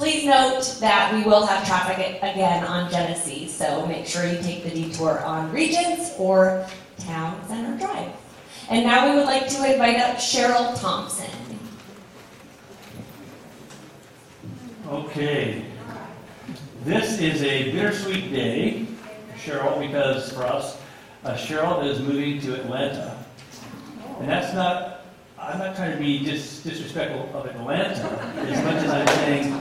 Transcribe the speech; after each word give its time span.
Please 0.00 0.24
note 0.24 0.78
that 0.80 1.12
we 1.12 1.24
will 1.24 1.44
have 1.44 1.66
traffic 1.66 2.16
again 2.22 2.64
on 2.64 2.90
Genesee, 2.90 3.46
so 3.46 3.84
make 3.84 4.06
sure 4.06 4.24
you 4.26 4.40
take 4.40 4.64
the 4.64 4.70
detour 4.70 5.20
on 5.20 5.52
Regents 5.52 6.14
or 6.16 6.66
Town 6.96 7.38
Center 7.46 7.76
Drive. 7.76 8.10
And 8.70 8.86
now 8.86 9.10
we 9.10 9.16
would 9.16 9.26
like 9.26 9.46
to 9.48 9.70
invite 9.70 9.98
up 9.98 10.16
Cheryl 10.16 10.80
Thompson. 10.80 11.28
Okay. 14.88 15.66
This 16.86 17.20
is 17.20 17.42
a 17.42 17.70
bittersweet 17.70 18.32
day, 18.32 18.86
Cheryl, 19.36 19.86
because 19.86 20.32
for 20.32 20.44
us, 20.44 20.80
uh, 21.24 21.34
Cheryl 21.34 21.84
is 21.84 22.00
moving 22.00 22.40
to 22.40 22.54
Atlanta. 22.54 23.22
And 24.18 24.30
that's 24.30 24.54
not, 24.54 25.04
I'm 25.38 25.58
not 25.58 25.76
trying 25.76 25.92
to 25.92 25.98
be 25.98 26.24
dis- 26.24 26.62
disrespectful 26.62 27.28
of 27.34 27.44
Atlanta 27.44 28.18
as 28.48 28.64
much 28.64 28.76
as 28.76 28.90
I'm 28.90 29.06
saying 29.06 29.59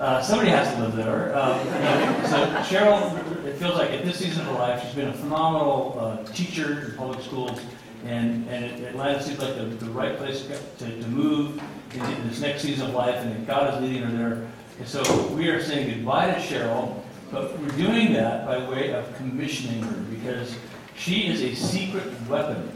uh, 0.00 0.22
somebody 0.22 0.48
has 0.50 0.74
to 0.74 0.80
live 0.80 0.96
there. 0.96 1.28
Know, 1.28 2.22
so 2.24 2.46
Cheryl, 2.64 3.44
it 3.44 3.56
feels 3.58 3.74
like 3.74 3.90
at 3.90 4.04
this 4.04 4.18
season 4.18 4.40
of 4.40 4.46
her 4.48 4.54
life, 4.54 4.82
she's 4.82 4.94
been 4.94 5.08
a 5.08 5.14
phenomenal 5.14 5.96
uh, 6.00 6.24
teacher 6.32 6.86
in 6.86 6.96
public 6.96 7.20
schools. 7.20 7.60
And, 8.06 8.48
and 8.48 8.82
Atlanta 8.86 9.22
seems 9.22 9.38
like 9.40 9.56
the, 9.56 9.64
the 9.64 9.90
right 9.90 10.16
place 10.16 10.46
to, 10.78 11.00
to 11.00 11.08
move 11.08 11.62
into 11.92 12.22
this 12.22 12.40
next 12.40 12.62
season 12.62 12.88
of 12.88 12.94
life, 12.94 13.16
and 13.16 13.46
God 13.46 13.74
is 13.74 13.82
leading 13.82 14.02
her 14.04 14.16
there. 14.16 14.48
And 14.78 14.88
so 14.88 15.26
we 15.34 15.48
are 15.50 15.62
saying 15.62 15.90
goodbye 15.90 16.32
to 16.32 16.40
Cheryl, 16.40 17.02
but 17.30 17.58
we're 17.60 17.68
doing 17.76 18.14
that 18.14 18.46
by 18.46 18.66
way 18.70 18.94
of 18.94 19.14
commissioning 19.16 19.82
her 19.82 20.00
because 20.04 20.56
she 20.96 21.26
is 21.26 21.42
a 21.42 21.54
secret 21.54 22.10
weapon. 22.26 22.68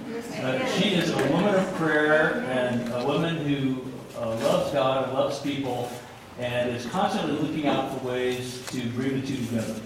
Uh, 0.43 0.67
she 0.79 0.91
is 0.91 1.09
a 1.11 1.17
woman 1.33 1.55
of 1.55 1.75
prayer 1.77 2.41
and 2.51 2.93
a 2.93 3.07
woman 3.07 3.37
who 3.37 3.83
uh, 4.21 4.29
loves 4.29 4.73
God 4.73 5.05
and 5.05 5.15
loves 5.15 5.41
people 5.41 5.91
and 6.39 6.71
is 6.71 6.87
constantly 6.87 7.37
looking 7.39 7.67
out 7.67 7.97
for 7.97 8.09
ways 8.09 8.67
to 8.69 8.81
bring 8.91 9.21
the 9.21 9.27
two 9.27 9.37
together. 9.37 9.81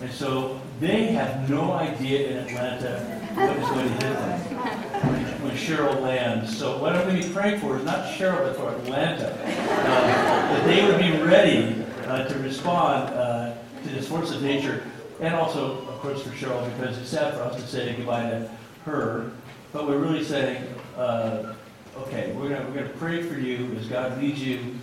And 0.00 0.10
so 0.12 0.60
they 0.78 1.06
have 1.06 1.50
no 1.50 1.72
idea 1.72 2.30
in 2.30 2.36
Atlanta 2.38 3.00
what 3.34 3.56
is 3.56 3.68
going 3.68 3.88
to 3.88 4.06
hit 4.06 4.14
them 4.14 5.42
when 5.42 5.56
Cheryl 5.56 6.00
lands. 6.00 6.56
So 6.56 6.78
what 6.78 6.94
I'm 6.94 7.08
going 7.08 7.20
to 7.20 7.28
be 7.28 7.34
praying 7.34 7.60
for 7.60 7.76
is 7.76 7.84
not 7.84 8.06
Cheryl, 8.14 8.44
but 8.44 8.56
for 8.56 8.70
Atlanta. 8.70 9.32
Uh, 9.32 9.44
that 9.44 10.64
they 10.66 10.84
would 10.86 10.98
be 10.98 11.10
ready 11.26 11.84
uh, 12.06 12.28
to 12.28 12.38
respond 12.38 13.10
uh, 13.14 13.54
to 13.82 13.88
this 13.88 14.08
force 14.08 14.30
of 14.30 14.42
nature. 14.42 14.84
And 15.20 15.34
also, 15.34 15.78
of 15.88 15.98
course, 16.00 16.22
for 16.22 16.30
Cheryl, 16.30 16.64
because 16.76 16.96
it's 16.98 17.10
sad 17.10 17.34
for 17.34 17.40
us 17.40 17.60
to 17.60 17.66
say 17.66 17.94
goodbye 17.96 18.30
to 18.30 18.50
her. 18.84 19.32
But 19.72 19.88
we're 19.88 19.98
really 19.98 20.22
saying, 20.22 20.62
uh, 20.96 21.54
okay, 21.98 22.32
we're 22.32 22.50
going 22.50 22.72
we're 22.72 22.84
to 22.84 22.88
pray 22.90 23.22
for 23.22 23.38
you 23.38 23.76
as 23.78 23.88
God 23.88 24.22
leads 24.22 24.40
you 24.42 24.76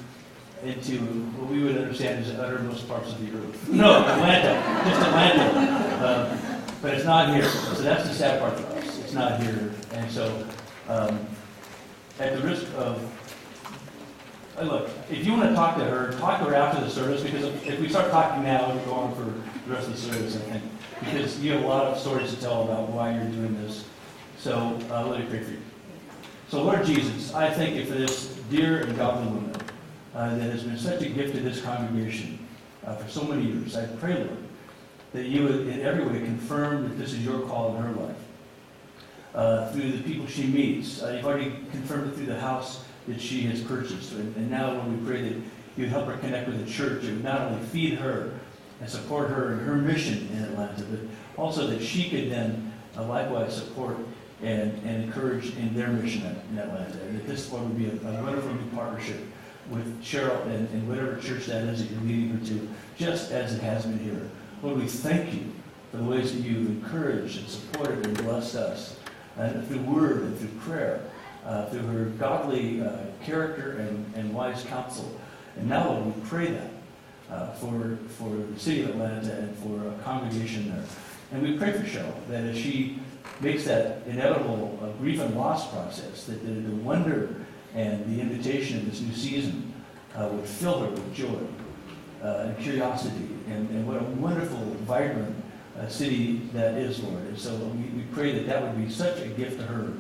into 0.66 0.98
what 1.38 1.50
we 1.52 1.64
would 1.64 1.78
understand 1.78 2.26
as 2.26 2.34
the 2.34 2.44
uttermost 2.44 2.88
parts 2.88 3.12
of 3.12 3.22
the 3.22 3.38
earth. 3.38 3.70
No, 3.70 4.06
Atlanta, 4.06 4.90
just 4.90 5.02
Atlanta. 5.02 6.06
Um, 6.06 6.66
but 6.82 6.94
it's 6.94 7.06
not 7.06 7.34
here. 7.36 7.48
So 7.48 7.82
that's 7.82 8.08
the 8.08 8.14
sad 8.14 8.40
part 8.40 8.60
for 8.60 8.68
us. 8.78 9.00
It's 9.00 9.14
not 9.14 9.42
here. 9.42 9.72
And 9.92 10.12
so, 10.12 10.46
um, 10.88 11.20
at 12.20 12.36
the 12.36 12.48
risk 12.48 12.66
of, 12.76 13.04
uh, 14.58 14.64
look, 14.64 14.90
if 15.10 15.26
you 15.26 15.34
want 15.34 15.50
to 15.50 15.56
talk 15.56 15.78
to 15.78 15.84
her, 15.84 16.14
talk 16.14 16.40
to 16.40 16.46
her 16.46 16.56
after 16.56 16.84
the 16.84 16.90
service, 16.90 17.22
because 17.22 17.44
if 17.66 17.80
we 17.80 17.90
start 17.90 18.12
talking 18.12 18.44
now, 18.44 18.68
we'll 18.68 18.86
go 18.86 18.94
on 18.94 19.16
for 19.16 19.24
the 19.24 19.74
rest 19.74 19.88
of 19.88 19.94
the 19.94 20.00
service, 20.00 20.36
I 20.36 20.40
think. 20.40 20.64
Because 21.00 21.40
you 21.42 21.54
have 21.54 21.64
a 21.64 21.68
lot 21.68 21.86
of 21.88 22.00
stories 22.00 22.34
to 22.34 22.40
tell 22.40 22.64
about 22.64 22.90
why 22.90 23.14
you're 23.14 23.26
doing 23.26 23.62
this. 23.62 23.86
So, 24.38 24.80
uh, 24.90 25.06
let 25.08 25.20
me 25.20 25.26
pray 25.28 25.44
for 25.44 25.52
you. 25.52 25.62
So, 26.50 26.64
Lord 26.64 26.86
Jesus, 26.86 27.34
I 27.34 27.50
thank 27.50 27.76
you 27.76 27.86
for 27.86 27.96
this 27.96 28.36
dear 28.50 28.82
and 28.82 28.96
godly 28.96 29.26
woman 29.26 29.65
uh, 30.16 30.36
that 30.36 30.50
has 30.50 30.64
been 30.64 30.78
such 30.78 31.02
a 31.02 31.10
gift 31.10 31.36
to 31.36 31.42
this 31.42 31.62
congregation 31.62 32.40
uh, 32.86 32.96
for 32.96 33.10
so 33.10 33.24
many 33.26 33.44
years. 33.44 33.76
I 33.76 33.86
pray, 33.86 34.16
Lord, 34.16 34.38
that 35.14 35.26
you 35.26 35.44
would 35.44 35.68
in 35.68 35.82
every 35.82 36.06
way 36.06 36.20
confirm 36.20 36.84
that 36.84 36.98
this 36.98 37.14
is 37.14 37.24
your 37.24 37.42
call 37.42 37.76
in 37.76 37.84
her 37.84 37.92
life. 37.92 38.16
Uh, 39.34 39.70
through 39.74 39.92
the 39.92 40.04
people 40.04 40.26
she 40.26 40.48
meets. 40.48 41.04
Uh, 41.04 41.12
you've 41.12 41.26
already 41.26 41.54
confirmed 41.72 42.10
it 42.10 42.16
through 42.16 42.28
the 42.28 42.40
house 42.40 42.86
that 43.06 43.20
she 43.20 43.42
has 43.42 43.62
purchased. 43.62 44.14
And, 44.14 44.34
and 44.38 44.50
now, 44.50 44.72
Lord, 44.72 44.98
we 44.98 45.06
pray 45.06 45.22
that 45.24 45.34
you 45.34 45.84
would 45.84 45.90
help 45.90 46.08
her 46.08 46.16
connect 46.18 46.48
with 46.48 46.66
the 46.66 46.72
church. 46.72 47.04
Would 47.04 47.22
not 47.22 47.42
only 47.42 47.62
feed 47.66 47.96
her 47.96 48.32
and 48.80 48.90
support 48.90 49.30
her 49.30 49.52
in 49.52 49.60
her 49.60 49.76
mission 49.76 50.30
in 50.32 50.40
Atlanta, 50.46 50.86
but 50.86 51.00
also 51.36 51.68
that 51.68 51.84
she 51.84 52.10
could 52.10 52.32
then 52.32 52.72
uh, 52.98 53.04
likewise 53.04 53.58
support 53.58 53.98
and, 54.42 54.72
and 54.86 55.04
encourage 55.04 55.54
in 55.58 55.76
their 55.76 55.90
mission 55.90 56.24
in 56.52 56.58
Atlanta. 56.58 56.98
And 57.02 57.20
that 57.20 57.28
this, 57.28 57.52
Lord, 57.52 57.66
would 57.66 57.78
be 57.78 57.88
a, 57.88 58.10
a 58.10 58.24
wonderful 58.24 58.54
new 58.54 58.70
partnership 58.74 59.20
with 59.70 60.04
Cheryl 60.04 60.46
and, 60.46 60.70
and 60.70 60.88
whatever 60.88 61.18
church 61.18 61.46
that 61.48 61.64
is 61.64 61.82
that 61.82 61.92
you're 61.92 62.02
leading 62.02 62.30
her 62.30 62.46
to, 62.48 62.68
just 62.98 63.32
as 63.32 63.56
it 63.56 63.62
has 63.62 63.86
been 63.86 64.00
here. 64.00 64.30
Lord, 64.62 64.80
we 64.80 64.88
thank 64.88 65.34
you 65.34 65.52
for 65.92 65.98
the 65.98 66.04
ways 66.04 66.34
that 66.34 66.42
you've 66.42 66.68
encouraged 66.68 67.38
and 67.40 67.48
supported 67.48 68.06
and 68.06 68.18
blessed 68.20 68.56
us 68.56 69.00
uh, 69.38 69.50
through 69.62 69.80
word 69.80 70.22
and 70.24 70.38
through 70.38 70.60
prayer, 70.60 71.02
uh, 71.46 71.66
through 71.68 71.86
her 71.88 72.06
godly 72.06 72.82
uh, 72.82 72.98
character 73.24 73.78
and, 73.78 74.14
and 74.16 74.34
wise 74.34 74.64
counsel. 74.66 75.20
And 75.58 75.70
now, 75.70 75.90
Lord, 75.90 76.16
we 76.16 76.22
pray 76.28 76.48
that 76.48 76.70
uh, 77.32 77.52
for, 77.54 77.98
for 78.18 78.30
the 78.30 78.60
city 78.60 78.84
of 78.84 78.90
Atlanta 78.92 79.32
and 79.34 79.58
for 79.58 79.88
a 79.88 80.04
congregation 80.04 80.70
there. 80.70 80.84
And 81.32 81.42
we 81.42 81.58
pray 81.58 81.72
for 81.72 81.84
Cheryl 81.84 82.14
that 82.30 82.44
as 82.44 82.58
she 82.58 83.00
makes 83.42 83.66
that 83.66 84.02
inevitable 84.08 84.80
uh, 84.82 84.90
grief 85.00 85.20
and 85.20 85.36
loss 85.36 85.70
process, 85.72 86.26
that 86.26 86.46
the, 86.46 86.52
the 86.52 86.76
wonder 86.76 87.45
and 87.76 88.16
the 88.16 88.22
invitation 88.22 88.78
of 88.80 88.90
this 88.90 89.02
new 89.02 89.14
season 89.14 89.74
uh, 90.16 90.28
would 90.32 90.46
fill 90.46 90.80
her 90.80 90.90
with 90.90 91.14
joy 91.14 91.40
uh, 92.24 92.46
and 92.46 92.58
curiosity, 92.58 93.28
and, 93.48 93.70
and, 93.70 93.86
what 93.86 93.98
a 93.98 94.04
wonderful, 94.04 94.58
vibrant 94.86 95.36
uh, 95.78 95.88
city 95.88 96.42
that 96.54 96.76
is, 96.76 97.04
Lord. 97.04 97.24
And 97.26 97.38
so 97.38 97.54
we, 97.56 97.84
we 97.90 98.04
pray 98.14 98.32
that 98.32 98.48
that 98.48 98.62
would 98.64 98.78
be 98.84 98.92
such 98.92 99.20
a 99.20 99.28
gift 99.28 99.60
to 99.60 99.66
her 99.66 99.94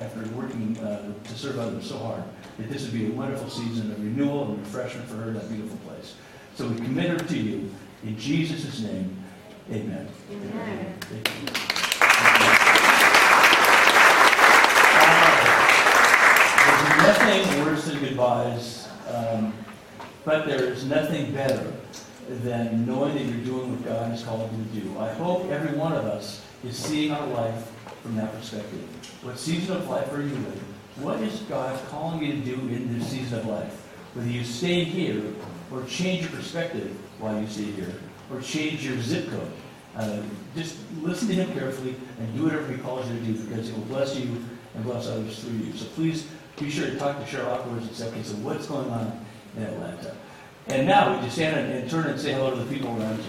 after 0.00 0.20
working 0.36 0.76
uh, 0.78 1.12
to 1.24 1.34
serve 1.34 1.58
others 1.58 1.88
so 1.88 1.98
hard, 1.98 2.22
that 2.58 2.68
this 2.68 2.82
would 2.82 2.92
be 2.92 3.06
a 3.06 3.10
wonderful 3.10 3.48
season 3.48 3.90
of 3.90 3.98
renewal 4.02 4.50
and 4.50 4.58
refreshment 4.60 5.08
for 5.08 5.16
her 5.16 5.28
in 5.28 5.34
that 5.34 5.48
beautiful 5.48 5.78
place. 5.78 6.14
So 6.54 6.68
we 6.68 6.76
commit 6.76 7.08
her 7.08 7.18
to 7.18 7.38
you. 7.38 7.70
In 8.04 8.18
Jesus' 8.18 8.80
name, 8.80 9.16
amen. 9.70 10.08
amen. 10.30 10.94
amen. 11.10 11.81
Nothing 17.26 17.64
worse 17.64 17.84
than 17.84 18.00
goodbyes, 18.00 18.88
um, 19.08 19.54
but 20.24 20.46
there 20.46 20.64
is 20.64 20.84
nothing 20.84 21.32
better 21.32 21.72
than 22.28 22.86
knowing 22.86 23.14
that 23.14 23.24
you're 23.24 23.44
doing 23.44 23.70
what 23.70 23.84
God 23.84 24.10
has 24.10 24.22
called 24.24 24.50
you 24.52 24.80
to 24.80 24.86
do. 24.86 24.98
I 24.98 25.12
hope 25.14 25.50
every 25.50 25.76
one 25.76 25.92
of 25.92 26.04
us 26.04 26.44
is 26.64 26.76
seeing 26.76 27.12
our 27.12 27.26
life 27.28 27.70
from 28.02 28.16
that 28.16 28.32
perspective. 28.32 28.80
What 29.22 29.38
season 29.38 29.76
of 29.76 29.88
life 29.88 30.12
are 30.12 30.22
you 30.22 30.34
in? 30.34 30.64
What 30.96 31.20
is 31.20 31.40
God 31.40 31.78
calling 31.88 32.22
you 32.22 32.32
to 32.32 32.38
do 32.38 32.54
in 32.54 32.98
this 32.98 33.08
season 33.08 33.38
of 33.38 33.46
life? 33.46 33.72
Whether 34.14 34.28
you 34.28 34.44
stay 34.44 34.84
here 34.84 35.22
or 35.70 35.84
change 35.84 36.22
your 36.22 36.30
perspective 36.30 36.96
while 37.18 37.40
you 37.40 37.46
stay 37.46 37.70
here 37.72 37.94
or 38.30 38.40
change 38.40 38.84
your 38.84 39.00
zip 39.00 39.30
code. 39.30 39.52
Uh, 39.96 40.22
just 40.54 40.78
listen 41.00 41.28
to 41.28 41.34
him 41.34 41.52
carefully 41.52 41.94
and 42.18 42.34
do 42.36 42.44
whatever 42.44 42.70
he 42.70 42.78
calls 42.78 43.08
you 43.10 43.18
to 43.18 43.24
do 43.24 43.32
because 43.44 43.68
it 43.68 43.76
will 43.76 43.84
bless 43.84 44.16
you 44.16 44.42
and 44.74 44.84
bless 44.84 45.06
others 45.06 45.38
through 45.42 45.58
you. 45.58 45.72
So 45.74 45.86
please 45.94 46.26
be 46.62 46.70
sure 46.70 46.86
to 46.86 46.96
talk 46.96 47.18
to 47.18 47.24
Cheryl 47.24 47.58
afterwards 47.58 47.86
and 47.86 47.96
say, 47.96 48.08
okay, 48.08 48.22
so 48.22 48.34
what's 48.36 48.66
going 48.66 48.88
on 48.90 49.24
in 49.56 49.62
Atlanta? 49.64 50.16
And 50.68 50.86
now 50.86 51.14
we 51.14 51.22
just 51.22 51.34
stand 51.34 51.58
and, 51.58 51.72
and 51.72 51.90
turn 51.90 52.06
and 52.06 52.20
say 52.20 52.32
hello 52.32 52.50
to 52.50 52.56
the 52.56 52.72
people 52.72 52.90
around 52.90 53.18
you. 53.18 53.24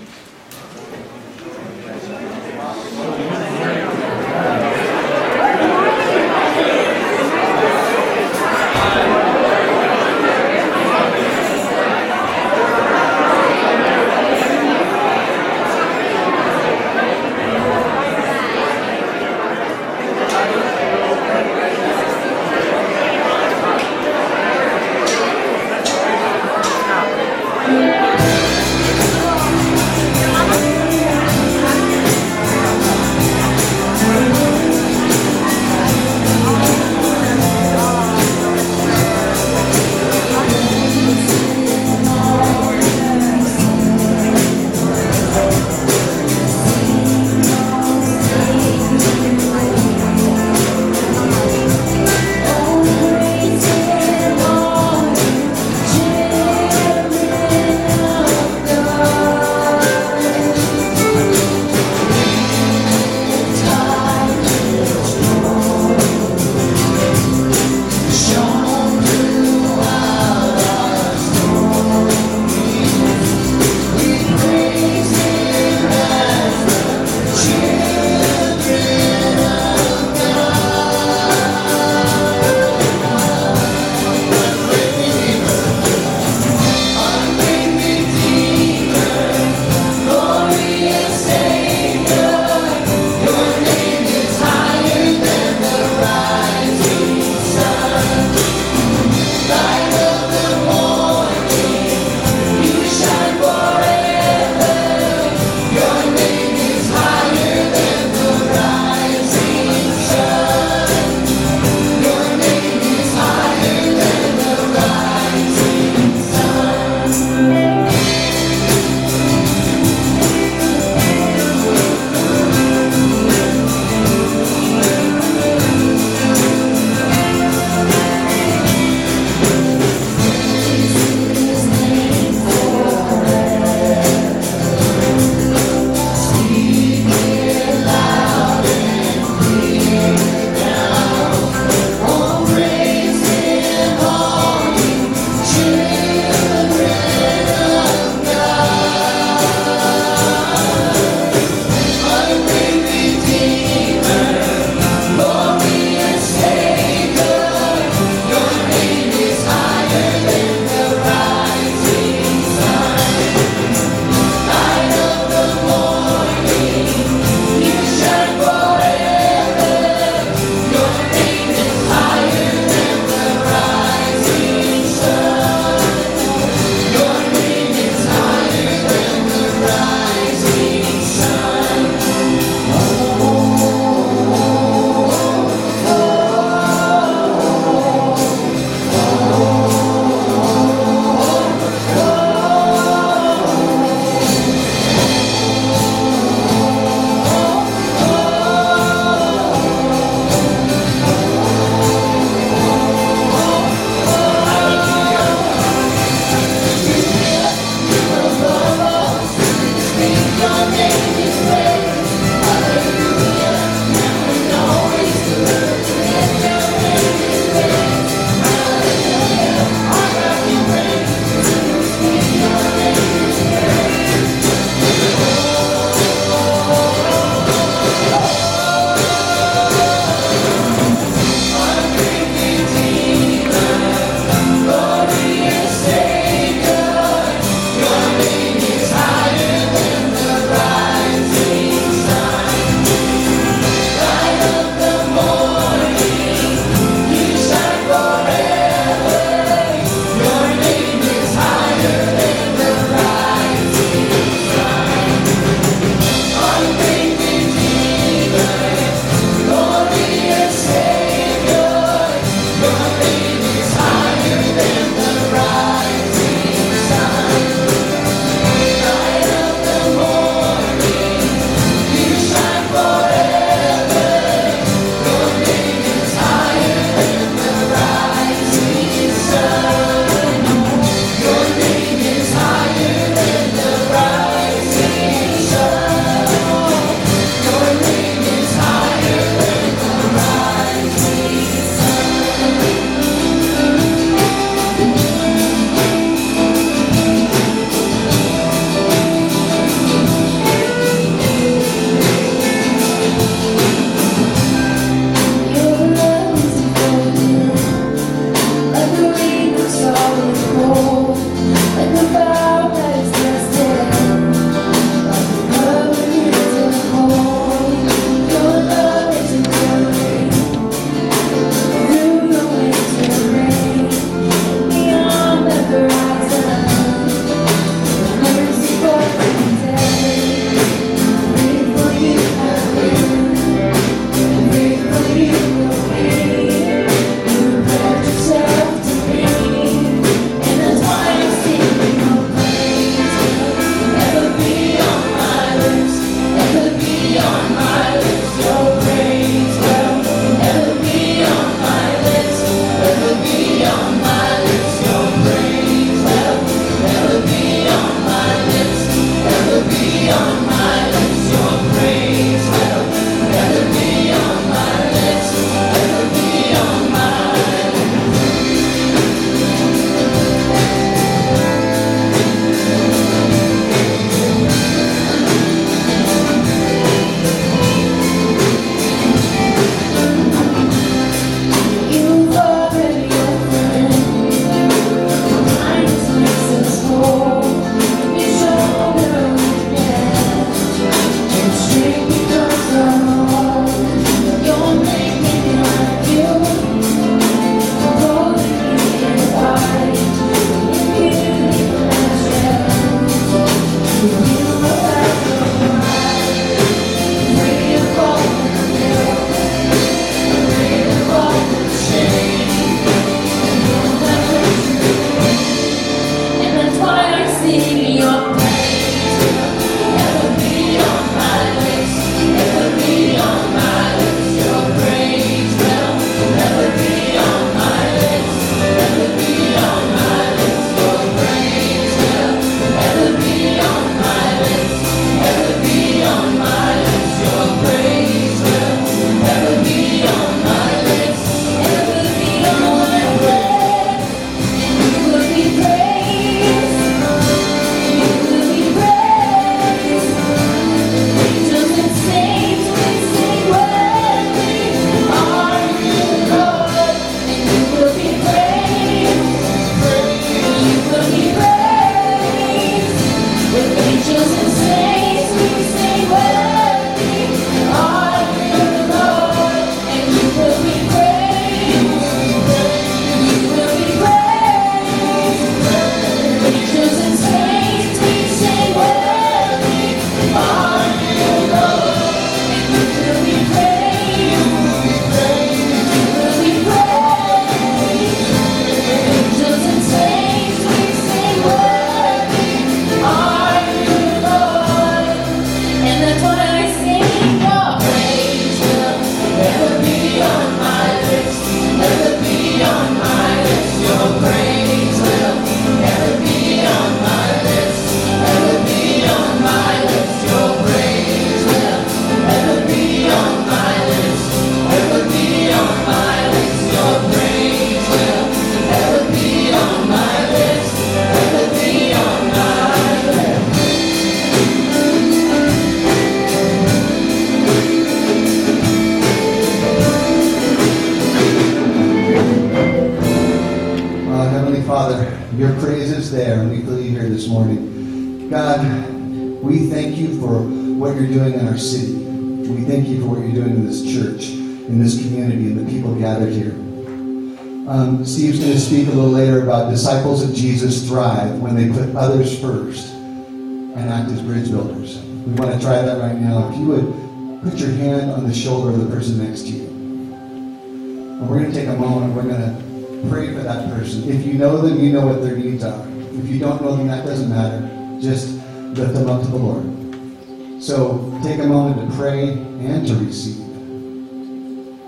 Thrive 550.94 551.40
when 551.40 551.56
they 551.56 551.74
put 551.74 551.96
others 551.96 552.40
first 552.40 552.94
and 552.94 553.90
act 553.90 554.12
as 554.12 554.22
bridge 554.22 554.52
builders. 554.52 555.02
We 555.02 555.34
want 555.34 555.52
to 555.52 555.60
try 555.60 555.82
that 555.82 556.00
right 556.00 556.16
now. 556.16 556.50
If 556.50 556.60
you 556.60 556.68
would 556.68 557.42
put 557.42 557.60
your 557.60 557.72
hand 557.72 558.12
on 558.12 558.28
the 558.28 558.34
shoulder 558.34 558.70
of 558.70 558.78
the 558.78 558.96
person 558.96 559.18
next 559.18 559.42
to 559.42 559.50
you. 559.50 559.66
And 559.66 561.28
we're 561.28 561.40
going 561.40 561.52
to 561.52 561.60
take 561.60 561.68
a 561.68 561.74
moment. 561.76 562.12
And 562.12 562.16
we're 562.16 562.30
going 562.32 562.42
to 562.42 563.10
pray 563.10 563.34
for 563.34 563.42
that 563.42 563.74
person. 563.74 564.08
If 564.08 564.24
you 564.24 564.34
know 564.34 564.62
them, 564.62 564.80
you 564.80 564.94
know 564.94 565.08
what 565.08 565.24
their 565.24 565.36
needs 565.36 565.64
are. 565.64 565.84
If 566.12 566.30
you 566.30 566.38
don't 566.38 566.62
know 566.62 566.76
them, 566.76 566.86
that 566.90 567.08
doesn't 567.08 567.30
matter. 567.30 567.68
Just 568.00 568.36
lift 568.78 568.94
them 568.94 569.10
up 569.10 569.24
to 569.24 569.28
the 569.30 569.38
Lord. 569.38 570.62
So 570.62 571.20
take 571.24 571.40
a 571.40 571.48
moment 571.48 571.90
to 571.90 571.98
pray 571.98 572.30
and 572.30 572.86
to 572.86 572.96
receive 572.98 573.42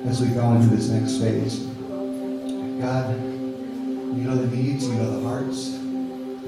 as 0.06 0.22
we 0.22 0.28
go 0.28 0.54
into 0.54 0.68
this 0.68 0.90
next 0.90 1.18
phase. 1.18 1.65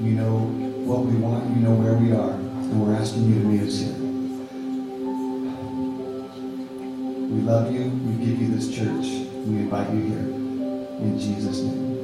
You 0.00 0.12
know 0.12 0.38
what 0.86 1.00
we 1.00 1.16
want, 1.16 1.44
you 1.56 1.62
know 1.62 1.74
where 1.74 1.94
we 1.94 2.12
are, 2.12 2.30
and 2.30 2.80
we're 2.80 2.94
asking 2.94 3.28
you 3.28 3.40
to 3.40 3.46
meet 3.46 3.62
us 3.66 3.80
here. 3.80 3.94
We 7.28 7.40
love 7.42 7.72
you, 7.72 7.90
we 7.90 8.24
give 8.24 8.40
you 8.40 8.54
this 8.54 8.68
church, 8.74 9.26
we 9.44 9.58
invite 9.58 9.90
you 9.92 10.02
here. 10.02 10.18
In 10.18 11.18
Jesus' 11.18 11.62
name. 11.62 11.97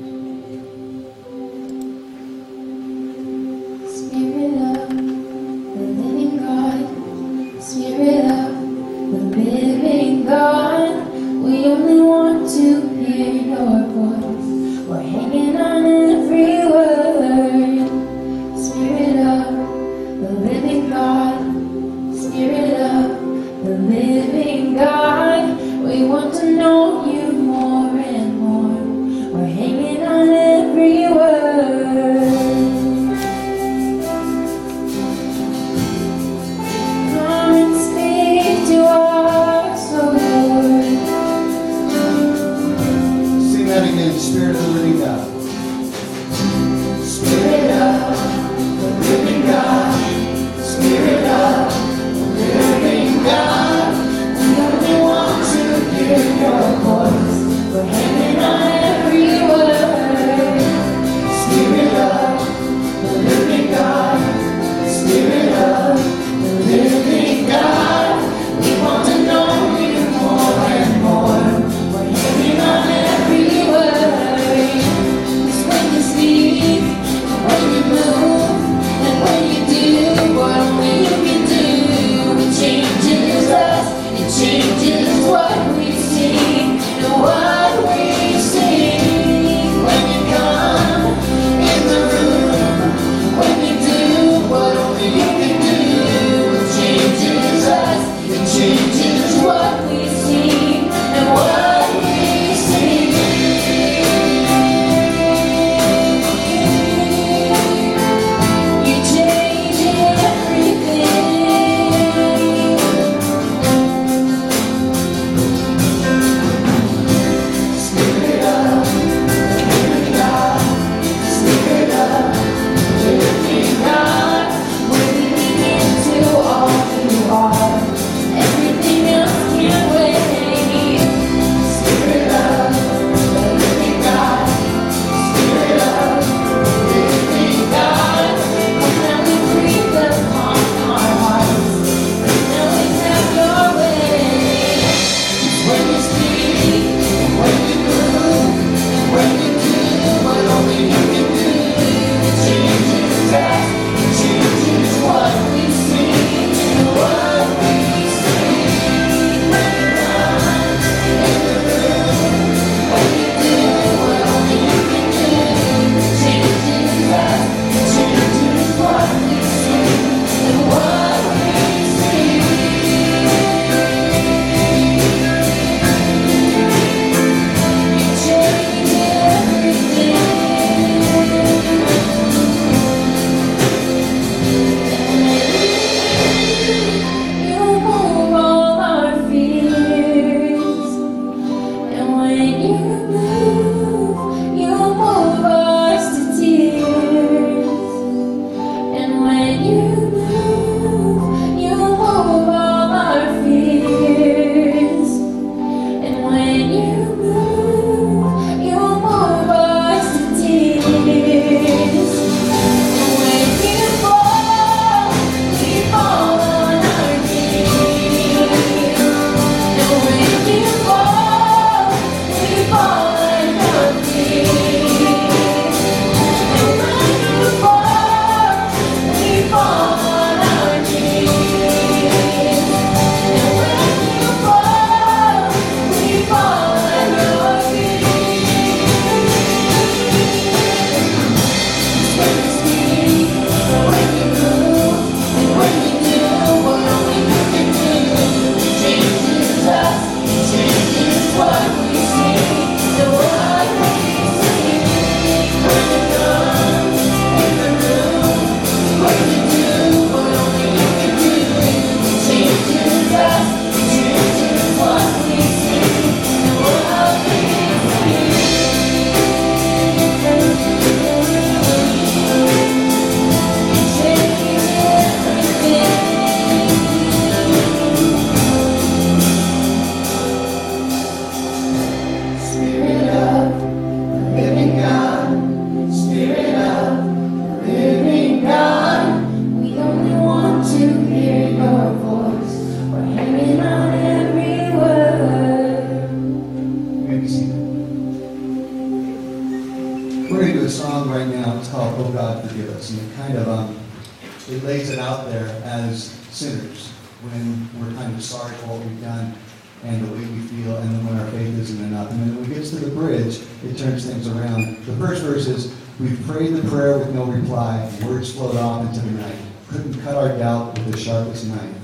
The 321.23 321.47
knife. 321.55 321.77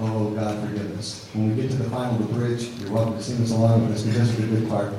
Oh, 0.00 0.30
God, 0.30 0.68
forgive 0.68 0.98
us. 0.98 1.28
When 1.34 1.54
we 1.54 1.62
get 1.62 1.70
to 1.70 1.76
the 1.76 1.88
final 1.88 2.16
of 2.16 2.26
the 2.26 2.34
bridge, 2.34 2.64
you're 2.80 2.90
welcome 2.90 3.16
to 3.16 3.22
sing 3.22 3.40
us 3.42 3.52
along 3.52 3.82
with 3.82 3.96
us 3.96 4.02
because 4.02 4.36
this 4.36 4.38
is 4.38 4.52
a 4.52 4.56
good 4.56 4.68
part. 4.68 4.92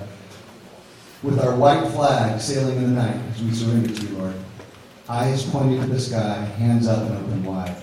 With 1.22 1.40
our 1.40 1.56
white 1.56 1.86
flag 1.92 2.40
sailing 2.40 2.78
in 2.78 2.96
the 2.96 3.02
night 3.02 3.18
as 3.32 3.44
we 3.44 3.52
surrender 3.52 3.94
to 3.94 4.08
you, 4.08 4.18
Lord. 4.18 4.36
Eyes 5.10 5.44
pointing 5.50 5.82
to 5.82 5.88
the 5.88 6.00
sky, 6.00 6.46
hands 6.58 6.88
up 6.88 7.10
and 7.10 7.18
open 7.18 7.44
wide. 7.44 7.76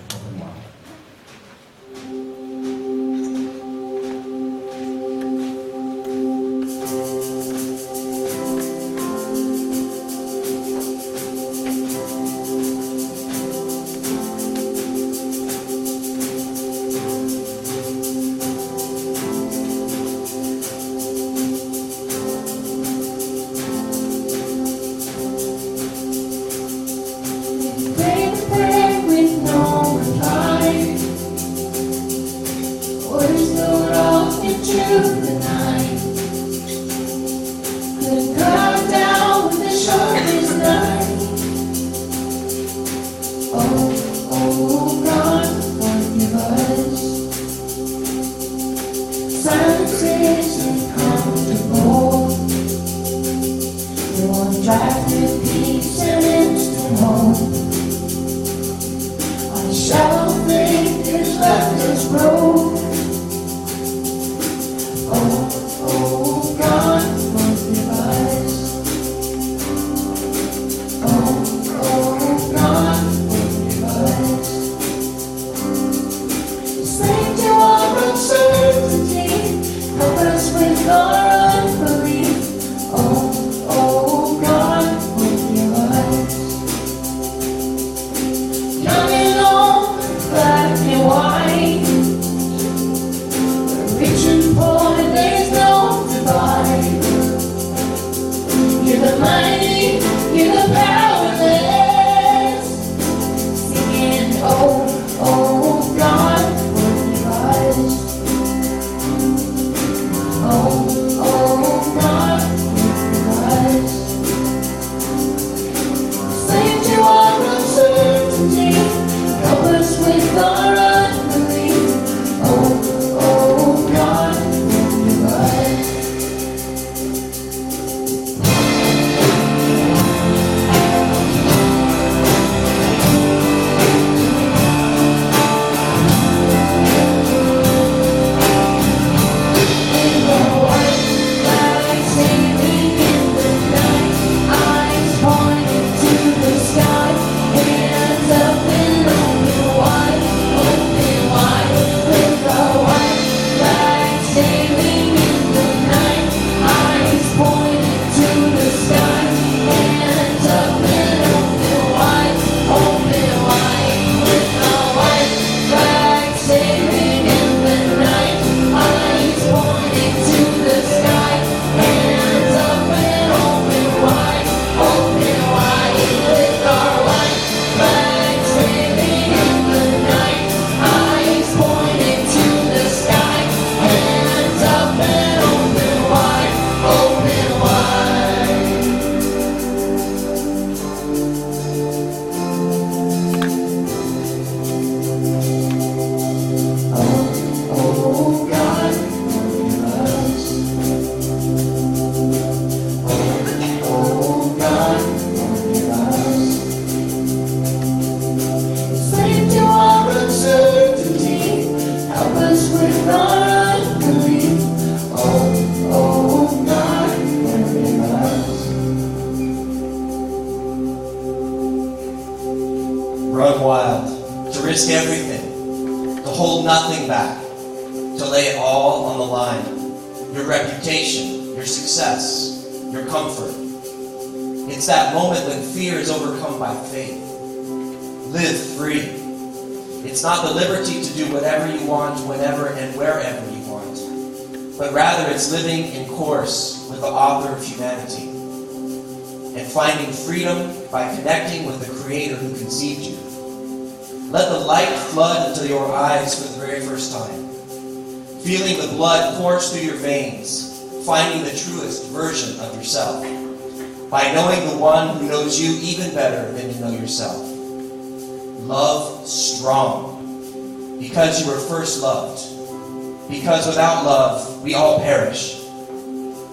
Because 273.43 273.67
without 273.67 274.05
love, 274.05 274.63
we 274.63 274.73
all 274.73 275.01
perish. 275.01 275.59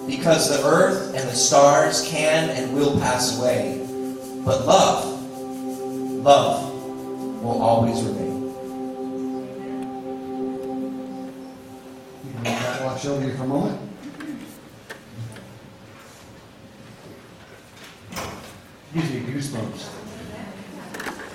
Because 0.08 0.48
the 0.48 0.60
earth 0.66 1.14
and 1.14 1.28
the 1.28 1.36
stars 1.36 2.04
can 2.08 2.50
and 2.50 2.74
will 2.74 2.98
pass 2.98 3.38
away, 3.38 3.78
but 4.44 4.66
love, 4.66 5.04
love 6.24 6.74
will 7.44 7.62
always 7.62 8.02
remain. 8.02 8.42
You 12.24 12.32
can 12.32 12.42
let 12.42 12.82
that 12.82 13.06
over 13.06 13.24
you 13.24 13.36
for 13.36 13.44
a 13.44 13.46
moment. 13.46 13.80
Gives 18.92 19.12
me 19.12 19.20
goosebumps. 19.20 19.88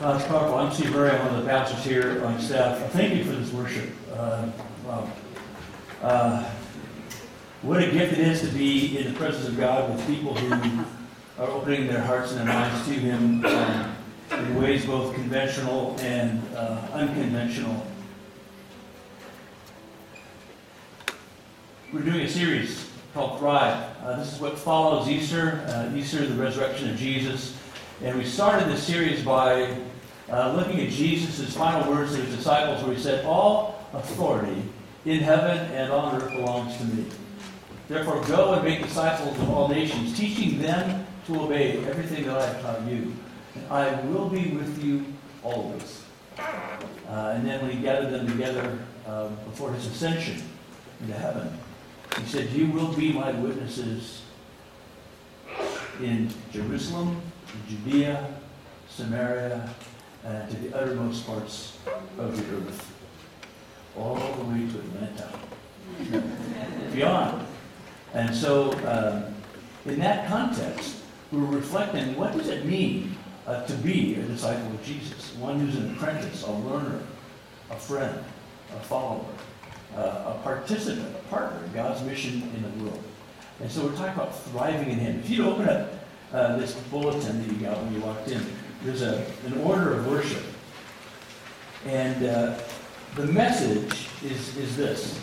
Uh, 0.02 0.18
it's 0.20 0.28
powerful. 0.28 0.56
I'm 0.56 0.74
Steve 0.74 0.91
Murray. 0.91 1.12
I'm 1.12 1.26
one 1.28 1.36
of 1.36 1.44
the 1.46 1.50
pastors 1.50 1.82
here 1.86 2.26
on 2.26 2.41
staff. 2.41 2.91
Thank 2.91 3.13
you 3.13 3.24
for 3.24 3.32
this 3.32 3.54
worship. 3.54 3.89
Uh, 4.12 4.50
wow. 4.86 5.10
Uh, 6.06 6.48
what 7.63 7.82
a 7.82 7.89
gift 7.89 8.13
it 8.13 8.20
is 8.20 8.41
to 8.41 8.48
be 8.50 8.96
in 9.00 9.12
the 9.12 9.18
presence 9.18 9.48
of 9.48 9.58
God 9.58 9.89
with 9.89 10.06
people 10.06 10.36
who 10.36 10.86
are 11.39 11.50
opening 11.50 11.88
their 11.88 12.00
hearts 12.02 12.30
and 12.32 12.41
their 12.41 12.46
minds 12.46 12.88
to 12.88 12.94
Him 12.94 13.44
um, 13.44 13.96
in 14.30 14.62
ways 14.62 14.86
both 14.86 15.15
conventional 15.15 15.96
and 16.02 16.44
uh, 16.56 16.80
unconventional. 16.94 17.88
We're 21.91 22.04
doing 22.04 22.22
a 22.22 22.30
series 22.30 22.88
called 23.15 23.39
Thrive. 23.39 23.84
Uh, 24.04 24.18
this 24.18 24.32
is 24.32 24.39
what 24.39 24.60
follows 24.60 25.10
Easter, 25.10 25.65
uh, 25.70 25.91
Easter, 25.96 26.24
the 26.24 26.36
resurrection 26.36 26.91
of 26.91 26.98
Jesus. 26.98 27.58
And 28.04 28.15
we 28.15 28.26
started 28.26 28.68
this 28.68 28.84
series 28.84 29.24
by 29.24 29.76
uh, 30.30 30.54
looking 30.56 30.82
at 30.82 30.91
Jesus' 30.91 31.58
final 31.58 31.91
words 31.91 32.13
to 32.13 32.22
his 32.22 32.36
disciples, 32.36 32.84
where 32.84 32.94
he 32.94 33.02
said, 33.02 33.26
All 33.26 33.84
authority 33.91 34.62
in 35.06 35.20
heaven 35.20 35.58
and 35.72 35.91
on 35.91 36.22
earth 36.22 36.32
belongs 36.32 36.76
to 36.78 36.84
me. 36.86 37.06
Therefore, 37.88 38.24
go 38.26 38.54
and 38.54 38.63
make 38.63 38.82
disciples 38.82 39.38
of 39.39 39.50
all 39.50 39.68
nations, 39.68 40.18
teaching 40.18 40.60
them 40.60 41.06
to 41.28 41.41
obey 41.41 41.78
everything 41.86 42.26
that 42.26 42.38
I 42.38 42.46
have 42.48 42.62
taught 42.62 42.88
you. 42.88 43.13
And 43.54 43.68
I 43.70 44.02
will 44.02 44.28
be 44.28 44.52
with 44.52 44.84
you 44.84 45.06
always. 45.44 46.04
Uh, 46.39 47.34
and 47.36 47.46
then 47.46 47.62
when 47.62 47.72
he 47.72 47.82
gathered 47.82 48.12
them 48.12 48.28
together 48.28 48.80
um, 49.06 49.36
before 49.46 49.72
his 49.72 49.86
ascension 49.86 50.41
into 51.02 51.13
heaven, 51.13 51.56
he 52.20 52.26
said, 52.26 52.50
You 52.50 52.72
will 52.72 52.91
be 52.94 53.13
my 53.13 53.32
witnesses 53.32 54.24
in 56.02 56.30
Jerusalem, 56.52 57.22
in 57.54 57.78
Judea, 57.78 58.36
Samaria, 58.89 59.70
and 60.24 60.50
to 60.50 60.58
the 60.58 60.76
uttermost 60.76 61.28
parts 61.28 61.78
of 62.18 62.36
the 62.36 62.56
earth, 62.56 62.94
all 63.97 64.15
the 64.15 64.43
way 64.45 64.67
to 64.71 64.79
Atlanta, 64.79 65.29
beyond. 66.93 67.47
And 68.13 68.36
so, 68.36 68.71
um, 68.88 69.34
in 69.86 69.99
that 69.99 70.27
context, 70.27 70.97
we're 71.31 71.45
reflecting 71.45 72.15
what 72.15 72.34
does 72.34 72.47
it 72.47 72.65
mean 72.65 73.15
uh, 73.47 73.65
to 73.65 73.73
be 73.75 74.15
a 74.15 74.23
disciple 74.23 74.67
of 74.67 74.84
Jesus, 74.84 75.36
one 75.36 75.60
who's 75.60 75.75
an 75.75 75.95
apprentice, 75.95 76.43
a 76.43 76.51
learner, 76.51 77.01
a 77.69 77.75
friend, 77.75 78.23
a 78.75 78.79
follower, 78.79 79.25
uh, 79.95 80.34
a 80.34 80.39
participant, 80.43 81.15
a 81.15 81.29
partner 81.29 81.63
in 81.65 81.73
God's 81.73 82.01
mission 82.03 82.41
in 82.55 82.62
the 82.62 82.84
world. 82.84 83.03
And 83.62 83.71
so 83.71 83.86
we're 83.86 83.95
talking 83.95 84.13
about 84.13 84.38
thriving 84.45 84.91
in 84.91 84.99
Him. 84.99 85.19
If 85.19 85.29
you 85.29 85.47
open 85.47 85.69
up 85.69 85.91
uh, 86.34 86.58
this 86.58 86.73
bulletin 86.91 87.39
that 87.39 87.53
you 87.53 87.65
got 87.65 87.81
when 87.84 87.93
you 87.93 88.01
walked 88.01 88.27
in, 88.29 88.43
there's 88.84 89.01
a, 89.01 89.25
an 89.45 89.58
order 89.62 89.93
of 89.93 90.08
worship. 90.08 90.43
And 91.86 92.25
uh, 92.25 92.58
the 93.15 93.25
message 93.28 94.10
is, 94.25 94.58
is 94.58 94.75
this. 94.75 95.19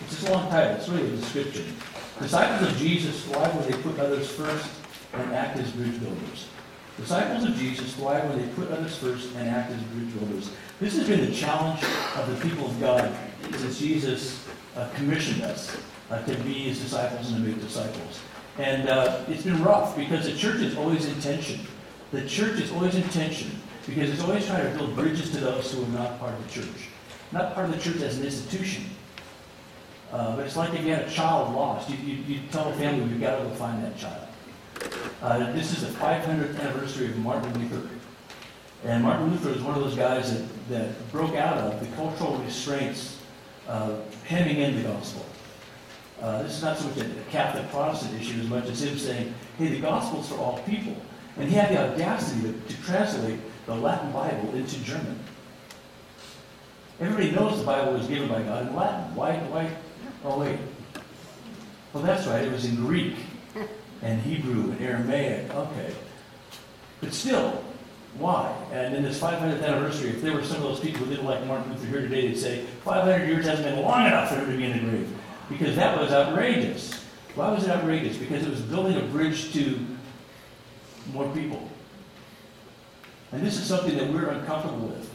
It's 0.00 0.16
just 0.16 0.28
a 0.28 0.32
long 0.32 0.50
title. 0.50 0.74
It's 0.74 0.88
really 0.88 1.06
a 1.06 1.16
description. 1.16 1.72
Disciples 2.20 2.70
of 2.70 2.76
Jesus 2.76 3.26
why 3.28 3.48
when 3.48 3.70
they 3.70 3.78
put 3.78 3.98
others 4.00 4.28
first 4.30 4.68
and 5.12 5.32
act 5.32 5.56
as 5.58 5.70
bridge 5.70 6.00
builders. 6.00 6.48
Disciples 6.96 7.44
of 7.44 7.56
Jesus 7.56 7.96
why 7.96 8.20
when 8.20 8.38
they 8.38 8.52
put 8.54 8.70
others 8.72 8.96
first 8.98 9.34
and 9.36 9.48
act 9.48 9.70
as 9.70 9.80
bridge 9.82 10.18
builders. 10.18 10.50
This 10.80 10.96
has 10.96 11.06
been 11.06 11.24
the 11.24 11.32
challenge 11.32 11.82
of 12.16 12.28
the 12.28 12.48
people 12.48 12.66
of 12.66 12.80
God 12.80 13.14
since 13.56 13.78
Jesus 13.78 14.44
uh, 14.76 14.88
commissioned 14.96 15.42
us 15.42 15.76
uh, 16.10 16.22
to 16.24 16.34
be 16.38 16.54
his 16.54 16.80
disciples 16.80 17.30
and 17.30 17.44
to 17.44 17.50
make 17.50 17.60
disciples. 17.60 18.20
And 18.58 18.88
uh, 18.88 19.24
it's 19.28 19.44
been 19.44 19.62
rough 19.62 19.96
because 19.96 20.26
the 20.26 20.36
church 20.36 20.60
is 20.60 20.76
always 20.76 21.06
in 21.06 21.20
tension. 21.20 21.60
The 22.10 22.26
church 22.26 22.60
is 22.60 22.72
always 22.72 22.96
in 22.96 23.04
tension 23.10 23.50
because 23.86 24.10
it's 24.10 24.22
always 24.22 24.44
trying 24.44 24.70
to 24.70 24.76
build 24.76 24.96
bridges 24.96 25.30
to 25.30 25.38
those 25.38 25.72
who 25.72 25.84
are 25.84 25.88
not 25.88 26.18
part 26.18 26.34
of 26.34 26.46
the 26.46 26.60
church. 26.60 26.88
Not 27.32 27.54
part 27.54 27.70
of 27.70 27.74
the 27.74 27.80
church 27.80 28.02
as 28.02 28.18
an 28.18 28.24
institution. 28.24 28.84
Uh, 30.12 30.36
but 30.36 30.44
it's 30.44 30.56
like 30.56 30.74
if 30.74 30.84
you 30.84 30.94
had 30.94 31.06
a 31.06 31.10
child 31.10 31.54
lost. 31.54 31.88
You, 31.88 31.96
you, 31.96 32.22
you 32.24 32.40
tell 32.50 32.68
a 32.68 32.72
family, 32.74 33.06
we've 33.06 33.20
got 33.20 33.38
to 33.38 33.44
go 33.44 33.50
find 33.54 33.82
that 33.82 33.96
child. 33.96 34.28
Uh, 35.22 35.52
this 35.52 35.72
is 35.72 35.80
the 35.80 35.98
500th 35.98 36.60
anniversary 36.60 37.06
of 37.06 37.16
Martin 37.18 37.52
Luther. 37.58 37.88
And 38.84 39.04
Martin 39.04 39.30
Luther 39.30 39.50
was 39.50 39.62
one 39.62 39.76
of 39.76 39.82
those 39.82 39.94
guys 39.94 40.32
that, 40.32 40.68
that 40.68 41.12
broke 41.12 41.34
out 41.36 41.56
of 41.56 41.80
the 41.80 41.86
cultural 41.96 42.36
restraints 42.38 43.18
uh, 43.68 43.96
hemming 44.24 44.58
in 44.58 44.76
the 44.76 44.82
gospel. 44.82 45.24
Uh, 46.20 46.42
this 46.42 46.52
is 46.52 46.62
not 46.62 46.76
so 46.76 46.88
much 46.88 46.98
a 46.98 47.08
Catholic 47.30 47.68
Protestant 47.70 48.20
issue 48.20 48.40
as 48.40 48.48
much 48.48 48.66
as 48.66 48.82
him 48.82 48.98
saying, 48.98 49.34
hey, 49.58 49.68
the 49.68 49.80
gospel's 49.80 50.28
for 50.28 50.36
all 50.36 50.58
people. 50.66 50.96
And 51.38 51.48
he 51.48 51.54
had 51.54 51.70
the 51.70 51.92
audacity 51.92 52.42
to, 52.42 52.52
to 52.52 52.82
translate 52.82 53.40
the 53.66 53.74
Latin 53.74 54.12
Bible 54.12 54.54
into 54.54 54.78
German. 54.84 55.18
Everybody 57.00 57.30
knows 57.30 57.58
the 57.58 57.64
Bible 57.64 57.94
was 57.94 58.06
given 58.06 58.28
by 58.28 58.42
God 58.42 58.68
in 58.68 58.76
Latin. 58.76 59.14
Why, 59.14 59.36
why, 59.36 59.70
oh 60.24 60.38
wait. 60.38 60.58
Well, 61.92 62.02
that's 62.02 62.26
right, 62.26 62.44
it 62.44 62.52
was 62.52 62.64
in 62.64 62.76
Greek 62.76 63.16
and 64.02 64.20
Hebrew 64.22 64.70
and 64.70 64.80
Aramaic. 64.80 65.54
Okay. 65.54 65.94
But 67.00 67.12
still, 67.12 67.62
why? 68.18 68.54
And 68.72 68.94
in 68.94 69.02
this 69.02 69.20
500th 69.20 69.62
anniversary, 69.62 70.10
if 70.10 70.22
there 70.22 70.32
were 70.32 70.44
some 70.44 70.56
of 70.58 70.62
those 70.62 70.80
people 70.80 71.00
who 71.00 71.10
didn't 71.10 71.26
like 71.26 71.44
Martin 71.46 71.72
Luther 71.72 71.86
here 71.86 72.00
today, 72.00 72.28
they'd 72.28 72.38
say, 72.38 72.64
500 72.84 73.26
years 73.26 73.46
hasn't 73.46 73.66
been 73.66 73.82
long 73.82 74.06
enough 74.06 74.28
for 74.28 74.36
him 74.36 74.50
to 74.50 74.56
be 74.56 74.64
in 74.64 74.72
the 74.72 74.90
grave. 74.90 75.16
Because 75.48 75.76
that 75.76 75.98
was 75.98 76.12
outrageous. 76.12 77.04
Why 77.34 77.50
was 77.50 77.64
it 77.64 77.70
outrageous? 77.70 78.16
Because 78.16 78.44
it 78.44 78.50
was 78.50 78.60
building 78.60 78.96
a 78.96 79.02
bridge 79.02 79.52
to 79.54 79.78
more 81.12 81.28
people. 81.32 81.68
And 83.32 83.44
this 83.44 83.58
is 83.58 83.66
something 83.66 83.96
that 83.96 84.12
we're 84.12 84.28
uncomfortable 84.28 84.88
with. 84.88 85.10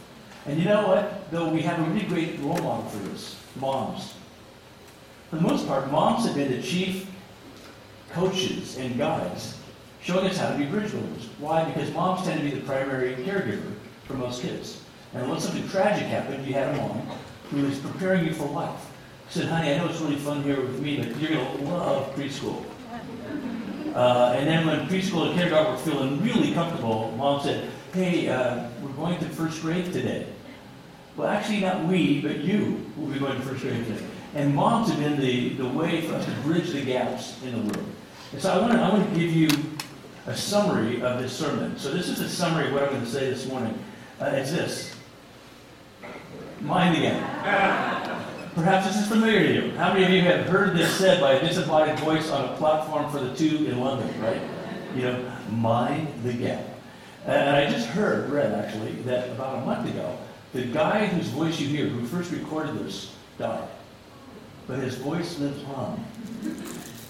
And 0.46 0.58
you 0.58 0.64
know 0.64 0.88
what? 0.88 1.17
Though 1.30 1.50
we 1.50 1.60
have 1.62 1.78
a 1.78 1.90
really 1.90 2.06
great 2.06 2.40
role 2.40 2.56
model 2.58 2.88
for 2.88 2.98
this 3.08 3.36
moms. 3.56 4.14
For 5.28 5.36
the 5.36 5.42
most 5.42 5.66
part, 5.66 5.90
moms 5.90 6.24
have 6.24 6.34
been 6.34 6.50
the 6.50 6.62
chief 6.62 7.06
coaches 8.12 8.78
and 8.78 8.96
guides 8.96 9.58
showing 10.00 10.26
us 10.26 10.38
how 10.38 10.50
to 10.50 10.56
be 10.56 10.64
bridge 10.64 10.90
builders. 10.90 11.28
Why? 11.38 11.64
Because 11.64 11.92
moms 11.92 12.26
tend 12.26 12.40
to 12.40 12.44
be 12.44 12.58
the 12.58 12.64
primary 12.64 13.14
caregiver 13.16 13.74
for 14.04 14.14
most 14.14 14.40
kids. 14.40 14.82
And 15.12 15.28
when 15.28 15.38
something 15.38 15.68
tragic 15.68 16.06
happened, 16.06 16.46
you 16.46 16.54
had 16.54 16.74
a 16.74 16.76
mom 16.78 17.06
who 17.50 17.62
was 17.62 17.78
preparing 17.78 18.24
you 18.24 18.32
for 18.32 18.46
life. 18.48 18.86
Said, 19.28 19.46
honey, 19.48 19.74
I 19.74 19.78
know 19.78 19.88
it's 19.88 20.00
really 20.00 20.16
fun 20.16 20.42
here 20.42 20.60
with 20.60 20.80
me, 20.80 20.96
but 20.96 21.14
you're 21.18 21.32
going 21.32 21.58
to 21.58 21.64
love 21.64 22.14
preschool. 22.14 22.64
Uh, 23.94 24.34
and 24.36 24.48
then 24.48 24.66
when 24.66 24.86
preschool 24.88 25.26
and 25.26 25.34
kindergarten 25.34 25.72
were 25.72 25.78
feeling 25.78 26.22
really 26.22 26.52
comfortable, 26.52 27.12
mom 27.18 27.42
said, 27.42 27.68
hey, 27.92 28.28
uh, 28.28 28.68
we're 28.82 28.92
going 28.92 29.18
to 29.18 29.26
first 29.26 29.60
grade 29.60 29.92
today. 29.92 30.26
Well, 31.18 31.26
actually, 31.26 31.60
not 31.62 31.84
we, 31.86 32.20
but 32.20 32.38
you 32.38 32.86
will 32.96 33.08
be 33.08 33.18
going 33.18 33.34
to 33.34 33.42
first 33.42 33.62
today. 33.62 33.98
And 34.36 34.54
moms 34.54 34.88
have 34.88 35.00
been 35.00 35.18
the, 35.20 35.48
the 35.54 35.68
way 35.68 36.02
for 36.02 36.14
us 36.14 36.24
to 36.24 36.30
bridge 36.42 36.70
the 36.70 36.84
gaps 36.84 37.42
in 37.42 37.50
the 37.50 37.58
world. 37.72 37.88
And 38.30 38.40
so 38.40 38.52
I 38.52 38.58
want 38.60 38.72
to 38.74 38.78
I 38.78 38.88
want 38.88 39.12
to 39.12 39.18
give 39.18 39.32
you 39.32 39.48
a 40.26 40.36
summary 40.36 41.02
of 41.02 41.20
this 41.20 41.32
sermon. 41.32 41.76
So 41.76 41.90
this 41.90 42.08
is 42.08 42.20
a 42.20 42.28
summary 42.28 42.68
of 42.68 42.74
what 42.74 42.84
I'm 42.84 42.90
going 42.90 43.04
to 43.04 43.10
say 43.10 43.30
this 43.30 43.48
morning. 43.48 43.76
Uh, 44.20 44.26
it's 44.26 44.52
this. 44.52 44.94
Mind 46.60 46.94
the 46.94 47.00
gap. 47.00 48.54
Perhaps 48.54 48.86
this 48.86 49.02
is 49.02 49.08
familiar 49.08 49.40
to 49.40 49.54
you. 49.54 49.70
How 49.72 49.92
many 49.92 50.04
of 50.04 50.10
you 50.10 50.22
have 50.22 50.46
heard 50.46 50.76
this 50.76 50.94
said 50.94 51.20
by 51.20 51.32
a 51.32 51.40
disembodied 51.40 51.98
voice 51.98 52.30
on 52.30 52.48
a 52.48 52.56
platform 52.58 53.10
for 53.10 53.18
the 53.18 53.34
tube 53.34 53.68
in 53.68 53.80
London, 53.80 54.08
right? 54.22 54.40
You 54.94 55.02
know, 55.02 55.32
mind 55.50 56.08
the 56.22 56.32
gap. 56.32 56.64
And 57.26 57.56
I 57.56 57.68
just 57.68 57.88
heard, 57.88 58.30
read 58.30 58.52
actually, 58.52 58.92
that 59.02 59.30
about 59.30 59.58
a 59.58 59.66
month 59.66 59.88
ago, 59.88 60.16
the 60.52 60.64
guy 60.64 61.06
whose 61.06 61.28
voice 61.28 61.60
you 61.60 61.68
hear, 61.68 61.88
who 61.88 62.06
first 62.06 62.30
recorded 62.32 62.78
this, 62.78 63.14
died. 63.38 63.68
But 64.66 64.80
his 64.80 64.96
voice 64.96 65.38
lives 65.38 65.62
on. 65.64 66.04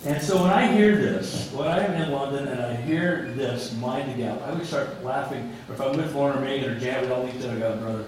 And 0.04 0.22
so 0.22 0.40
when 0.42 0.50
I 0.50 0.70
hear 0.72 0.96
this, 0.96 1.50
when 1.52 1.66
I'm 1.66 1.92
in 1.94 2.12
London 2.12 2.46
and 2.48 2.60
I 2.60 2.74
hear 2.76 3.32
this, 3.36 3.76
mind 3.78 4.12
the 4.12 4.16
gap, 4.16 4.40
I 4.42 4.52
would 4.52 4.64
start 4.64 5.02
laughing. 5.04 5.52
Or 5.68 5.74
if 5.74 5.80
I'm 5.80 5.96
with 5.96 6.14
Lauren 6.14 6.38
or 6.38 6.40
Megan 6.40 6.70
or 6.70 6.78
Jan 6.78 7.02
with 7.02 7.10
all 7.10 7.26
these 7.26 7.44
other 7.44 7.58
guys, 7.58 7.78
brother. 7.80 8.04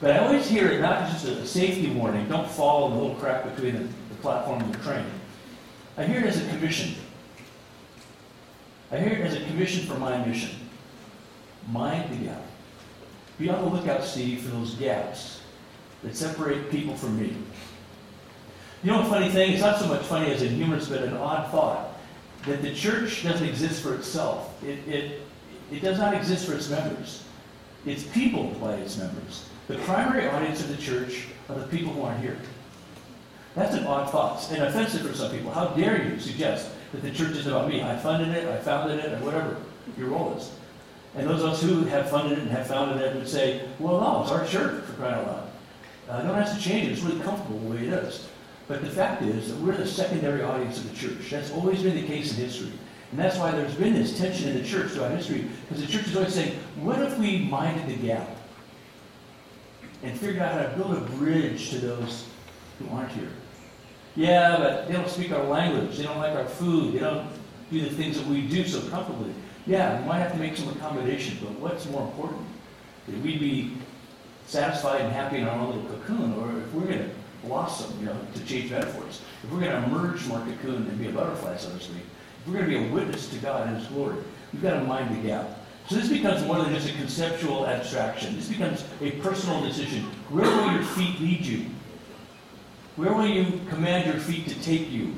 But 0.00 0.12
I 0.12 0.18
always 0.18 0.48
hear 0.48 0.68
it 0.68 0.80
not 0.80 1.10
just 1.10 1.24
as 1.24 1.38
a 1.38 1.46
safety 1.46 1.90
warning, 1.90 2.28
don't 2.28 2.48
fall 2.48 2.86
in 2.86 2.96
the 2.96 3.02
little 3.02 3.16
crack 3.16 3.44
between 3.54 3.74
the, 3.74 3.82
the 3.82 4.14
platform 4.20 4.62
and 4.62 4.74
the 4.74 4.78
train. 4.78 5.04
I 5.96 6.04
hear 6.04 6.20
it 6.20 6.26
as 6.26 6.40
a 6.40 6.48
commission. 6.48 6.94
I 8.90 8.98
hear 8.98 9.12
it 9.12 9.20
as 9.20 9.34
a 9.34 9.44
commission 9.46 9.86
for 9.86 9.98
my 9.98 10.24
mission. 10.24 10.50
Mind 11.68 12.10
the 12.10 12.26
gap. 12.26 12.42
Be 13.38 13.48
on 13.50 13.62
the 13.62 13.70
lookout, 13.70 14.04
Steve, 14.04 14.42
for 14.42 14.50
those 14.50 14.74
gaps 14.74 15.40
that 16.02 16.16
separate 16.16 16.70
people 16.70 16.96
from 16.96 17.20
me. 17.20 17.36
You 18.82 18.90
know, 18.90 19.02
a 19.02 19.04
funny 19.04 19.28
thing, 19.30 19.52
it's 19.52 19.62
not 19.62 19.78
so 19.78 19.86
much 19.86 20.02
funny 20.02 20.32
as 20.32 20.42
a 20.42 20.48
humorous, 20.48 20.88
but 20.88 21.02
an 21.02 21.14
odd 21.14 21.50
thought, 21.50 21.96
that 22.46 22.62
the 22.62 22.74
church 22.74 23.22
doesn't 23.22 23.46
exist 23.46 23.82
for 23.82 23.94
itself. 23.94 24.60
It, 24.64 24.86
it, 24.88 25.20
it 25.70 25.80
does 25.80 25.98
not 25.98 26.14
exist 26.14 26.46
for 26.46 26.54
its 26.54 26.68
members. 26.68 27.24
It's 27.86 28.02
people 28.02 28.48
by 28.60 28.74
its 28.74 28.96
members. 28.96 29.48
The 29.68 29.76
primary 29.78 30.28
audience 30.28 30.60
of 30.60 30.68
the 30.68 30.82
church 30.82 31.28
are 31.48 31.54
the 31.54 31.66
people 31.66 31.92
who 31.92 32.02
aren't 32.02 32.20
here. 32.20 32.36
That's 33.54 33.74
an 33.74 33.86
odd 33.86 34.10
thought 34.10 34.50
and 34.50 34.62
offensive 34.62 35.06
for 35.06 35.14
some 35.14 35.30
people. 35.30 35.52
How 35.52 35.68
dare 35.68 36.02
you 36.02 36.18
suggest 36.18 36.70
that 36.92 37.02
the 37.02 37.10
church 37.10 37.36
is 37.36 37.46
about 37.46 37.68
me? 37.68 37.82
I 37.82 37.96
funded 37.96 38.28
it, 38.28 38.48
I 38.48 38.58
founded 38.58 38.98
it, 38.98 39.12
or 39.12 39.24
whatever 39.24 39.56
your 39.96 40.08
role 40.08 40.34
is. 40.36 40.50
And 41.14 41.28
those 41.28 41.42
of 41.42 41.50
us 41.50 41.62
who 41.62 41.84
have 41.84 42.08
funded 42.10 42.38
it 42.38 42.42
and 42.42 42.50
have 42.50 42.66
founded 42.66 43.02
it 43.02 43.14
would 43.14 43.28
say, 43.28 43.68
well, 43.78 44.00
no, 44.00 44.22
it's 44.22 44.30
our 44.30 44.46
church, 44.46 44.84
for 44.84 44.92
crying 44.94 45.14
out 45.14 45.26
loud. 45.26 45.48
Uh, 46.08 46.22
no 46.22 46.32
one 46.32 46.42
has 46.42 46.56
to 46.56 46.60
change 46.60 46.88
it. 46.88 46.92
It's 46.92 47.02
really 47.02 47.20
comfortable 47.20 47.58
the 47.58 47.70
way 47.70 47.86
it 47.86 47.92
is. 47.92 48.28
But 48.66 48.80
the 48.80 48.90
fact 48.90 49.22
is 49.22 49.48
that 49.48 49.60
we're 49.60 49.76
the 49.76 49.86
secondary 49.86 50.42
audience 50.42 50.78
of 50.78 50.90
the 50.90 50.96
church. 50.96 51.30
That's 51.30 51.50
always 51.52 51.82
been 51.82 51.96
the 51.96 52.06
case 52.06 52.36
in 52.36 52.44
history. 52.44 52.72
And 53.10 53.20
that's 53.20 53.36
why 53.36 53.50
there's 53.50 53.74
been 53.74 53.92
this 53.92 54.18
tension 54.18 54.48
in 54.48 54.62
the 54.62 54.66
church 54.66 54.92
throughout 54.92 55.10
history, 55.10 55.46
because 55.68 55.84
the 55.84 55.92
church 55.92 56.06
is 56.06 56.16
always 56.16 56.34
saying, 56.34 56.58
what 56.76 56.98
if 57.00 57.18
we 57.18 57.40
minded 57.40 57.86
the 57.86 58.06
gap 58.06 58.28
and 60.02 60.18
figured 60.18 60.42
out 60.42 60.54
how 60.54 60.62
to 60.62 60.76
build 60.76 60.96
a 60.96 61.00
bridge 61.16 61.68
to 61.70 61.78
those 61.78 62.26
who 62.78 62.88
aren't 62.96 63.12
here? 63.12 63.28
Yeah, 64.16 64.56
but 64.56 64.88
they 64.88 64.94
don't 64.94 65.08
speak 65.08 65.30
our 65.32 65.44
language. 65.44 65.98
They 65.98 66.04
don't 66.04 66.18
like 66.18 66.34
our 66.34 66.46
food. 66.46 66.94
They 66.94 67.00
don't 67.00 67.28
do 67.70 67.80
the 67.80 67.90
things 67.90 68.18
that 68.18 68.26
we 68.26 68.42
do 68.46 68.66
so 68.66 68.80
comfortably. 68.88 69.34
Yeah, 69.66 70.00
we 70.00 70.08
might 70.08 70.18
have 70.18 70.32
to 70.32 70.38
make 70.38 70.56
some 70.56 70.68
accommodations, 70.68 71.40
but 71.40 71.52
what's 71.52 71.86
more 71.88 72.02
important? 72.02 72.44
That 73.06 73.18
we 73.20 73.38
be 73.38 73.76
satisfied 74.46 75.02
and 75.02 75.12
happy 75.12 75.38
in 75.38 75.44
our 75.44 75.56
own 75.56 75.66
little 75.66 75.98
cocoon, 75.98 76.34
or 76.34 76.58
if 76.58 76.74
we're 76.74 76.86
going 76.86 76.98
to 76.98 77.10
blossom, 77.44 77.98
you 78.00 78.06
know, 78.06 78.16
to 78.34 78.44
change 78.44 78.70
metaphors, 78.70 79.20
if 79.42 79.50
we're 79.50 79.60
going 79.60 79.70
to 79.70 79.88
emerge 79.88 80.20
from 80.20 80.32
our 80.32 80.44
cocoon 80.44 80.86
and 80.88 80.98
be 80.98 81.08
a 81.08 81.12
butterfly, 81.12 81.56
so 81.56 81.70
to 81.70 81.80
speak, 81.80 82.02
if 82.40 82.48
we're 82.48 82.54
going 82.54 82.70
to 82.70 82.78
be 82.78 82.88
a 82.88 82.92
witness 82.92 83.28
to 83.30 83.36
God 83.38 83.68
and 83.68 83.76
His 83.76 83.86
glory, 83.86 84.16
we've 84.52 84.62
got 84.62 84.74
to 84.74 84.84
mind 84.84 85.16
the 85.16 85.28
gap. 85.28 85.58
So 85.88 85.96
this 85.96 86.08
becomes 86.08 86.44
more 86.44 86.58
than 86.58 86.72
just 86.74 86.88
a 86.88 86.92
conceptual 86.94 87.66
abstraction. 87.66 88.36
This 88.36 88.48
becomes 88.48 88.84
a 89.00 89.12
personal 89.12 89.62
decision. 89.62 90.04
Where 90.30 90.44
will 90.44 90.72
your 90.72 90.84
feet 90.84 91.20
lead 91.20 91.44
you? 91.44 91.66
Where 92.96 93.12
will 93.12 93.26
you 93.26 93.60
command 93.68 94.06
your 94.06 94.20
feet 94.20 94.46
to 94.48 94.62
take 94.62 94.90
you? 94.90 95.14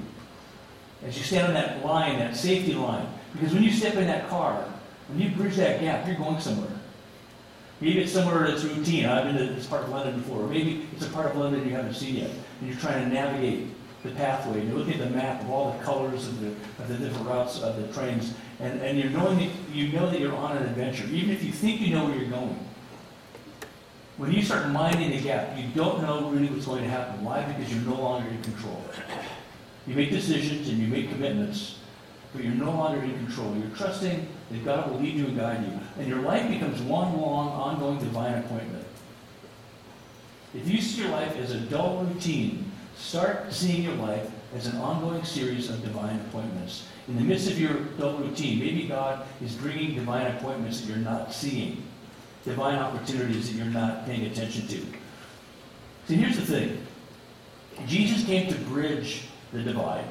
As 1.07 1.18
you 1.18 1.24
stand 1.24 1.48
on 1.48 1.54
that 1.54 1.85
line, 1.85 2.18
that 2.18 2.37
safety 2.37 2.74
line. 2.74 3.07
Because 3.35 3.53
when 3.53 3.62
you 3.62 3.73
step 3.73 3.94
in 3.97 4.07
that 4.07 4.29
car, 4.29 4.64
when 5.09 5.20
you 5.20 5.37
bridge 5.37 5.57
that 5.57 5.81
gap, 5.81 6.07
you're 6.07 6.16
going 6.16 6.40
somewhere. 6.40 6.70
Maybe 7.81 8.01
it's 8.01 8.12
somewhere 8.12 8.47
that's 8.47 8.64
routine. 8.64 9.05
I've 9.07 9.25
been 9.25 9.37
to 9.37 9.53
this 9.53 9.66
part 9.66 9.83
of 9.83 9.90
London 9.90 10.20
before. 10.20 10.47
Maybe 10.47 10.88
it's 10.92 11.07
a 11.07 11.11
part 11.11 11.27
of 11.27 11.37
London 11.37 11.66
you 11.68 11.75
haven't 11.75 11.94
seen 11.94 12.16
yet. 12.16 12.31
And 12.61 12.70
you're 12.70 12.79
trying 12.79 13.09
to 13.09 13.12
navigate 13.12 13.66
the 14.05 14.11
pathway. 14.11 14.64
You're 14.64 14.77
looking 14.77 14.94
at 14.94 15.01
the 15.01 15.11
map 15.11 15.42
of 15.42 15.51
all 15.51 15.73
the 15.73 15.85
colors 15.85 16.29
of 16.29 16.40
the, 16.40 16.49
of 16.49 16.88
the 16.88 16.97
different 16.97 17.27
routes 17.27 17.61
of 17.61 17.77
the 17.77 17.92
trains. 17.92 18.35
And, 18.61 18.81
and 18.81 18.99
you're 18.99 19.11
knowing 19.11 19.38
that, 19.38 19.51
you 19.73 19.92
know 19.92 20.09
that 20.09 20.20
you're 20.20 20.35
on 20.35 20.57
an 20.57 20.62
adventure, 20.62 21.07
even 21.09 21.31
if 21.31 21.42
you 21.42 21.51
think 21.51 21.81
you 21.81 21.92
know 21.92 22.07
where 22.07 22.16
you're 22.16 22.31
going. 22.31 22.59
When 24.16 24.31
you 24.31 24.42
start 24.42 24.68
minding 24.70 25.11
the 25.11 25.20
gap, 25.20 25.59
you 25.59 25.64
don't 25.75 26.01
know 26.01 26.31
really 26.31 26.47
what's 26.47 26.66
going 26.66 26.85
to 26.85 26.88
happen. 26.88 27.25
Why? 27.25 27.42
Because 27.42 27.75
you're 27.75 27.83
no 27.83 28.01
longer 28.01 28.29
in 28.29 28.40
control. 28.42 28.85
You 29.87 29.97
make 29.97 30.11
decisions 30.11 30.68
and 30.68 30.79
you 30.79 30.87
make 30.87 31.11
commitments, 31.11 31.79
but 32.35 32.42
you're 32.42 32.55
no 32.55 32.73
longer 32.73 33.01
in 33.03 33.14
control. 33.25 33.57
You're 33.57 33.77
trusting 33.77 34.27
that 34.51 34.64
God 34.64 34.90
will 34.90 34.99
lead 34.99 35.14
you 35.14 35.27
and 35.27 35.37
guide 35.37 35.64
you. 35.64 35.79
And 35.99 36.09
your 36.09 36.18
life 36.18 36.51
becomes 36.51 36.83
one 36.83 37.16
long, 37.20 37.49
ongoing 37.51 38.01
divine 38.01 38.35
appointment. 38.35 38.85
If 40.53 40.68
you 40.68 40.81
see 40.81 41.03
your 41.03 41.11
life 41.11 41.37
as 41.37 41.53
a 41.53 41.61
dull 41.61 42.05
routine, 42.05 42.70
start 42.97 43.53
seeing 43.53 43.85
your 43.85 43.94
life 43.94 44.29
as 44.55 44.66
an 44.66 44.77
ongoing 44.79 45.25
series 45.25 45.70
of 45.70 45.83
divine 45.83 46.16
appointments. 46.29 46.88
In 47.07 47.16
the 47.16 47.23
midst 47.23 47.49
of 47.49 47.59
your 47.59 47.75
dull 47.99 48.18
routine, 48.18 48.59
maybe 48.59 48.88
God 48.88 49.27
is 49.40 49.55
bringing 49.55 49.94
divine 49.94 50.27
appointments 50.37 50.81
that 50.81 50.88
you're 50.88 50.99
not 50.99 51.33
seeing, 51.33 51.85
divine 52.44 52.79
opportunities 52.79 53.51
that 53.51 53.57
you're 53.57 53.73
not 53.73 54.07
paying 54.07 54.27
attention 54.27 54.66
to. 54.68 54.81
See, 56.09 56.16
here's 56.16 56.37
the 56.37 56.47
thing 56.47 56.79
Jesus 57.87 58.25
came 58.25 58.53
to 58.53 58.59
bridge 58.62 59.23
the 59.53 59.62
divide 59.62 60.05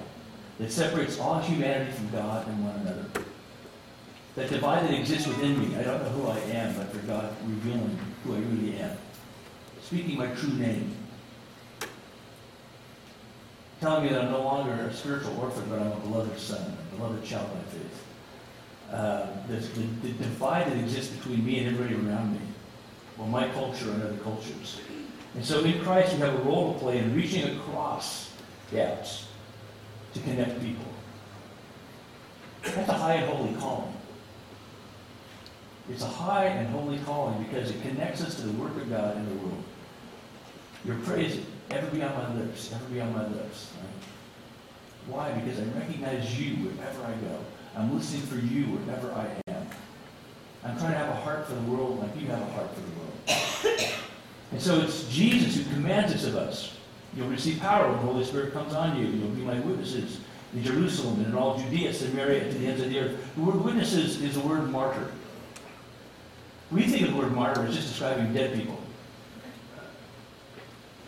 that 0.59 0.71
separates 0.71 1.19
all 1.19 1.39
humanity 1.39 1.91
from 1.91 2.09
God 2.11 2.47
and 2.47 2.63
one 2.63 2.75
another. 2.75 3.05
That 4.35 4.49
divide 4.49 4.87
that 4.87 4.93
exists 4.93 5.27
within 5.27 5.59
me. 5.59 5.75
I 5.75 5.83
don't 5.83 6.01
know 6.01 6.09
who 6.09 6.27
I 6.27 6.39
am, 6.55 6.75
but 6.75 6.91
for 6.91 7.05
God 7.05 7.35
revealing 7.45 7.97
who 8.23 8.35
I 8.35 8.39
really 8.39 8.77
am. 8.77 8.97
Speaking 9.83 10.17
my 10.17 10.27
true 10.27 10.53
name. 10.53 10.95
Telling 13.79 14.05
me 14.05 14.09
that 14.09 14.23
I'm 14.23 14.31
no 14.31 14.41
longer 14.41 14.71
a 14.71 14.93
spiritual 14.93 15.37
orphan, 15.39 15.65
but 15.69 15.79
I'm 15.79 15.91
a 15.91 15.95
beloved 15.97 16.39
son, 16.39 16.77
a 16.93 16.95
beloved 16.95 17.23
child 17.25 17.49
by 17.51 17.59
faith. 17.71 18.05
Uh, 18.91 19.27
the, 19.47 19.55
the, 19.55 20.13
divide 20.13 20.67
that 20.67 20.77
exists 20.77 21.15
between 21.15 21.45
me 21.45 21.59
and 21.59 21.75
everybody 21.75 21.95
around 21.95 22.33
me, 22.33 22.39
or 23.17 23.27
my 23.27 23.47
culture 23.49 23.91
and 23.91 24.01
other 24.03 24.17
cultures. 24.17 24.79
And 25.35 25.43
so 25.43 25.63
in 25.63 25.81
Christ, 25.81 26.13
we 26.13 26.19
have 26.19 26.33
a 26.33 26.43
role 26.43 26.73
to 26.73 26.79
play 26.79 26.99
in 26.99 27.15
reaching 27.15 27.57
across 27.57 28.31
gaps 28.71 29.27
to 30.13 30.19
connect 30.21 30.61
people. 30.61 30.85
That's 32.63 32.89
a 32.89 32.93
high 32.93 33.15
and 33.15 33.29
holy 33.29 33.53
calling. 33.55 33.93
It's 35.89 36.03
a 36.03 36.07
high 36.07 36.45
and 36.45 36.69
holy 36.69 36.97
calling 36.99 37.43
because 37.43 37.69
it 37.71 37.81
connects 37.81 38.21
us 38.23 38.35
to 38.35 38.43
the 38.43 38.53
work 38.53 38.75
of 38.77 38.89
God 38.89 39.17
in 39.17 39.27
the 39.27 39.35
world. 39.35 39.63
Your 40.85 40.95
praise 40.97 41.39
ever 41.71 41.87
be 41.87 42.01
on 42.01 42.13
my 42.13 42.33
lips, 42.35 42.71
ever 42.73 42.85
be 42.85 43.01
on 43.01 43.13
my 43.13 43.27
lips. 43.27 43.73
Right? 43.79 45.13
Why? 45.13 45.31
Because 45.31 45.59
I 45.59 45.63
recognize 45.77 46.39
you 46.39 46.55
wherever 46.55 47.03
I 47.03 47.11
go. 47.11 47.39
I'm 47.75 47.93
listening 47.93 48.21
for 48.21 48.35
you 48.35 48.65
wherever 48.65 49.11
I 49.11 49.27
am. 49.47 49.67
I'm 50.63 50.77
trying 50.77 50.93
to 50.93 50.97
have 50.97 51.09
a 51.09 51.15
heart 51.21 51.45
for 51.47 51.53
the 51.55 51.61
world 51.61 51.99
like 51.99 52.21
you 52.21 52.27
have 52.27 52.41
a 52.41 52.51
heart 52.53 52.69
for 52.73 52.79
the 52.79 52.99
world. 52.99 53.89
and 54.51 54.61
so 54.61 54.79
it's 54.79 55.09
Jesus 55.09 55.57
who 55.57 55.73
commands 55.73 56.13
this 56.13 56.25
of 56.25 56.35
us. 56.35 56.77
You'll 57.15 57.29
receive 57.29 57.59
power 57.59 57.87
when 57.87 57.97
the 57.97 58.11
Holy 58.11 58.25
Spirit 58.25 58.53
comes 58.53 58.73
on 58.73 58.97
you. 58.97 59.05
You'll 59.05 59.29
be 59.29 59.41
my 59.41 59.59
witnesses 59.59 60.19
in 60.53 60.63
Jerusalem 60.63 61.19
and 61.19 61.27
in 61.27 61.35
all 61.35 61.57
Judea, 61.57 61.93
Samaria, 61.93 62.51
to 62.51 62.57
the 62.57 62.67
ends 62.67 62.81
of 62.81 62.89
the 62.89 62.99
earth. 62.99 63.35
The 63.35 63.41
word 63.41 63.63
witnesses 63.63 64.21
is 64.21 64.33
the 64.33 64.39
word 64.39 64.69
martyr. 64.69 65.07
We 66.71 66.83
think 66.83 67.03
of 67.03 67.13
the 67.13 67.17
word 67.17 67.33
martyr 67.33 67.61
as 67.65 67.75
just 67.75 67.89
describing 67.89 68.33
dead 68.33 68.55
people. 68.55 68.79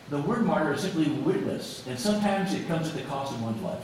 The 0.10 0.22
word 0.22 0.46
martyr 0.46 0.74
is 0.74 0.82
simply 0.82 1.08
witness, 1.10 1.84
and 1.88 1.98
sometimes 1.98 2.54
it 2.54 2.68
comes 2.68 2.88
at 2.88 2.94
the 2.94 3.02
cost 3.02 3.34
of 3.34 3.42
one's 3.42 3.62
life. 3.64 3.82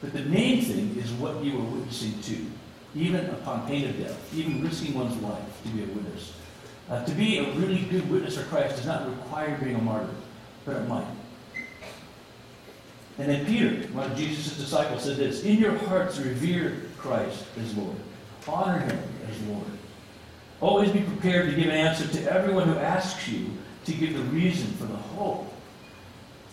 But 0.00 0.14
the 0.14 0.22
main 0.22 0.62
thing 0.62 0.96
is 0.96 1.10
what 1.12 1.44
you 1.44 1.58
are 1.58 1.62
witnessing 1.62 2.20
to, 2.22 2.46
even 2.94 3.26
upon 3.26 3.66
pain 3.66 3.88
of 3.88 3.98
death, 3.98 4.34
even 4.34 4.62
risking 4.62 4.94
one's 4.94 5.20
life 5.22 5.62
to 5.64 5.68
be 5.68 5.82
a 5.82 5.86
witness. 5.86 6.32
Uh, 6.88 7.04
to 7.04 7.12
be 7.12 7.38
a 7.38 7.50
really 7.52 7.82
good 7.82 8.10
witness 8.10 8.36
for 8.36 8.44
Christ 8.44 8.76
does 8.76 8.86
not 8.86 9.08
require 9.08 9.58
being 9.62 9.76
a 9.76 9.80
martyr, 9.80 10.08
it 10.72 10.88
might. 10.88 11.06
And 13.18 13.28
then 13.28 13.46
Peter, 13.46 13.86
one 13.92 14.10
of 14.10 14.16
Jesus' 14.16 14.56
disciples, 14.56 15.04
said 15.04 15.16
this 15.16 15.44
In 15.44 15.58
your 15.58 15.76
hearts, 15.76 16.18
revere 16.18 16.82
Christ 16.96 17.44
as 17.60 17.76
Lord. 17.76 17.96
Honor 18.48 18.78
him 18.78 18.98
as 19.30 19.40
Lord. 19.42 19.66
Always 20.60 20.90
be 20.90 21.00
prepared 21.00 21.50
to 21.50 21.56
give 21.56 21.66
an 21.66 21.72
answer 21.72 22.08
to 22.08 22.32
everyone 22.32 22.68
who 22.68 22.78
asks 22.78 23.28
you 23.28 23.50
to 23.84 23.92
give 23.92 24.14
the 24.14 24.22
reason 24.24 24.66
for 24.74 24.86
the 24.86 24.96
hope 24.96 25.52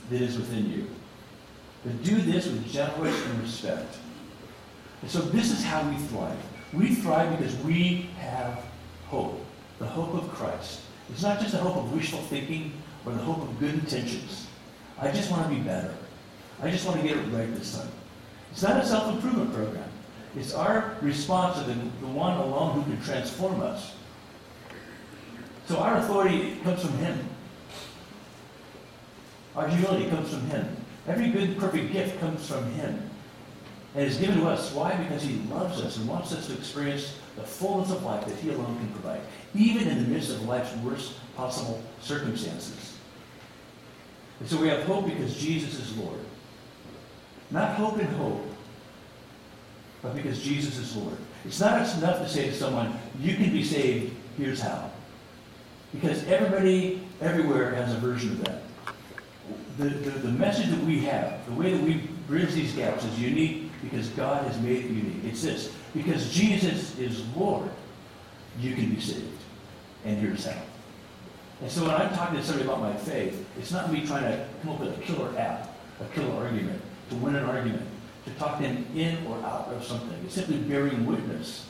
that 0.09 0.21
is 0.21 0.37
within 0.37 0.69
you. 0.69 0.87
But 1.83 2.03
do 2.03 2.21
this 2.21 2.45
with 2.45 2.69
gentleness 2.71 3.25
and 3.25 3.41
respect. 3.41 3.97
And 5.01 5.09
so 5.09 5.19
this 5.19 5.51
is 5.51 5.63
how 5.63 5.87
we 5.89 5.95
thrive. 5.95 6.37
We 6.73 6.95
thrive 6.95 7.37
because 7.37 7.55
we 7.57 8.09
have 8.19 8.63
hope, 9.07 9.43
the 9.79 9.87
hope 9.87 10.13
of 10.13 10.29
Christ. 10.29 10.81
It's 11.09 11.23
not 11.23 11.39
just 11.39 11.53
the 11.53 11.57
hope 11.57 11.77
of 11.77 11.93
wishful 11.93 12.19
thinking 12.19 12.71
or 13.05 13.13
the 13.13 13.19
hope 13.19 13.41
of 13.41 13.59
good 13.59 13.73
intentions. 13.73 14.47
I 14.99 15.11
just 15.11 15.31
want 15.31 15.49
to 15.49 15.55
be 15.55 15.61
better. 15.61 15.93
I 16.61 16.69
just 16.69 16.85
want 16.85 17.01
to 17.01 17.07
get 17.07 17.17
it 17.17 17.21
right 17.29 17.53
this 17.55 17.77
time. 17.77 17.89
It's 18.51 18.61
not 18.61 18.83
a 18.83 18.85
self-improvement 18.85 19.53
program. 19.53 19.89
It's 20.35 20.53
our 20.53 20.95
response 21.01 21.57
to 21.59 21.63
the, 21.65 21.73
the 21.73 22.07
one 22.07 22.37
alone 22.37 22.75
who 22.75 22.83
can 22.83 23.01
transform 23.01 23.61
us. 23.61 23.95
So 25.67 25.77
our 25.79 25.97
authority 25.97 26.57
comes 26.63 26.81
from 26.81 26.97
Him. 26.97 27.27
Our 29.55 29.67
humility 29.67 30.09
comes 30.09 30.29
from 30.29 30.45
Him. 30.47 30.77
Every 31.07 31.29
good, 31.29 31.57
perfect 31.57 31.91
gift 31.91 32.19
comes 32.19 32.47
from 32.47 32.71
Him. 32.73 33.09
And 33.95 34.05
is 34.05 34.17
given 34.17 34.37
to 34.39 34.47
us. 34.47 34.73
Why? 34.73 34.95
Because 34.95 35.23
He 35.23 35.37
loves 35.49 35.81
us 35.81 35.97
and 35.97 36.07
wants 36.07 36.31
us 36.33 36.47
to 36.47 36.53
experience 36.53 37.17
the 37.41 37.47
fullness 37.47 37.91
of 37.91 38.03
life 38.03 38.25
that 38.25 38.35
He 38.37 38.49
alone 38.49 38.77
can 38.77 38.89
provide, 38.89 39.21
even 39.55 39.87
in 39.87 40.03
the 40.03 40.09
midst 40.09 40.29
of 40.31 40.43
life's 40.43 40.73
worst 40.77 41.13
possible 41.35 41.81
circumstances. 42.01 42.97
And 44.39 44.49
so 44.49 44.57
we 44.57 44.67
have 44.69 44.83
hope 44.83 45.05
because 45.05 45.37
Jesus 45.37 45.79
is 45.79 45.97
Lord. 45.97 46.19
Not 47.51 47.75
hope 47.75 47.97
and 47.97 48.09
hope, 48.15 48.45
but 50.01 50.15
because 50.15 50.41
Jesus 50.41 50.77
is 50.77 50.95
Lord. 50.95 51.17
It's 51.45 51.59
not 51.59 51.81
enough 51.97 52.19
to 52.19 52.29
say 52.29 52.49
to 52.49 52.55
someone, 52.55 52.97
you 53.19 53.35
can 53.35 53.51
be 53.51 53.63
saved, 53.63 54.15
here's 54.37 54.61
how. 54.61 54.89
Because 55.91 56.25
everybody, 56.27 57.05
everywhere 57.19 57.75
has 57.75 57.93
a 57.93 57.97
version 57.97 58.31
of 58.31 58.45
that. 58.45 58.61
The, 59.77 59.85
the, 59.85 60.11
the 60.11 60.31
message 60.31 60.69
that 60.69 60.83
we 60.85 60.99
have, 61.01 61.45
the 61.45 61.53
way 61.53 61.73
that 61.73 61.83
we 61.83 62.07
bridge 62.27 62.53
these 62.53 62.73
gaps 62.73 63.03
is 63.03 63.19
unique 63.19 63.60
because 63.81 64.09
God 64.09 64.45
has 64.45 64.59
made 64.61 64.85
it 64.85 64.91
unique. 64.91 65.23
It's 65.25 65.43
this 65.43 65.73
because 65.93 66.31
Jesus 66.33 66.97
is 66.97 67.25
Lord, 67.35 67.69
you 68.59 68.75
can 68.75 68.89
be 68.89 69.01
saved. 69.01 69.27
And 70.05 70.17
here's 70.17 70.45
how. 70.45 70.61
And 71.61 71.69
so 71.69 71.83
when 71.83 71.91
I'm 71.91 72.13
talking 72.13 72.37
to 72.37 72.43
somebody 72.43 72.67
about 72.67 72.81
my 72.81 72.95
faith, 72.95 73.45
it's 73.59 73.71
not 73.71 73.91
me 73.91 74.05
trying 74.05 74.23
to 74.23 74.47
come 74.61 74.71
up 74.73 74.79
with 74.79 74.97
a 74.97 75.01
killer 75.01 75.37
app, 75.37 75.75
a 75.99 76.05
killer 76.15 76.33
argument, 76.43 76.81
to 77.09 77.15
win 77.17 77.35
an 77.35 77.43
argument, 77.45 77.87
to 78.25 78.31
talk 78.31 78.59
them 78.59 78.85
in 78.95 79.25
or 79.27 79.37
out 79.43 79.67
of 79.67 79.83
something. 79.83 80.19
It's 80.25 80.33
simply 80.33 80.57
bearing 80.57 81.05
witness 81.05 81.67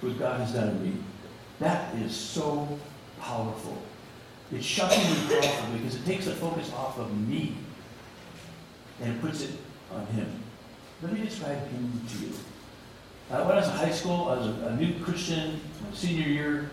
to 0.00 0.08
what 0.08 0.18
God 0.18 0.40
has 0.40 0.52
done 0.52 0.68
in 0.68 0.82
me. 0.82 0.96
That 1.58 1.94
is 1.96 2.14
so 2.14 2.78
powerful. 3.20 3.82
It's 4.52 4.66
shockingly 4.66 5.40
powerful 5.40 5.72
because 5.76 5.96
it 5.96 6.04
takes 6.04 6.26
the 6.26 6.32
focus 6.32 6.72
off 6.74 6.98
of 6.98 7.16
me 7.28 7.56
and 9.00 9.14
it 9.14 9.20
puts 9.20 9.42
it 9.42 9.50
on 9.92 10.06
Him. 10.06 10.41
Let 11.02 11.12
me 11.12 11.24
describe 11.24 11.58
Him 11.68 12.00
to 12.08 12.18
you. 12.26 12.32
Uh, 13.30 13.44
when 13.44 13.56
I 13.56 13.60
was 13.60 13.66
in 13.68 13.74
high 13.74 13.90
school, 13.90 14.28
I 14.28 14.36
was 14.38 14.46
a, 14.46 14.66
a 14.68 14.76
new 14.76 14.98
Christian, 15.02 15.60
senior 15.94 16.28
year. 16.28 16.70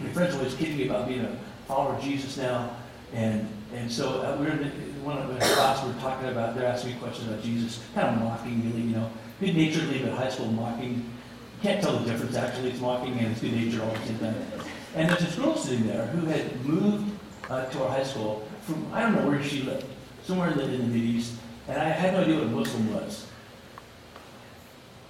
My 0.00 0.10
friends 0.10 0.34
always 0.34 0.54
kidding 0.54 0.76
me 0.76 0.86
about 0.86 1.08
being 1.08 1.20
a 1.24 1.36
follower 1.66 1.94
of 1.94 2.02
Jesus 2.02 2.36
now. 2.36 2.70
And, 3.14 3.48
and 3.74 3.90
so 3.90 4.20
uh, 4.22 4.36
we 4.38 4.46
were 4.46 4.52
in 4.52 4.58
the- 4.62 4.88
one 5.02 5.16
of 5.16 5.28
the 5.28 5.38
class 5.40 5.82
we 5.82 5.90
were 5.92 6.00
talking 6.00 6.28
about, 6.28 6.54
they're 6.54 6.66
asking 6.66 6.92
me 6.94 6.98
questions 7.00 7.28
about 7.28 7.42
Jesus, 7.42 7.82
kind 7.94 8.08
of 8.14 8.22
mocking 8.22 8.58
me, 8.58 8.82
you 8.82 8.96
know, 8.96 9.10
good 9.40 9.56
naturedly, 9.56 10.00
but 10.00 10.12
high 10.12 10.28
school 10.28 10.48
mocking. 10.48 10.94
You 10.96 11.62
can't 11.62 11.80
tell 11.82 11.96
the 11.98 12.10
difference, 12.10 12.36
actually. 12.36 12.70
It's 12.70 12.80
mocking 12.80 13.16
and 13.18 13.28
it's 13.28 13.40
good 13.40 13.54
natured 13.54 13.80
all 13.80 13.90
at 13.90 14.00
the 14.02 14.06
same 14.08 14.18
time. 14.18 14.34
And 14.96 15.08
there's 15.08 15.20
this 15.20 15.34
girl 15.36 15.56
sitting 15.56 15.86
there 15.86 16.06
who 16.06 16.26
had 16.26 16.64
moved 16.66 17.10
uh, 17.48 17.64
to 17.66 17.84
our 17.84 17.90
high 17.90 18.02
school 18.02 18.46
from, 18.62 18.86
I 18.92 19.02
don't 19.02 19.14
know 19.14 19.30
where 19.30 19.42
she 19.42 19.62
lived, 19.62 19.86
somewhere 20.24 20.50
in 20.50 20.58
the, 20.58 20.64
in 20.64 20.80
the 20.80 20.86
Mid 20.98 21.04
East. 21.04 21.34
And 21.68 21.80
I 21.80 21.88
had 21.88 22.12
no 22.12 22.20
idea 22.20 22.34
what 22.34 22.44
a 22.44 22.48
Muslim 22.48 22.94
was. 22.94 23.26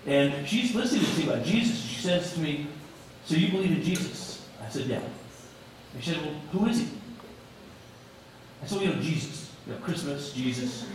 And 0.07 0.47
she's 0.49 0.75
listening 0.75 1.05
to 1.05 1.19
me 1.19 1.33
about 1.33 1.45
Jesus. 1.45 1.81
She 1.83 2.01
says 2.01 2.33
to 2.35 2.41
me, 2.41 2.67
So 3.25 3.35
you 3.35 3.51
believe 3.51 3.73
in 3.73 3.83
Jesus? 3.83 4.49
I 4.65 4.69
said, 4.69 4.87
Yeah. 4.87 5.01
And 5.95 6.05
she 6.05 6.11
said, 6.13 6.23
Well, 6.23 6.35
who 6.53 6.67
is 6.67 6.79
he? 6.79 6.89
I 8.63 8.67
said, 8.67 8.79
Well, 8.79 8.87
you 8.87 8.95
know, 8.95 9.03
Jesus. 9.03 9.51
You 9.67 9.75
know, 9.75 9.81
Christmas, 9.81 10.33
Jesus. 10.33 10.87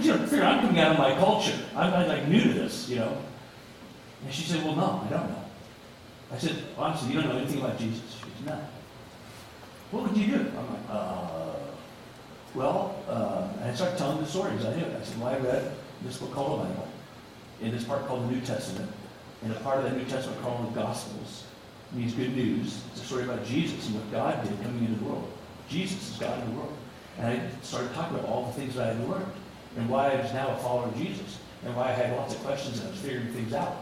you 0.00 0.12
know, 0.12 0.26
figure 0.26 0.44
I'm 0.44 0.60
coming 0.60 0.80
out 0.80 0.92
of 0.92 0.98
my 0.98 1.14
culture. 1.14 1.58
I'm, 1.74 1.94
I'm 1.94 2.08
like 2.08 2.28
new 2.28 2.42
to 2.42 2.52
this, 2.52 2.88
you 2.88 2.96
know. 2.96 3.16
And 4.24 4.34
she 4.34 4.42
said, 4.42 4.64
Well, 4.64 4.76
no, 4.76 5.02
I 5.06 5.08
don't 5.08 5.30
know. 5.30 5.44
I 6.32 6.38
said, 6.38 6.56
Honestly, 6.76 7.14
you 7.14 7.20
don't 7.20 7.30
know 7.30 7.38
anything 7.38 7.60
about 7.60 7.78
Jesus? 7.78 8.02
She 8.14 8.44
said, 8.44 8.54
No. 8.54 8.60
What 9.92 10.02
would 10.02 10.16
you 10.16 10.26
do? 10.26 10.34
I'm 10.34 10.56
like, 10.56 10.90
uh, 10.90 11.52
well, 12.54 12.96
uh, 13.08 13.48
and 13.60 13.70
I 13.70 13.74
started 13.74 13.98
telling 13.98 14.18
the 14.18 14.26
stories 14.26 14.64
I 14.64 14.74
knew. 14.74 14.84
I 14.84 15.04
said, 15.04 15.20
well, 15.20 15.28
I 15.28 15.38
read 15.38 15.72
this 16.02 16.16
book 16.18 16.32
called 16.32 16.60
the 16.60 16.64
Bible, 16.64 16.85
in 17.60 17.70
this 17.70 17.84
part 17.84 18.06
called 18.06 18.28
the 18.28 18.32
New 18.32 18.40
Testament, 18.40 18.90
and 19.42 19.52
a 19.52 19.60
part 19.60 19.78
of 19.78 19.84
that 19.84 19.96
New 19.96 20.04
Testament 20.04 20.40
called 20.42 20.70
the 20.70 20.80
Gospels. 20.80 21.44
Means 21.92 22.14
good 22.14 22.36
news. 22.36 22.82
It's 22.92 23.02
a 23.02 23.06
story 23.06 23.24
about 23.24 23.46
Jesus 23.46 23.86
and 23.86 23.94
what 23.94 24.10
God 24.10 24.42
did 24.42 24.60
coming 24.62 24.84
into 24.84 24.98
the 24.98 25.04
world. 25.04 25.32
Jesus 25.68 26.10
is 26.10 26.18
God 26.18 26.42
in 26.42 26.50
the 26.50 26.56
world. 26.60 26.76
And 27.18 27.26
I 27.28 27.48
started 27.62 27.94
talking 27.94 28.18
about 28.18 28.28
all 28.28 28.46
the 28.46 28.52
things 28.52 28.74
that 28.74 28.90
I 28.90 28.94
had 28.94 29.08
learned, 29.08 29.32
and 29.76 29.88
why 29.88 30.10
I 30.10 30.20
was 30.20 30.32
now 30.32 30.48
a 30.48 30.56
follower 30.56 30.86
of 30.86 30.96
Jesus, 30.96 31.38
and 31.64 31.74
why 31.76 31.90
I 31.90 31.92
had 31.92 32.16
lots 32.16 32.34
of 32.34 32.40
questions 32.42 32.78
and 32.78 32.88
I 32.88 32.90
was 32.90 33.00
figuring 33.00 33.28
things 33.28 33.52
out. 33.52 33.76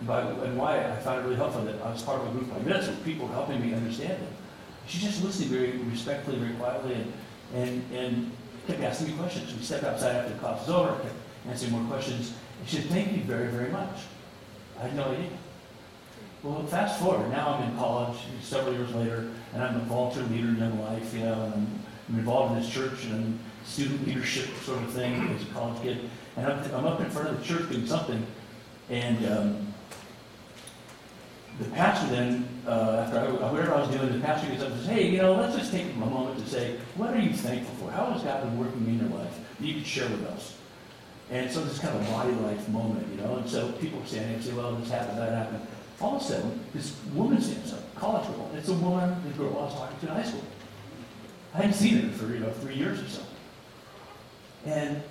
And, 0.00 0.08
by, 0.08 0.20
and 0.22 0.58
why 0.58 0.84
I 0.84 0.96
found 0.96 1.20
it 1.20 1.22
really 1.22 1.36
helpful 1.36 1.64
that 1.64 1.80
I 1.82 1.92
was 1.92 2.02
part 2.02 2.20
of 2.20 2.28
a 2.28 2.30
group 2.32 2.52
like 2.52 2.64
this 2.64 2.88
with 2.88 3.04
people 3.04 3.28
helping 3.28 3.60
me 3.60 3.74
understand 3.74 4.12
it. 4.12 4.28
She 4.86 4.98
just 4.98 5.22
listened 5.22 5.48
very 5.48 5.70
respectfully, 5.78 6.36
very 6.38 6.54
quietly, 6.54 6.94
and, 6.94 7.12
and, 7.54 7.92
and 7.92 8.30
kept 8.66 8.80
asking 8.80 9.08
me 9.08 9.12
questions. 9.14 9.54
We 9.54 9.62
stepped 9.62 9.84
outside 9.84 10.16
after 10.16 10.32
the 10.34 10.38
class 10.40 10.66
was 10.66 10.70
over, 10.70 10.98
kept 11.00 11.14
answering 11.48 11.72
more 11.72 11.84
questions. 11.88 12.34
She 12.66 12.76
said, 12.76 12.86
thank 12.86 13.12
you 13.12 13.22
very, 13.22 13.48
very 13.48 13.70
much. 13.70 13.96
I 14.78 14.84
had 14.84 14.96
no 14.96 15.04
idea. 15.04 15.30
Well, 16.42 16.62
fast 16.66 17.00
forward, 17.00 17.30
now 17.30 17.54
I'm 17.54 17.70
in 17.70 17.76
college 17.78 18.18
several 18.42 18.74
years 18.74 18.92
later, 18.94 19.30
and 19.54 19.62
I'm 19.62 19.76
a 19.76 19.84
volunteer 19.84 20.24
leader 20.24 20.48
in 20.48 20.56
Young 20.58 20.80
Life, 20.80 21.14
you 21.14 21.20
know, 21.20 21.32
and 21.32 21.54
I'm, 21.54 21.80
I'm 22.08 22.18
involved 22.18 22.54
in 22.54 22.62
this 22.62 22.70
church 22.70 23.04
and 23.06 23.38
student 23.64 24.06
leadership 24.06 24.48
sort 24.62 24.82
of 24.82 24.90
thing 24.90 25.14
as 25.34 25.42
a 25.42 25.46
college 25.46 25.80
kid. 25.82 26.10
And 26.36 26.46
I'm, 26.46 26.74
I'm 26.74 26.84
up 26.84 27.00
in 27.00 27.08
front 27.10 27.28
of 27.28 27.38
the 27.38 27.44
church 27.44 27.70
doing 27.70 27.86
something, 27.86 28.26
and 28.90 29.26
um, 29.26 29.74
the 31.58 31.64
pastor 31.70 32.14
then, 32.14 32.48
uh, 32.66 33.04
after 33.06 33.20
I, 33.20 33.50
whatever 33.50 33.74
I 33.74 33.80
was 33.80 33.96
doing, 33.96 34.12
the 34.12 34.18
pastor 34.18 34.48
gets 34.50 34.62
up 34.62 34.70
and 34.70 34.80
says, 34.80 34.88
hey, 34.88 35.08
you 35.08 35.18
know, 35.18 35.34
let's 35.34 35.56
just 35.56 35.70
take 35.70 35.86
a 35.86 35.96
moment 35.96 36.38
to 36.40 36.50
say, 36.50 36.76
what 36.96 37.14
are 37.14 37.20
you 37.20 37.32
thankful 37.32 37.74
for? 37.76 37.92
How 37.92 38.06
has 38.06 38.22
God 38.22 38.42
been 38.42 38.58
working 38.58 38.84
in 38.86 38.98
your 38.98 39.18
life 39.18 39.38
that 39.58 39.66
you 39.66 39.74
could 39.74 39.86
share 39.86 40.08
with 40.08 40.26
us? 40.26 40.58
And 41.34 41.50
so 41.50 41.64
this 41.64 41.80
kind 41.80 41.98
of 41.98 42.08
body 42.10 42.30
life 42.30 42.68
moment, 42.68 43.08
you 43.10 43.20
know, 43.20 43.34
and 43.34 43.50
so 43.50 43.72
people 43.72 44.00
standing 44.06 44.36
and 44.36 44.44
say, 44.44 44.52
well, 44.52 44.72
this 44.76 44.88
happened, 44.88 45.18
that 45.18 45.32
happened. 45.32 45.66
All 46.00 46.14
of 46.14 46.22
a 46.22 46.24
sudden, 46.24 46.60
this 46.72 46.96
woman 47.12 47.40
stands 47.40 47.72
up, 47.72 47.92
college 47.96 48.28
girl. 48.28 48.48
It's 48.54 48.68
a 48.68 48.74
woman, 48.74 49.20
the 49.26 49.30
girl 49.30 49.48
I 49.58 49.62
was 49.64 49.74
talking 49.74 49.98
to 49.98 50.06
in 50.06 50.12
high 50.14 50.22
school. 50.22 50.44
I 51.52 51.56
hadn't 51.56 51.72
seen 51.72 51.98
her 51.98 52.08
for, 52.10 52.32
you 52.32 52.38
know, 52.38 52.50
three 52.50 52.76
years 52.76 53.02
or 53.02 53.08
so. 53.08 53.22
And 54.64 55.02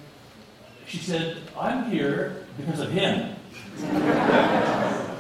she 0.88 0.98
said, 0.98 1.40
I'm 1.60 1.92
here 1.92 2.48
because 2.56 2.80
of 2.80 2.90
him. 2.92 3.36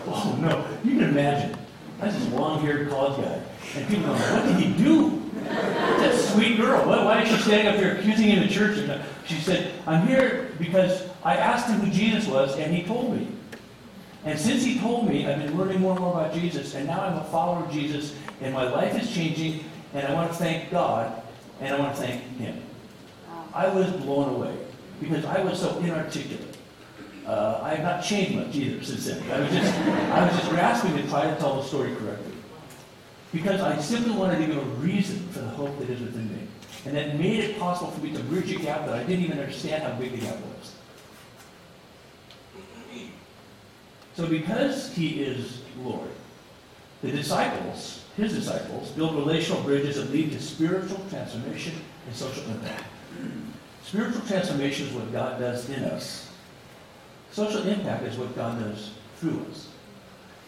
oh, 0.08 0.38
no. 0.40 0.66
You 0.86 1.00
can 1.00 1.10
imagine. 1.10 1.58
That's 2.00 2.16
this 2.16 2.30
long-haired 2.30 2.90
college 2.90 3.22
guy. 3.22 3.42
And 3.76 3.88
people 3.90 4.06
go, 4.06 4.14
what 4.14 4.46
did 4.46 4.56
he 4.56 4.82
do? 4.82 5.22
That 5.44 6.16
sweet 6.16 6.56
girl. 6.56 6.88
Why, 6.88 7.04
why 7.04 7.22
is 7.24 7.30
she 7.30 7.42
standing 7.42 7.68
up 7.68 7.76
there 7.76 7.98
accusing 7.98 8.30
him 8.30 8.44
in 8.44 8.50
church? 8.50 8.78
And 8.78 9.04
she 9.26 9.36
said, 9.42 9.74
I'm 9.86 10.08
here 10.08 10.43
because 10.64 11.08
I 11.24 11.36
asked 11.36 11.68
him 11.68 11.80
who 11.80 11.92
Jesus 11.92 12.28
was, 12.28 12.58
and 12.58 12.74
he 12.74 12.84
told 12.84 13.16
me. 13.16 13.28
And 14.26 14.40
since 14.40 14.64
he 14.64 14.80
told 14.80 15.10
me, 15.10 15.28
I've 15.28 15.40
been 15.40 15.58
learning 15.58 15.82
more 15.82 15.92
and 15.92 16.02
more 16.02 16.14
about 16.14 16.34
Jesus, 16.34 16.76
and 16.76 16.88
now 16.88 17.02
I'm 17.02 17.18
a 17.18 17.24
follower 17.26 17.66
of 17.66 17.72
Jesus, 17.72 18.16
and 18.42 18.54
my 18.54 18.64
life 18.70 19.00
is 19.02 19.14
changing, 19.14 19.66
and 19.94 20.08
I 20.08 20.14
want 20.14 20.32
to 20.32 20.38
thank 20.38 20.72
God, 20.72 21.22
and 21.60 21.76
I 21.76 21.80
want 21.80 21.96
to 21.96 22.02
thank 22.02 22.22
him. 22.38 22.62
I 23.54 23.68
was 23.68 23.92
blown 23.92 24.34
away 24.36 24.56
because 25.00 25.26
I 25.26 25.44
was 25.44 25.60
so 25.60 25.78
inarticulate. 25.80 26.58
Uh, 27.26 27.60
I 27.62 27.76
have 27.76 27.84
not 27.84 28.04
changed 28.04 28.36
much 28.36 28.56
either 28.56 28.84
since 28.84 29.06
then. 29.06 29.22
I 29.32 29.40
was 29.40 29.52
just, 29.52 29.74
I 29.74 30.26
was 30.26 30.36
just 30.38 30.50
grasping 30.50 30.96
to 30.98 31.08
try 31.08 31.30
to 31.30 31.36
tell 31.38 31.62
the 31.62 31.68
story 31.68 31.96
correctly. 31.96 32.34
Because 33.32 33.62
I 33.62 33.80
simply 33.80 34.12
wanted 34.12 34.40
to 34.40 34.48
give 34.48 34.58
a 34.58 34.70
reason 34.78 35.28
for 35.30 35.40
the 35.40 35.50
hope 35.50 35.78
that 35.80 35.90
is 35.90 36.02
within 36.02 36.30
me. 36.34 36.43
And 36.86 36.96
that 36.98 37.18
made 37.18 37.40
it 37.40 37.60
possible 37.60 37.92
for 37.92 38.02
me 38.02 38.12
to 38.14 38.20
bridge 38.24 38.52
a 38.52 38.60
gap 38.60 38.86
that 38.86 38.96
I 38.96 39.04
didn't 39.04 39.26
even 39.26 39.40
understand 39.40 39.84
how 39.84 39.94
big 39.94 40.12
the 40.12 40.18
gap 40.18 40.36
was. 40.36 40.74
So 44.16 44.28
because 44.28 44.94
he 44.94 45.24
is 45.24 45.62
Lord, 45.82 46.10
the 47.02 47.12
disciples, 47.12 48.04
his 48.16 48.34
disciples, 48.34 48.90
build 48.92 49.16
relational 49.16 49.62
bridges 49.64 49.96
that 49.96 50.12
lead 50.12 50.32
to 50.34 50.42
spiritual 50.42 51.04
transformation 51.10 51.74
and 52.06 52.16
social 52.16 52.46
impact. 52.46 52.84
Spiritual 53.84 54.22
transformation 54.22 54.88
is 54.88 54.94
what 54.94 55.12
God 55.12 55.40
does 55.40 55.70
in 55.70 55.84
us. 55.84 56.30
Social 57.32 57.68
impact 57.68 58.04
is 58.04 58.18
what 58.18 58.36
God 58.36 58.60
does 58.60 58.92
through 59.18 59.46
us. 59.50 59.70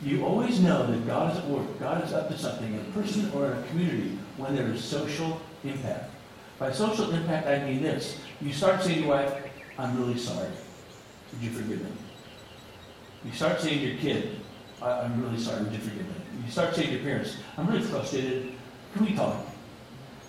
You 0.02 0.24
always 0.26 0.60
know 0.60 0.86
that 0.86 1.08
God 1.08 1.32
is 1.32 1.40
at 1.40 1.48
work, 1.48 1.80
God 1.80 2.04
is 2.04 2.14
up 2.14 2.30
to 2.30 2.38
something 2.38 2.74
in 2.74 2.80
a 2.80 2.84
person 2.92 3.32
or 3.34 3.48
in 3.48 3.58
a 3.58 3.64
community 3.68 4.18
when 4.38 4.56
there 4.56 4.68
is 4.68 4.84
social 4.84 5.42
impact. 5.64 6.12
By 6.60 6.72
social 6.72 7.12
impact, 7.12 7.48
I 7.48 7.60
mean 7.66 7.82
this. 7.82 8.18
You 8.42 8.54
start 8.54 8.82
saying 8.82 8.96
to 8.96 9.02
your 9.02 9.10
wife, 9.16 9.34
I'm 9.78 9.98
really 10.00 10.18
sorry. 10.18 10.50
Would 11.34 11.42
you 11.42 11.50
forgive 11.52 11.82
me? 11.82 11.92
You 13.26 13.32
start 13.34 13.60
saying 13.60 13.80
to 13.80 13.86
your 13.88 13.98
kid, 13.98 14.40
I- 14.82 15.02
I'm 15.02 15.22
really 15.22 15.38
sorry, 15.40 15.64
would 15.64 15.74
you 15.74 15.80
forgive 15.80 16.08
me? 16.08 16.16
You 16.46 16.52
start 16.52 16.76
saying 16.76 16.90
to 16.90 16.94
your 16.96 17.04
parents, 17.04 17.38
I'm 17.58 17.68
really 17.68 17.82
frustrated, 17.82 18.52
can 18.94 19.06
we 19.06 19.14
talk? 19.14 19.36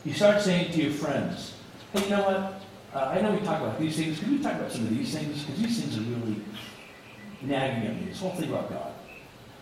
You 0.04 0.14
start 0.14 0.40
saying 0.40 0.72
to 0.72 0.82
your 0.82 0.92
friends, 0.92 1.52
hey, 1.92 2.04
you 2.04 2.10
know 2.10 2.22
what? 2.22 2.60
Uh, 2.94 3.08
I 3.08 3.20
know 3.20 3.32
we 3.32 3.40
talk 3.40 3.60
about 3.60 3.78
these 3.78 3.96
things, 3.96 4.18
can 4.18 4.32
we 4.32 4.38
talk 4.42 4.54
about 4.54 4.72
some 4.72 4.82
of 4.82 4.90
these 4.90 5.14
things? 5.14 5.42
Because 5.44 5.62
these 5.62 5.80
things 5.80 5.98
are 5.98 6.00
really 6.00 6.36
nagging 7.42 7.88
at 7.88 8.00
me, 8.00 8.06
this 8.08 8.20
whole 8.20 8.30
thing 8.32 8.48
about 8.48 8.70
God. 8.70 8.92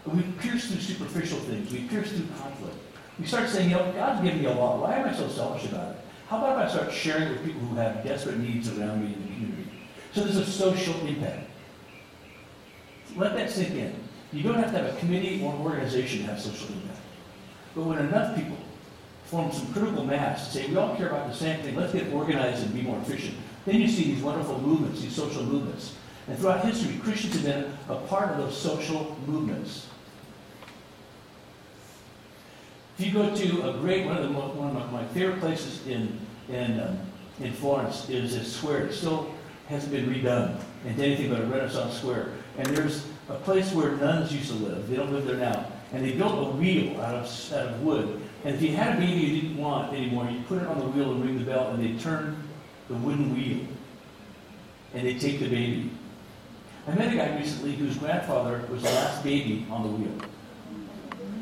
We 0.06 0.22
pierce 0.38 0.66
through 0.68 0.80
superficial 0.80 1.38
things, 1.40 1.72
we 1.72 1.80
pierce 1.88 2.10
through 2.12 2.26
conflict. 2.38 2.76
We 3.18 3.26
start 3.26 3.48
saying, 3.48 3.70
you 3.70 3.76
know, 3.76 3.92
God's 3.92 4.22
given 4.22 4.40
me 4.40 4.46
a 4.46 4.52
lot, 4.52 4.80
why 4.80 4.96
am 4.96 5.08
I 5.08 5.14
so 5.14 5.28
selfish 5.28 5.70
about 5.70 5.92
it? 5.92 6.03
How 6.28 6.38
about 6.38 6.58
if 6.58 6.70
I 6.70 6.74
start 6.74 6.92
sharing 6.92 7.28
with 7.28 7.44
people 7.44 7.60
who 7.60 7.76
have 7.76 8.02
desperate 8.02 8.38
needs 8.38 8.68
around 8.76 9.04
me 9.04 9.12
in 9.12 9.22
the 9.22 9.28
community? 9.28 9.70
So 10.12 10.22
there's 10.22 10.36
a 10.36 10.46
social 10.46 10.94
impact. 11.06 11.50
Let 13.16 13.34
that 13.34 13.50
sink 13.50 13.74
in. 13.74 13.94
You 14.32 14.42
don't 14.42 14.54
have 14.54 14.72
to 14.72 14.78
have 14.78 14.94
a 14.94 14.98
committee 14.98 15.42
or 15.44 15.54
an 15.54 15.60
organization 15.60 16.20
to 16.20 16.26
have 16.26 16.40
social 16.40 16.68
impact. 16.68 17.00
But 17.74 17.84
when 17.84 17.98
enough 17.98 18.36
people 18.36 18.56
form 19.24 19.52
some 19.52 19.72
critical 19.72 20.04
mass 20.04 20.46
to 20.46 20.52
say, 20.52 20.66
we 20.68 20.76
all 20.76 20.96
care 20.96 21.08
about 21.08 21.28
the 21.28 21.34
same 21.34 21.60
thing, 21.60 21.76
let's 21.76 21.92
get 21.92 22.12
organized 22.12 22.62
and 22.62 22.74
be 22.74 22.82
more 22.82 22.98
efficient, 22.98 23.36
then 23.66 23.80
you 23.80 23.88
see 23.88 24.04
these 24.14 24.22
wonderful 24.22 24.60
movements, 24.60 25.02
these 25.02 25.14
social 25.14 25.44
movements. 25.44 25.96
And 26.26 26.38
throughout 26.38 26.64
history, 26.64 26.98
Christians 26.98 27.34
have 27.34 27.44
been 27.44 27.72
a 27.88 27.96
part 28.06 28.30
of 28.30 28.38
those 28.38 28.56
social 28.56 29.16
movements. 29.26 29.88
If 32.96 33.06
you 33.06 33.12
go 33.12 33.34
to 33.34 33.70
a 33.70 33.72
great, 33.80 34.06
one 34.06 34.16
of 34.16 34.22
the, 34.22 34.38
one 34.38 34.76
of 34.76 34.92
my 34.92 35.04
favorite 35.06 35.40
places 35.40 35.84
in, 35.86 36.16
in, 36.48 36.78
um, 36.78 36.98
in 37.40 37.52
Florence 37.52 38.08
is 38.08 38.36
a 38.36 38.44
square, 38.44 38.86
it 38.86 38.92
still 38.92 39.34
hasn't 39.68 39.90
been 39.90 40.06
redone 40.06 40.60
into 40.86 41.02
anything 41.02 41.30
but 41.30 41.40
a 41.40 41.46
Renaissance 41.46 41.98
square. 41.98 42.28
And 42.56 42.66
there's 42.68 43.04
a 43.28 43.34
place 43.34 43.72
where 43.72 43.96
nuns 43.96 44.32
used 44.32 44.48
to 44.48 44.54
live, 44.54 44.88
they 44.88 44.94
don't 44.94 45.12
live 45.12 45.26
there 45.26 45.38
now. 45.38 45.66
And 45.92 46.04
they 46.04 46.12
built 46.12 46.34
a 46.34 46.50
wheel 46.56 47.00
out 47.00 47.14
of, 47.14 47.52
out 47.52 47.66
of 47.66 47.82
wood. 47.82 48.20
And 48.44 48.54
if 48.54 48.62
you 48.62 48.76
had 48.76 48.96
a 48.96 49.00
baby 49.00 49.20
you 49.20 49.40
didn't 49.40 49.56
want 49.56 49.92
anymore, 49.92 50.28
you 50.30 50.40
put 50.46 50.62
it 50.62 50.68
on 50.68 50.78
the 50.78 50.86
wheel 50.86 51.12
and 51.12 51.24
ring 51.24 51.38
the 51.38 51.44
bell, 51.44 51.70
and 51.70 51.82
they 51.82 52.00
turn 52.00 52.36
the 52.88 52.94
wooden 52.94 53.34
wheel. 53.34 53.66
And 54.92 55.06
they 55.06 55.18
take 55.18 55.40
the 55.40 55.48
baby. 55.48 55.90
I 56.86 56.94
met 56.94 57.12
a 57.12 57.16
guy 57.16 57.36
recently 57.38 57.72
whose 57.72 57.96
grandfather 57.96 58.64
was 58.70 58.82
the 58.82 58.90
last 58.90 59.24
baby 59.24 59.66
on 59.70 59.82
the 59.82 59.88
wheel. 59.88 60.28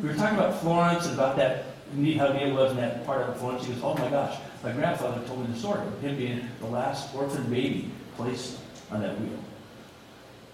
We 0.03 0.09
were 0.09 0.14
talking 0.14 0.36
about 0.36 0.61
Florence 0.61 1.07
and 1.07 1.14
about 1.14 1.36
that 1.36 1.66
neat 1.94 2.16
how 2.16 2.26
it 2.26 2.53
was 2.53 2.72
in 2.72 2.78
that 2.78 3.07
part 3.07 3.28
of 3.28 3.36
Florence. 3.38 3.64
He 3.64 3.72
goes, 3.72 3.82
"Oh 3.84 3.94
my 3.94 4.11
gosh, 4.11 4.36
my 4.64 4.72
grandfather 4.72 5.24
told 5.26 5.40
me 5.40 5.55
the 5.55 5.59
story 5.59 5.86
of 5.86 6.00
him 6.00 6.16
being 6.16 6.48
the 6.59 6.66
last 6.66 7.14
orphan 7.14 7.44
baby 7.44 7.90
placed 8.16 8.59
on 8.90 9.00
that 9.03 9.20
wheel, 9.20 9.38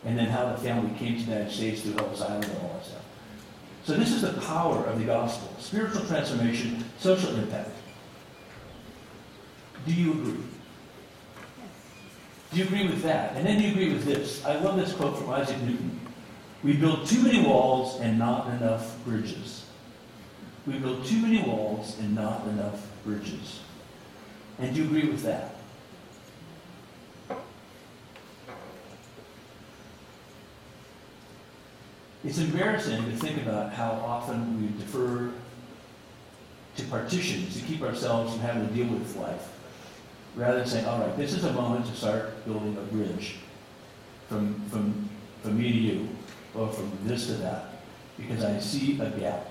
and 0.04 0.18
then 0.18 0.26
how 0.26 0.50
the 0.50 0.58
family 0.58 0.90
came 0.98 1.18
to 1.18 1.24
the 1.24 1.30
United 1.32 1.50
States 1.50 1.80
through 1.80 1.96
Ellis 1.96 2.20
Island 2.20 2.44
and 2.44 2.56
all 2.58 2.74
that 2.74 2.84
stuff." 2.84 3.02
So 3.84 3.94
this 3.94 4.12
is 4.12 4.20
the 4.20 4.34
power 4.42 4.84
of 4.84 4.98
the 4.98 5.06
gospel: 5.06 5.48
spiritual 5.58 6.04
transformation, 6.04 6.84
social 6.98 7.34
impact. 7.36 7.70
Do 9.86 9.94
you 9.94 10.12
agree? 10.12 10.44
Do 12.50 12.58
you 12.58 12.64
agree 12.64 12.86
with 12.86 13.02
that? 13.02 13.36
And 13.36 13.46
then 13.46 13.58
do 13.58 13.64
you 13.64 13.70
agree 13.70 13.92
with 13.94 14.04
this? 14.04 14.44
I 14.44 14.56
love 14.56 14.76
this 14.76 14.92
quote 14.92 15.16
from 15.16 15.30
Isaac 15.30 15.60
Newton. 15.62 15.97
We 16.62 16.72
build 16.74 17.06
too 17.06 17.22
many 17.22 17.42
walls 17.42 18.00
and 18.00 18.18
not 18.18 18.48
enough 18.48 18.96
bridges. 19.04 19.64
We 20.66 20.78
build 20.78 21.06
too 21.06 21.20
many 21.20 21.42
walls 21.42 21.96
and 21.98 22.14
not 22.14 22.46
enough 22.48 22.86
bridges. 23.04 23.60
And 24.58 24.74
do 24.74 24.82
you 24.82 24.86
agree 24.86 25.08
with 25.08 25.22
that? 25.22 25.54
It's 32.24 32.38
embarrassing 32.38 33.04
to 33.04 33.12
think 33.12 33.40
about 33.40 33.72
how 33.72 33.92
often 33.92 34.60
we 34.60 34.76
defer 34.78 35.30
to 36.76 36.84
partitions 36.84 37.58
to 37.58 37.64
keep 37.64 37.82
ourselves 37.82 38.32
from 38.32 38.40
having 38.40 38.68
to 38.68 38.74
deal 38.74 38.92
with 38.92 39.16
life, 39.16 39.48
rather 40.34 40.58
than 40.58 40.68
saying, 40.68 40.86
all 40.86 40.98
right, 41.00 41.16
this 41.16 41.32
is 41.32 41.44
a 41.44 41.52
moment 41.52 41.86
to 41.86 41.94
start 41.94 42.44
building 42.44 42.76
a 42.76 42.80
bridge 42.92 43.36
from, 44.28 44.60
from, 44.68 45.08
from 45.42 45.58
me 45.58 45.72
to 45.72 45.78
you, 45.78 46.08
from 46.66 46.90
this 47.04 47.26
to 47.26 47.34
that, 47.34 47.66
because 48.16 48.44
I 48.44 48.58
see 48.58 49.00
a 49.00 49.10
gap. 49.10 49.46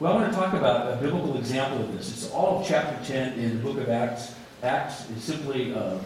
Well, 0.00 0.12
I 0.12 0.16
want 0.16 0.32
to 0.32 0.38
talk 0.38 0.54
about 0.54 0.92
a 0.92 0.96
biblical 0.96 1.36
example 1.36 1.84
of 1.84 1.96
this. 1.96 2.10
It's 2.10 2.30
all 2.32 2.60
of 2.60 2.66
chapter 2.66 3.04
10 3.06 3.38
in 3.38 3.56
the 3.56 3.62
book 3.62 3.78
of 3.78 3.88
Acts. 3.88 4.34
Acts 4.62 5.08
is 5.10 5.22
simply 5.22 5.74
uh, 5.74 5.98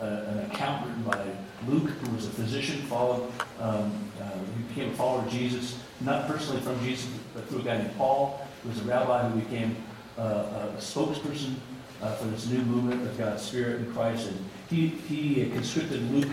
a, 0.00 0.06
an 0.06 0.50
account 0.50 0.86
written 0.86 1.02
by 1.02 1.20
Luke, 1.68 1.90
who 1.90 2.14
was 2.14 2.26
a 2.26 2.30
physician, 2.30 2.80
followed, 2.82 3.30
um, 3.60 3.92
uh, 4.20 4.30
became 4.68 4.90
a 4.90 4.94
follower 4.94 5.22
of 5.24 5.30
Jesus, 5.30 5.78
not 6.00 6.26
personally 6.26 6.60
from 6.62 6.82
Jesus, 6.84 7.10
but 7.34 7.46
through 7.48 7.60
a 7.60 7.62
guy 7.62 7.78
named 7.78 7.96
Paul, 7.98 8.46
who 8.62 8.70
was 8.70 8.80
a 8.80 8.84
rabbi 8.84 9.28
who 9.28 9.40
became 9.40 9.76
uh, 10.18 10.22
a 10.22 10.78
spokesperson 10.78 11.54
uh, 12.02 12.14
for 12.14 12.26
this 12.26 12.46
new 12.46 12.62
movement 12.62 13.02
of 13.02 13.18
God's 13.18 13.42
Spirit 13.42 13.80
in 13.80 13.92
Christ. 13.92 14.28
And 14.28 14.38
he, 14.70 14.88
he 14.88 15.50
conscripted 15.50 16.10
Luke, 16.10 16.32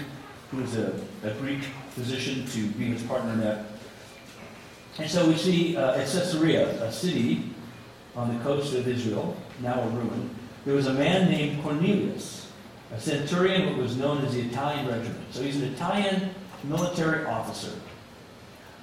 who 0.52 0.58
was 0.58 0.78
a, 0.78 0.94
a 1.24 1.32
Greek 1.36 1.62
physician, 1.92 2.46
to 2.48 2.68
be 2.78 2.86
his 2.86 3.04
partner 3.04 3.34
in 3.34 3.40
that. 3.42 3.66
And 4.98 5.10
so 5.10 5.28
we 5.28 5.36
see 5.36 5.78
uh, 5.78 5.94
at 5.94 6.08
Caesarea, 6.08 6.84
a 6.84 6.92
city 6.92 7.46
on 8.16 8.36
the 8.36 8.44
coast 8.44 8.74
of 8.74 8.88
Israel, 8.88 9.38
now 9.62 9.82
a 9.82 9.88
ruin, 9.90 10.30
there 10.66 10.76
was 10.76 10.88
a 10.88 10.94
man 10.94 11.30
named 11.30 11.64
Cornelius, 11.64 12.52
a 12.92 13.00
centurion 13.00 13.68
what 13.68 13.78
was 13.78 13.96
known 13.98 14.24
as 14.26 14.34
the 14.34 14.42
Italian 14.42 14.88
regiment. 14.88 15.34
So 15.34 15.42
he's 15.42 15.56
an 15.58 15.74
Italian 15.74 16.32
military 16.64 17.26
officer. 17.26 17.72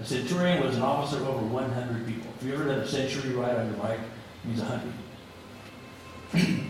A 0.00 0.04
centurion 0.04 0.64
was 0.64 0.76
an 0.76 0.82
officer 0.82 1.16
of 1.18 1.28
over 1.28 1.44
100 1.44 2.06
people. 2.06 2.30
If 2.38 2.46
you 2.46 2.54
ever 2.54 2.64
done 2.64 2.78
a 2.78 2.86
century 2.88 3.32
ride 3.32 3.56
on 3.56 3.66
your 3.66 3.76
bike, 3.76 4.00
it 4.44 4.48
means 4.48 4.60
100. 4.60 4.92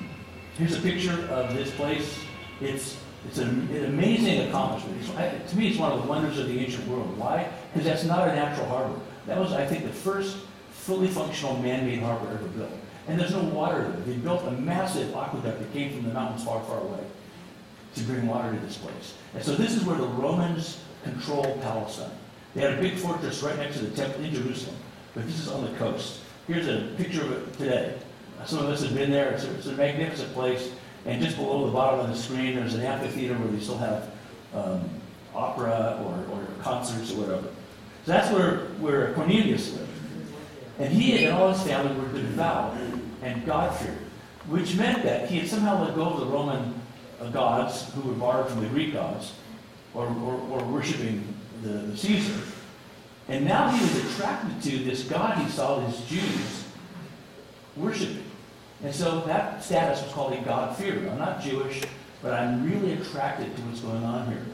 Here's 0.58 0.76
a 0.76 0.80
picture 0.80 1.26
of 1.30 1.54
this 1.54 1.70
place. 1.72 2.18
It's, 2.60 2.96
it's 3.26 3.38
an, 3.38 3.68
an 3.72 3.86
amazing 3.86 4.48
accomplishment. 4.48 5.00
It's, 5.00 5.10
I, 5.16 5.30
to 5.30 5.56
me, 5.56 5.68
it's 5.68 5.78
one 5.78 5.92
of 5.92 6.02
the 6.02 6.08
wonders 6.08 6.38
of 6.38 6.48
the 6.48 6.58
ancient 6.58 6.86
world. 6.86 7.16
Why? 7.18 7.48
Because 7.72 7.86
that's 7.86 8.04
not 8.04 8.28
a 8.28 8.34
natural 8.34 8.66
harbor. 8.68 9.00
That 9.26 9.38
was, 9.38 9.52
I 9.52 9.66
think, 9.66 9.84
the 9.84 9.90
first 9.90 10.38
fully 10.70 11.08
functional 11.08 11.58
man-made 11.58 11.98
harbor 11.98 12.30
ever 12.32 12.48
built. 12.48 12.70
And 13.08 13.18
there's 13.18 13.32
no 13.32 13.42
water 13.44 13.82
there. 13.82 14.00
They 14.02 14.16
built 14.16 14.44
a 14.46 14.52
massive 14.52 15.14
aqueduct 15.14 15.58
that 15.58 15.72
came 15.72 15.92
from 15.92 16.04
the 16.04 16.14
mountains 16.14 16.44
far, 16.44 16.62
far 16.64 16.80
away 16.80 17.00
to 17.94 18.02
bring 18.04 18.26
water 18.26 18.52
to 18.52 18.58
this 18.60 18.76
place. 18.76 19.14
And 19.34 19.42
so 19.42 19.54
this 19.54 19.74
is 19.74 19.84
where 19.84 19.96
the 19.96 20.06
Romans 20.06 20.80
controlled 21.04 21.60
Palestine. 21.62 22.10
They 22.54 22.62
had 22.62 22.78
a 22.78 22.80
big 22.80 22.96
fortress 22.96 23.42
right 23.42 23.56
next 23.56 23.78
to 23.78 23.86
the 23.86 23.96
temple 23.96 24.24
in 24.24 24.32
Jerusalem, 24.34 24.76
but 25.14 25.26
this 25.26 25.38
is 25.38 25.48
on 25.48 25.64
the 25.64 25.76
coast. 25.78 26.20
Here's 26.46 26.68
a 26.68 26.94
picture 26.96 27.22
of 27.22 27.32
it 27.32 27.58
today. 27.58 27.98
Some 28.46 28.60
of 28.60 28.66
us 28.66 28.82
have 28.82 28.94
been 28.94 29.10
there. 29.10 29.30
It's 29.30 29.44
a, 29.44 29.54
it's 29.54 29.66
a 29.66 29.72
magnificent 29.72 30.32
place. 30.32 30.70
And 31.08 31.22
just 31.22 31.38
below 31.38 31.64
the 31.64 31.72
bottom 31.72 32.00
of 32.00 32.08
the 32.08 32.14
screen, 32.14 32.54
there's 32.54 32.74
an 32.74 32.82
amphitheater 32.82 33.32
where 33.32 33.48
they 33.48 33.60
still 33.60 33.78
have 33.78 34.10
um, 34.54 34.90
opera 35.34 35.98
or, 36.04 36.36
or 36.36 36.46
concerts 36.60 37.12
or 37.12 37.22
whatever. 37.22 37.48
So 38.04 38.12
that's 38.12 38.30
where, 38.30 38.58
where 38.78 39.14
Cornelius 39.14 39.72
lived. 39.72 39.88
And 40.78 40.92
he 40.92 41.24
and 41.24 41.34
all 41.34 41.50
his 41.50 41.62
family 41.62 41.98
were 41.98 42.12
devout 42.12 42.76
and 43.22 43.46
God-fearing, 43.46 43.98
which 44.48 44.76
meant 44.76 45.02
that 45.04 45.30
he 45.30 45.38
had 45.38 45.48
somehow 45.48 45.82
let 45.82 45.94
go 45.94 46.04
of 46.04 46.20
the 46.20 46.26
Roman 46.26 46.74
uh, 47.22 47.30
gods 47.30 47.90
who 47.94 48.02
were 48.02 48.14
borrowed 48.14 48.50
from 48.50 48.60
the 48.60 48.68
Greek 48.68 48.92
gods 48.92 49.32
or, 49.94 50.06
or, 50.06 50.34
or 50.50 50.64
worshiping 50.64 51.34
the, 51.62 51.68
the 51.68 51.96
Caesar. 51.96 52.38
And 53.28 53.46
now 53.46 53.70
he 53.70 53.80
was 53.80 54.12
attracted 54.12 54.62
to 54.70 54.84
this 54.84 55.04
God 55.04 55.38
he 55.38 55.48
saw 55.50 55.80
his 55.80 56.00
Jews 56.06 56.64
worshiping. 57.76 58.27
And 58.82 58.94
so 58.94 59.20
that 59.22 59.62
status 59.62 60.02
was 60.02 60.12
called 60.12 60.32
a 60.32 60.40
God-fearer. 60.42 61.08
I'm 61.10 61.18
not 61.18 61.40
Jewish, 61.40 61.82
but 62.22 62.32
I'm 62.32 62.70
really 62.70 62.92
attracted 62.92 63.54
to 63.56 63.62
what's 63.62 63.80
going 63.80 64.04
on 64.04 64.28
here. 64.28 64.44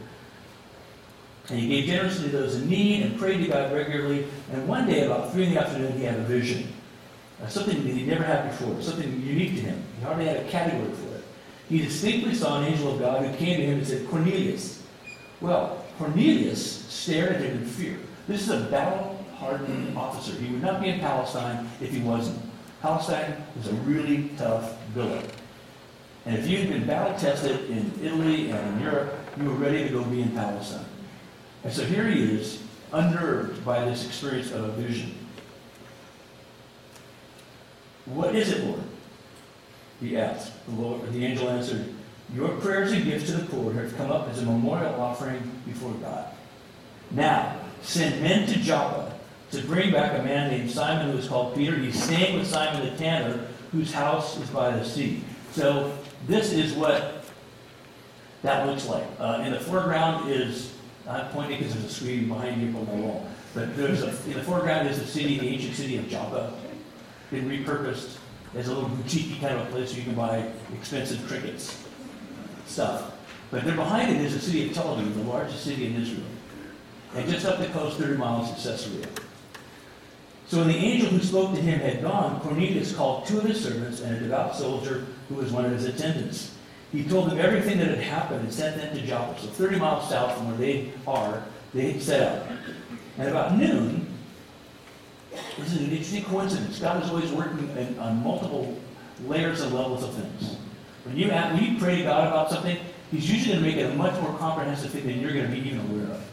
And 1.51 1.59
he 1.59 1.69
gave 1.69 1.87
generously 1.87 2.31
to 2.31 2.37
those 2.37 2.57
in 2.57 2.69
need 2.69 3.03
and 3.03 3.19
prayed 3.19 3.45
to 3.45 3.49
God 3.49 3.73
regularly. 3.73 4.27
And 4.53 4.67
one 4.67 4.87
day, 4.87 5.05
about 5.05 5.33
3 5.33 5.45
in 5.45 5.55
the 5.55 5.61
afternoon, 5.61 5.93
he 5.93 6.05
had 6.05 6.19
a 6.19 6.23
vision. 6.23 6.73
Uh, 7.43 7.49
something 7.49 7.85
that 7.85 7.93
he'd 7.93 8.07
never 8.07 8.25
had 8.25 8.51
before, 8.51 8.81
something 8.81 9.21
unique 9.21 9.57
to 9.57 9.61
him. 9.61 9.83
He 9.99 10.05
hardly 10.05 10.27
had 10.27 10.39
a 10.39 10.49
category 10.49 10.91
for 10.93 11.17
it. 11.17 11.25
He 11.69 11.79
distinctly 11.79 12.35
saw 12.35 12.61
an 12.61 12.65
angel 12.65 12.93
of 12.93 13.01
God 13.01 13.27
who 13.27 13.37
came 13.37 13.59
to 13.59 13.67
him 13.67 13.79
and 13.79 13.87
said, 13.87 14.09
Cornelius. 14.09 14.83
Well, 15.41 15.85
Cornelius 15.99 16.87
stared 16.87 17.33
at 17.33 17.43
him 17.43 17.59
in 17.59 17.67
fear. 17.67 17.99
This 18.27 18.43
is 18.43 18.51
a 18.51 18.71
battle-hardened 18.71 19.99
officer. 19.99 20.33
He 20.41 20.51
would 20.51 20.63
not 20.63 20.81
be 20.81 20.89
in 20.89 21.01
Palestine 21.01 21.69
if 21.81 21.91
he 21.91 22.01
wasn't. 22.01 22.41
Palestine 22.85 23.43
is 23.59 23.69
a 23.69 23.73
really 23.77 24.29
tough 24.37 24.77
billet. 24.95 25.25
And 26.27 26.37
if 26.37 26.47
you'd 26.47 26.69
been 26.69 26.87
battle-tested 26.87 27.71
in 27.71 27.91
Italy 28.03 28.51
and 28.51 28.77
in 28.77 28.81
Europe, 28.85 29.19
you 29.39 29.45
were 29.45 29.55
ready 29.55 29.85
to 29.85 29.89
go 29.89 30.05
be 30.05 30.21
in 30.21 30.33
Palestine. 30.33 30.85
And 31.65 31.73
so 31.73 31.83
here 31.87 32.07
he 32.07 32.23
is, 32.23 32.63
unnerved 32.93 33.65
by 33.65 33.87
this 33.87 34.05
experience 34.05 34.53
of 34.53 34.65
a 34.65 34.73
vision. 34.73 35.15
What 38.05 38.35
is 38.35 38.53
it, 38.53 38.63
Lord? 38.65 38.83
He 40.03 40.19
asked. 40.19 40.53
The, 40.67 40.73
Lord, 40.73 41.11
the 41.11 41.25
angel 41.25 41.49
answered, 41.49 41.87
Your 42.35 42.51
prayers 42.61 42.93
and 42.93 43.03
gifts 43.03 43.31
to 43.31 43.39
the 43.39 43.47
poor 43.47 43.73
have 43.73 43.97
come 43.97 44.13
up 44.13 44.29
as 44.29 44.43
a 44.43 44.45
memorial 44.45 45.01
offering 45.01 45.41
before 45.65 45.93
God. 45.93 46.27
Now, 47.13 47.61
send 47.81 48.21
men 48.21 48.47
to 48.47 48.59
Joppa 48.59 49.14
to 49.55 49.67
bring 49.67 49.93
back 49.93 50.19
a 50.19 50.23
man 50.23 50.51
named 50.51 50.71
Simon 50.71 51.11
who 51.11 51.19
is 51.19 51.29
called 51.29 51.55
Peter. 51.55 51.77
He's 51.77 52.03
staying 52.03 52.39
with 52.39 52.47
Simon 52.47 52.85
the 52.85 52.97
tanner, 52.97 53.47
whose 53.73 53.93
house 53.93 54.39
is 54.39 54.51
by 54.51 54.77
the 54.77 54.85
sea. 54.85 55.23
So 55.53 55.97
this 56.27 56.53
is 56.53 56.73
what 56.75 57.25
that 58.43 58.67
looks 58.67 58.87
like. 58.87 59.07
Uh, 59.19 59.43
in 59.45 59.53
the 59.53 59.61
foreground 59.61 60.31
is, 60.31 60.75
I'm 61.09 61.29
pointing 61.29 61.59
because 61.59 61.75
there's 61.75 61.87
a 61.87 61.95
screen 61.95 62.29
behind 62.29 62.61
you 62.61 62.77
on 62.79 62.87
the 62.87 62.93
wall, 62.93 63.29
but 63.55 63.77
there's 63.77 64.03
a, 64.03 64.09
in 64.27 64.35
the 64.35 64.43
foreground 64.43 64.89
is 64.89 64.99
the 64.99 65.07
city, 65.07 65.39
the 65.39 65.49
ancient 65.49 65.75
city 65.75 65.97
of 65.99 66.09
Joppa, 66.09 66.53
been 67.31 67.49
repurposed 67.49 68.17
as 68.55 68.69
a 68.69 68.75
little 68.75 68.89
boutique 68.89 69.41
kind 69.41 69.59
of 69.59 69.69
place 69.71 69.91
where 69.91 69.99
you 69.99 70.05
can 70.05 70.15
buy 70.15 70.51
expensive 70.75 71.27
trinkets, 71.29 71.85
stuff. 72.67 73.13
But 73.51 73.65
then 73.65 73.77
behind 73.77 74.17
it 74.17 74.21
is 74.21 74.35
the 74.35 74.41
city 74.41 74.69
of 74.69 74.75
Tel 74.75 74.97
Aviv, 74.97 75.15
the 75.15 75.23
largest 75.23 75.65
city 75.65 75.87
in 75.87 75.95
Israel. 75.97 76.27
And 77.15 77.29
just 77.31 77.47
up 77.47 77.59
the 77.59 77.67
coast, 77.67 77.99
30 77.99 78.19
miles 78.19 78.51
to 78.51 78.69
Caesarea. 78.69 79.07
So 80.47 80.59
when 80.59 80.69
the 80.69 80.77
angel 80.77 81.09
who 81.09 81.21
spoke 81.21 81.55
to 81.55 81.61
him 81.61 81.81
had 81.81 82.03
gone, 82.03 82.41
Cornelius 82.41 82.95
called 82.95 83.27
two 83.27 83.39
of 83.39 83.45
his 83.45 83.63
servants 83.63 84.01
and 84.01 84.17
a 84.17 84.21
devout 84.21 84.55
soldier 84.55 85.07
who 85.29 85.37
was 85.37 85.51
one 85.51 85.65
of 85.65 85.73
his 85.73 85.87
attendants. 85.87 86.55
He 86.93 87.03
told 87.03 87.31
them 87.31 87.39
everything 87.39 87.79
that 87.79 87.89
had 87.89 87.99
happened 87.99 88.41
and 88.41 88.53
sent 88.53 88.77
them 88.77 88.95
to 88.95 89.05
Joppa. 89.05 89.41
So 89.41 89.49
30 89.49 89.79
miles 89.79 90.09
south 90.09 90.37
from 90.37 90.49
where 90.49 90.57
they 90.57 90.93
are, 91.07 91.43
they 91.73 91.99
set 91.99 92.23
out. 92.23 92.59
And 93.19 93.29
about 93.29 93.57
noon, 93.57 94.07
This 95.59 95.73
is 95.73 95.81
an 95.81 95.91
interesting 95.91 96.25
coincidence. 96.25 96.79
God 96.79 97.03
is 97.03 97.11
always 97.11 97.33
working 97.33 97.69
in, 97.77 97.99
on 97.99 98.23
multiple 98.23 98.79
layers 99.27 99.61
and 99.61 99.75
levels 99.75 100.05
of 100.05 100.15
things. 100.15 100.57
When 101.05 101.17
you, 101.17 101.29
when 101.29 101.65
you 101.65 101.79
pray 101.79 101.97
to 101.97 102.03
God 102.05 102.29
about 102.29 102.51
something, 102.51 102.79
He's 103.11 103.31
usually 103.31 103.53
going 103.53 103.65
to 103.65 103.71
make 103.71 103.77
it 103.77 103.91
a 103.91 103.95
much 103.95 104.21
more 104.21 104.37
comprehensive 104.39 104.91
thing 104.91 105.07
than 105.07 105.21
you're 105.21 105.33
going 105.33 105.47
to 105.47 105.53
be 105.53 105.69
even 105.69 105.81
aware 105.81 106.15
of. 106.15 106.31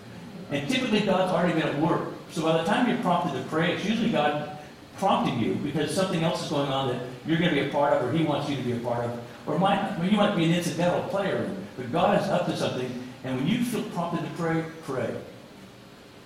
And 0.51 0.69
typically, 0.69 1.01
God's 1.01 1.31
already 1.31 1.53
been 1.59 1.69
at 1.69 1.79
work. 1.79 2.13
So 2.31 2.43
by 2.43 2.57
the 2.57 2.63
time 2.63 2.87
you're 2.87 3.01
prompted 3.01 3.41
to 3.41 3.47
pray, 3.49 3.73
it's 3.73 3.85
usually 3.85 4.11
God 4.11 4.57
prompting 4.97 5.39
you 5.39 5.55
because 5.55 5.93
something 5.93 6.23
else 6.23 6.43
is 6.43 6.49
going 6.49 6.69
on 6.69 6.89
that 6.89 7.01
you're 7.25 7.37
going 7.37 7.53
to 7.53 7.61
be 7.61 7.67
a 7.67 7.71
part 7.71 7.93
of 7.93 8.07
or 8.07 8.11
He 8.11 8.23
wants 8.23 8.49
you 8.49 8.55
to 8.55 8.63
be 8.63 8.71
a 8.73 8.79
part 8.79 9.03
of. 9.03 9.19
Or 9.45 9.57
might, 9.57 9.97
well, 9.97 10.07
you 10.07 10.17
might 10.17 10.35
be 10.35 10.45
an 10.45 10.53
incidental 10.53 11.01
player, 11.09 11.49
but 11.75 11.91
God 11.91 12.21
is 12.21 12.29
up 12.29 12.45
to 12.45 12.55
something. 12.55 13.03
And 13.23 13.37
when 13.37 13.47
you 13.47 13.63
feel 13.63 13.83
prompted 13.89 14.23
to 14.23 14.35
pray, 14.35 14.63
pray. 14.83 15.13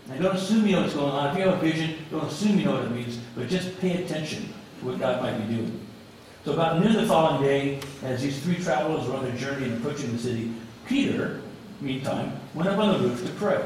Now, 0.08 0.18
don't 0.18 0.36
assume 0.36 0.68
you 0.68 0.74
know 0.74 0.82
what's 0.82 0.94
going 0.94 1.12
on. 1.12 1.32
If 1.32 1.38
you 1.38 1.50
have 1.50 1.58
a 1.58 1.62
vision, 1.62 1.96
don't 2.12 2.26
assume 2.26 2.60
you 2.60 2.66
know 2.66 2.74
what 2.74 2.84
it 2.84 2.92
means, 2.92 3.18
but 3.36 3.48
just 3.48 3.80
pay 3.80 4.04
attention 4.04 4.54
to 4.80 4.86
what 4.86 5.00
God 5.00 5.22
might 5.22 5.38
be 5.48 5.56
doing. 5.56 5.80
So 6.44 6.54
about 6.54 6.80
noon 6.80 6.94
the 6.94 7.08
following 7.08 7.42
day, 7.42 7.80
as 8.04 8.22
these 8.22 8.42
three 8.44 8.58
travelers 8.58 9.08
were 9.08 9.16
on 9.16 9.26
their 9.26 9.36
journey 9.36 9.66
and 9.66 9.78
approaching 9.78 10.12
the 10.12 10.20
city, 10.20 10.54
Peter, 10.86 11.42
meantime, 11.82 12.34
went 12.54 12.70
up 12.70 12.78
on 12.78 13.02
the 13.02 13.10
roof 13.10 13.26
to 13.26 13.34
pray. 13.34 13.64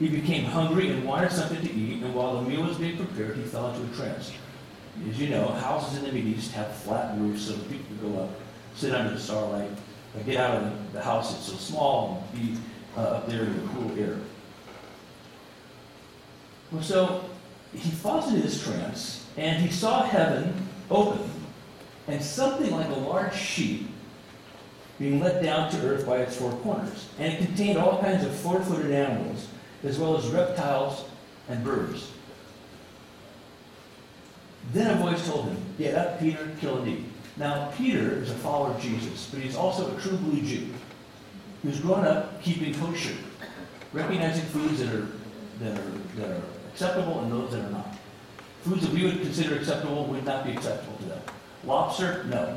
He 0.00 0.08
became 0.08 0.46
hungry 0.46 0.88
and 0.88 1.04
wanted 1.04 1.30
something 1.30 1.60
to 1.60 1.72
eat, 1.72 2.02
and 2.02 2.14
while 2.14 2.40
the 2.40 2.48
meal 2.48 2.62
was 2.62 2.78
being 2.78 2.96
prepared, 2.96 3.36
he 3.36 3.42
fell 3.42 3.68
into 3.68 3.82
a 3.82 3.96
trance. 3.96 4.32
As 5.08 5.20
you 5.20 5.28
know, 5.28 5.48
houses 5.48 5.98
in 5.98 6.04
the 6.06 6.12
Middle 6.12 6.30
East 6.30 6.52
have 6.52 6.74
flat 6.74 7.16
roofs 7.18 7.42
so 7.42 7.52
people 7.58 7.84
can 7.86 8.12
go 8.12 8.22
up, 8.22 8.30
sit 8.74 8.94
under 8.94 9.12
the 9.12 9.20
starlight, 9.20 9.70
get 10.24 10.38
out 10.38 10.62
of 10.62 10.92
the 10.94 11.02
house. 11.02 11.34
It's 11.34 11.52
so 11.52 11.56
small 11.56 12.26
and 12.32 12.54
be 12.54 12.60
uh, 12.96 13.00
up 13.00 13.28
there 13.28 13.42
in 13.42 13.60
the 13.60 13.72
cool 13.74 13.98
air. 13.98 14.16
Well, 16.72 16.82
so 16.82 17.24
he 17.74 17.90
falls 17.90 18.28
into 18.28 18.40
this 18.40 18.62
trance, 18.64 19.26
and 19.36 19.62
he 19.62 19.70
saw 19.70 20.02
heaven 20.04 20.66
open, 20.90 21.30
and 22.08 22.22
something 22.22 22.70
like 22.70 22.88
a 22.88 22.98
large 23.00 23.34
sheep 23.34 23.86
being 24.98 25.20
let 25.20 25.42
down 25.42 25.70
to 25.72 25.86
earth 25.86 26.06
by 26.06 26.18
its 26.18 26.36
four 26.36 26.52
corners. 26.52 27.08
And 27.18 27.34
it 27.34 27.44
contained 27.44 27.76
all 27.76 28.00
kinds 28.00 28.24
of 28.24 28.34
four 28.34 28.60
footed 28.60 28.92
animals, 28.92 29.48
as 29.84 29.98
well 29.98 30.16
as 30.16 30.26
reptiles 30.28 31.04
and 31.48 31.64
birds. 31.64 32.10
Then 34.72 34.90
a 34.90 35.00
voice 35.00 35.26
told 35.26 35.46
him, 35.46 35.56
Get 35.78 35.94
up, 35.94 36.20
Peter, 36.20 36.50
kill 36.60 36.78
and 36.78 36.88
eat. 36.88 37.04
Now, 37.36 37.70
Peter 37.76 38.22
is 38.22 38.30
a 38.30 38.34
follower 38.34 38.74
of 38.74 38.80
Jesus, 38.80 39.28
but 39.32 39.40
he's 39.40 39.56
also 39.56 39.96
a 39.96 40.00
true 40.00 40.16
blue 40.18 40.42
Jew 40.42 40.68
who's 41.62 41.80
grown 41.80 42.06
up 42.06 42.42
keeping 42.42 42.74
kosher, 42.74 43.14
recognizing 43.92 44.44
foods 44.46 44.80
that 44.80 44.94
are, 44.94 45.06
that 45.60 45.78
are, 45.78 45.92
that 46.16 46.30
are 46.30 46.42
acceptable 46.72 47.20
and 47.20 47.32
those 47.32 47.52
that 47.52 47.64
are 47.64 47.70
not. 47.70 47.96
Foods 48.62 48.82
that 48.82 48.92
we 48.92 49.04
would 49.04 49.22
consider 49.22 49.56
acceptable 49.56 50.04
would 50.04 50.24
not 50.24 50.44
be 50.44 50.52
acceptable 50.52 50.96
to 50.98 51.04
them. 51.04 51.20
Lobster, 51.64 52.24
no. 52.24 52.56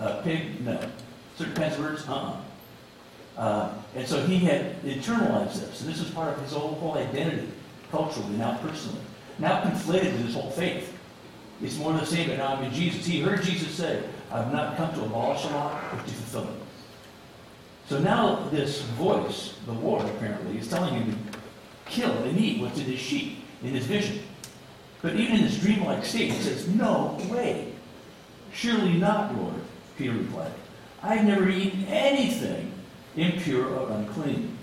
Uh, 0.00 0.22
pig, 0.22 0.64
no. 0.64 0.80
Certain 1.36 1.54
kinds 1.54 1.74
of 1.74 1.82
birds, 1.82 2.08
uh-uh. 2.08 2.36
Uh, 3.38 3.72
and 3.94 4.06
so 4.06 4.20
he 4.26 4.38
had 4.38 4.82
internalized 4.82 5.60
this. 5.60 5.80
And 5.80 5.90
this 5.90 6.00
was 6.00 6.10
part 6.10 6.36
of 6.36 6.42
his 6.42 6.52
whole, 6.52 6.74
whole 6.74 6.98
identity, 6.98 7.48
culturally, 7.90 8.36
now 8.36 8.58
personally. 8.58 9.00
Now 9.38 9.62
conflated 9.62 10.12
with 10.12 10.26
his 10.26 10.34
whole 10.34 10.50
faith. 10.50 10.92
It's 11.62 11.78
more 11.78 11.92
the 11.92 12.04
same, 12.04 12.28
but 12.28 12.38
now 12.38 12.56
I'm 12.56 12.64
in 12.64 12.72
Jesus. 12.72 13.06
He 13.06 13.20
heard 13.20 13.42
Jesus 13.42 13.72
say, 13.72 14.02
I've 14.32 14.52
not 14.52 14.76
come 14.76 14.92
to 14.94 15.04
abolish 15.04 15.42
the 15.42 15.50
law, 15.50 15.80
but 15.92 16.04
to 16.04 16.14
fulfill 16.14 16.50
it. 16.50 16.60
So 17.88 18.00
now 18.00 18.48
this 18.50 18.82
voice, 18.82 19.54
the 19.66 19.72
Lord 19.72 20.04
apparently, 20.04 20.58
is 20.58 20.68
telling 20.68 20.94
him 20.94 21.12
to 21.12 21.38
kill 21.86 22.12
and 22.24 22.38
eat 22.38 22.60
what's 22.60 22.78
in 22.78 22.84
his 22.84 23.00
sheep, 23.00 23.38
in 23.62 23.70
his 23.70 23.86
vision. 23.86 24.20
But 25.00 25.14
even 25.14 25.36
in 25.36 25.42
this 25.42 25.58
dreamlike 25.58 26.04
state, 26.04 26.32
he 26.32 26.42
says, 26.42 26.68
No 26.68 27.16
way. 27.30 27.72
Surely 28.52 28.94
not, 28.94 29.34
Lord, 29.36 29.54
Peter 29.96 30.12
replied. 30.12 30.52
I've 31.02 31.24
never 31.24 31.48
eaten 31.48 31.84
anything 31.84 32.67
impure 33.20 33.66
or 33.68 33.90
unclean. 33.90 34.56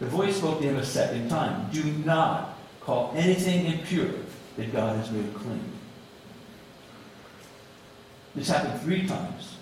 The 0.00 0.06
voice 0.06 0.36
spoke 0.36 0.60
to 0.60 0.64
him 0.64 0.76
a 0.76 0.84
second 0.84 1.28
time. 1.28 1.68
Do 1.72 1.84
not 2.04 2.58
call 2.80 3.12
anything 3.16 3.66
impure 3.66 4.10
that 4.56 4.72
God 4.72 4.96
has 4.96 5.10
made 5.10 5.32
clean. 5.34 5.72
This 8.34 8.48
happened 8.48 8.80
three 8.82 9.06
times, 9.06 9.56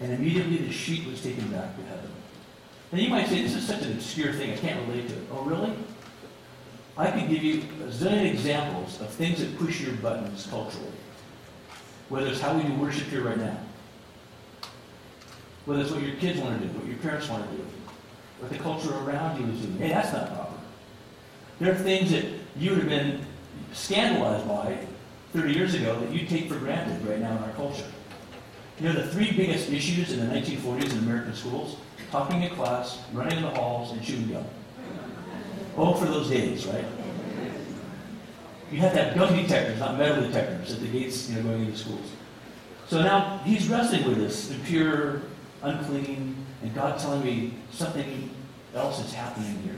and 0.00 0.12
immediately 0.12 0.58
the 0.58 0.72
sheep 0.72 1.06
was 1.06 1.22
taken 1.22 1.48
back 1.48 1.74
to 1.76 1.82
heaven. 1.84 2.10
Now 2.92 2.98
you 2.98 3.08
might 3.08 3.26
say, 3.26 3.42
this 3.42 3.54
is 3.54 3.66
such 3.66 3.82
an 3.82 3.92
obscure 3.92 4.32
thing, 4.32 4.52
I 4.52 4.56
can't 4.56 4.86
relate 4.86 5.08
to 5.08 5.14
it. 5.14 5.22
Oh, 5.32 5.42
really? 5.42 5.72
I 6.96 7.10
could 7.10 7.28
give 7.28 7.42
you 7.42 7.62
a 7.84 7.88
zillion 7.88 8.26
examples 8.26 9.00
of 9.00 9.08
things 9.10 9.40
that 9.40 9.56
push 9.58 9.80
your 9.80 9.94
buttons 9.94 10.46
culturally. 10.50 10.92
Whether 12.08 12.28
it's 12.28 12.40
how 12.40 12.58
we 12.58 12.68
worship 12.72 13.08
here 13.08 13.22
right 13.22 13.38
now, 13.38 13.58
whether 15.68 15.82
it's 15.82 15.90
what 15.90 16.02
your 16.02 16.16
kids 16.16 16.40
want 16.40 16.58
to 16.58 16.66
do, 16.66 16.72
what 16.78 16.86
your 16.86 16.96
parents 16.96 17.28
want 17.28 17.48
to 17.50 17.54
do, 17.54 17.62
what 18.40 18.50
the 18.50 18.56
culture 18.56 18.94
around 19.04 19.38
you 19.38 19.52
is 19.52 19.60
doing. 19.60 19.76
Hey, 19.76 19.88
that's 19.88 20.14
not 20.14 20.34
proper. 20.34 20.54
There 21.60 21.72
are 21.72 21.76
things 21.76 22.10
that 22.10 22.24
you 22.56 22.70
would 22.70 22.78
have 22.78 22.88
been 22.88 23.20
scandalized 23.74 24.48
by 24.48 24.78
30 25.34 25.52
years 25.52 25.74
ago 25.74 26.00
that 26.00 26.10
you 26.10 26.26
take 26.26 26.48
for 26.48 26.58
granted 26.58 27.06
right 27.06 27.20
now 27.20 27.36
in 27.36 27.42
our 27.42 27.50
culture. 27.50 27.84
You 28.80 28.88
know, 28.88 28.94
the 28.94 29.08
three 29.08 29.32
biggest 29.32 29.70
issues 29.70 30.10
in 30.10 30.20
the 30.20 30.34
1940s 30.34 30.90
in 30.92 30.98
American 31.00 31.34
schools 31.34 31.76
talking 32.10 32.42
in 32.42 32.50
class, 32.54 33.02
running 33.12 33.36
in 33.36 33.42
the 33.42 33.50
halls, 33.50 33.92
and 33.92 34.02
chewing 34.02 34.28
gum. 34.28 34.44
Oh, 35.76 35.92
for 35.92 36.06
those 36.06 36.30
days, 36.30 36.66
right? 36.66 36.84
You 38.72 38.78
have 38.78 38.94
to 38.94 39.02
have 39.02 39.14
gum 39.14 39.36
detectors, 39.36 39.78
not 39.80 39.98
metal 39.98 40.22
detectors, 40.22 40.72
at 40.72 40.80
the 40.80 40.86
gates, 40.86 41.28
you 41.28 41.36
know, 41.36 41.42
going 41.42 41.66
into 41.66 41.76
schools. 41.76 42.10
So 42.88 43.02
now 43.02 43.42
he's 43.44 43.68
wrestling 43.68 44.06
with 44.06 44.16
this 44.16 44.50
impure, 44.50 45.20
unclean, 45.62 46.36
and 46.62 46.74
God 46.74 46.98
telling 46.98 47.24
me 47.24 47.54
something 47.72 48.30
else 48.74 49.04
is 49.04 49.12
happening 49.12 49.58
here. 49.64 49.76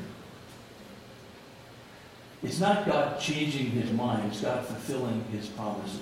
It's 2.43 2.59
not 2.59 2.87
God 2.87 3.21
changing 3.21 3.67
his 3.67 3.91
mind, 3.93 4.31
it's 4.33 4.41
God 4.41 4.65
fulfilling 4.65 5.25
his 5.31 5.47
promises. 5.49 6.01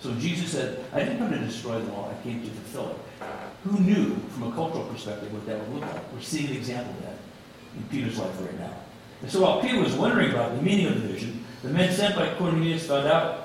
So 0.00 0.14
Jesus 0.14 0.50
said, 0.50 0.84
I 0.92 1.00
didn't 1.00 1.18
come 1.18 1.30
to 1.30 1.38
destroy 1.38 1.80
the 1.80 1.92
law, 1.92 2.10
I 2.10 2.22
came 2.22 2.42
to 2.42 2.48
fulfill 2.48 2.90
it. 2.90 2.96
Who 3.64 3.78
knew 3.80 4.16
from 4.30 4.52
a 4.52 4.54
cultural 4.54 4.84
perspective 4.86 5.32
what 5.32 5.46
that 5.46 5.58
would 5.58 5.74
look 5.74 5.94
like? 5.94 6.12
We're 6.12 6.22
seeing 6.22 6.48
an 6.48 6.56
example 6.56 6.94
of 6.94 7.02
that 7.02 7.16
in 7.76 7.82
Peter's 7.90 8.18
life 8.18 8.40
right 8.40 8.58
now. 8.58 8.74
And 9.22 9.30
so 9.30 9.42
while 9.42 9.60
Peter 9.60 9.78
was 9.78 9.92
wondering 9.94 10.30
about 10.30 10.56
the 10.56 10.62
meaning 10.62 10.86
of 10.86 11.02
the 11.02 11.08
vision, 11.08 11.44
the 11.62 11.68
men 11.68 11.92
sent 11.92 12.16
by 12.16 12.34
Cornelius 12.34 12.86
found 12.86 13.06
out 13.06 13.39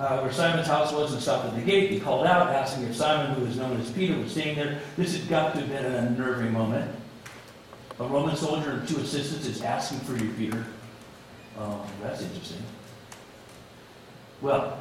uh, 0.00 0.20
where 0.20 0.32
Simon's 0.32 0.66
house 0.66 0.92
was 0.92 1.12
and 1.12 1.22
stopped 1.22 1.46
at 1.46 1.54
the 1.54 1.62
gate. 1.62 1.90
He 1.90 2.00
called 2.00 2.26
out, 2.26 2.48
asking 2.48 2.84
if 2.84 2.96
Simon, 2.96 3.34
who 3.34 3.44
was 3.44 3.56
known 3.56 3.80
as 3.80 3.90
Peter, 3.92 4.18
was 4.18 4.32
staying 4.32 4.56
there. 4.56 4.80
This 4.96 5.16
had 5.16 5.28
got 5.28 5.54
to 5.54 5.60
have 5.60 5.68
been 5.68 5.84
an 5.84 5.94
unnerving 5.94 6.52
moment. 6.52 6.90
A 8.00 8.04
Roman 8.04 8.34
soldier 8.34 8.70
and 8.72 8.88
two 8.88 8.98
assistants 8.98 9.46
is 9.46 9.62
asking 9.62 10.00
for 10.00 10.16
you, 10.16 10.32
Peter. 10.32 10.66
Oh, 11.58 11.86
that's 12.02 12.22
interesting. 12.22 12.62
Well, 14.42 14.78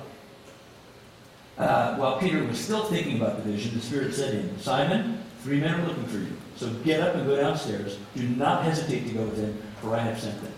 uh, 1.59 1.95
while 1.97 2.19
Peter 2.19 2.43
was 2.43 2.57
still 2.57 2.85
thinking 2.85 3.17
about 3.17 3.37
the 3.37 3.51
vision, 3.51 3.75
the 3.75 3.81
Spirit 3.81 4.15
said 4.15 4.31
to 4.31 4.41
him, 4.41 4.59
Simon, 4.59 5.23
three 5.43 5.59
men 5.59 5.79
are 5.79 5.85
looking 5.85 6.05
for 6.07 6.17
you. 6.17 6.35
So 6.55 6.71
get 6.83 7.01
up 7.01 7.13
and 7.13 7.27
go 7.27 7.35
downstairs. 7.35 7.99
Do 8.15 8.27
not 8.29 8.63
hesitate 8.63 9.07
to 9.07 9.13
go 9.13 9.25
with 9.25 9.37
them, 9.37 9.61
for 9.79 9.95
I 9.95 9.99
have 9.99 10.19
sent 10.19 10.41
them. 10.41 10.51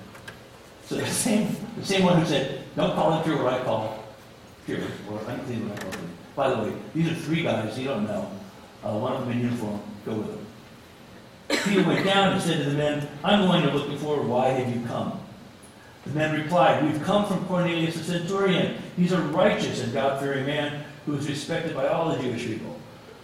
So 0.86 0.96
the 0.96 1.06
same, 1.08 1.54
the 1.76 1.86
same 1.86 2.06
one 2.06 2.18
who 2.20 2.26
said, 2.26 2.64
don't 2.78 2.96
call 2.96 3.18
him 3.18 3.24
pure 3.24 3.44
what 3.44 3.54
I 3.54 3.64
call 3.64 4.05
unclean 4.68 5.70
what 5.70 5.80
I 5.80 5.84
call 5.84 5.92
clean. 5.92 6.10
By 6.36 6.50
the 6.50 6.58
way, 6.58 6.74
these 6.94 7.12
are 7.12 7.16
three 7.16 7.44
guys 7.44 7.78
you 7.78 7.86
don't 7.86 8.06
know. 8.06 8.30
Uh, 8.84 8.98
one 8.98 9.14
of 9.14 9.22
them 9.22 9.32
in 9.32 9.42
uniform. 9.42 9.80
Go 10.06 10.16
with 10.16 10.28
them. 10.28 10.46
Peter 11.64 11.88
went 11.88 12.06
down 12.06 12.34
and 12.34 12.42
said 12.42 12.64
to 12.64 12.70
the 12.70 12.78
men, 12.78 13.08
I'm 13.24 13.48
going 13.48 13.64
to 13.64 13.72
look 13.72 13.90
before. 13.90 14.22
Why 14.22 14.50
have 14.50 14.76
you 14.76 14.86
come? 14.88 15.20
The 16.06 16.12
men 16.12 16.40
replied, 16.40 16.84
We've 16.84 17.02
come 17.04 17.26
from 17.26 17.46
Cornelius 17.46 17.96
the 17.96 18.04
centurion. 18.04 18.78
He's 18.96 19.12
a 19.12 19.22
righteous 19.22 19.84
and 19.84 19.94
God 19.94 20.20
fearing 20.20 20.46
man 20.46 20.84
who 21.06 21.16
is 21.16 21.28
respected 21.28 21.76
by 21.76 21.88
all 21.88 22.16
the 22.16 22.22
Jewish 22.22 22.46
people. 22.46 22.80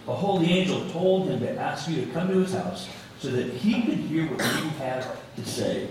A 0.07 0.15
holy 0.15 0.47
angel 0.51 0.89
told 0.89 1.29
him 1.29 1.39
to 1.41 1.57
ask 1.57 1.89
you 1.89 2.03
to 2.03 2.11
come 2.11 2.27
to 2.29 2.39
his 2.39 2.53
house 2.53 2.89
so 3.19 3.29
that 3.29 3.53
he 3.53 3.83
could 3.83 3.97
hear 3.97 4.25
what 4.25 4.39
you 4.39 4.69
have 4.79 5.15
to 5.35 5.45
say. 5.45 5.87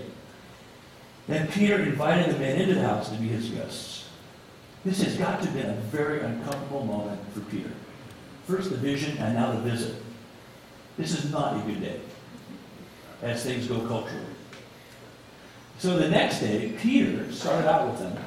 Then 1.27 1.47
Peter 1.47 1.81
invited 1.81 2.35
the 2.35 2.39
men 2.39 2.59
into 2.59 2.75
the 2.75 2.81
house 2.81 3.09
to 3.09 3.15
be 3.15 3.29
his 3.29 3.49
guests. 3.49 4.00
This 4.83 5.03
has 5.03 5.15
got 5.15 5.41
to 5.41 5.47
have 5.47 5.53
been 5.53 5.69
a 5.69 5.81
very 5.91 6.21
uncomfortable 6.21 6.85
moment 6.85 7.21
for 7.33 7.41
Peter. 7.41 7.69
First 8.47 8.71
the 8.71 8.77
vision, 8.77 9.17
and 9.19 9.35
now 9.35 9.51
the 9.51 9.59
visit. 9.59 9.95
This 10.97 11.23
is 11.23 11.31
not 11.31 11.57
a 11.57 11.59
good 11.65 11.81
day 11.81 11.99
as 13.21 13.43
things 13.43 13.67
go 13.67 13.79
culturally. 13.87 14.25
So 15.77 15.97
the 15.97 16.09
next 16.09 16.39
day, 16.39 16.73
Peter 16.79 17.31
started 17.31 17.69
out 17.69 17.89
with 17.89 17.99
them, 17.99 18.17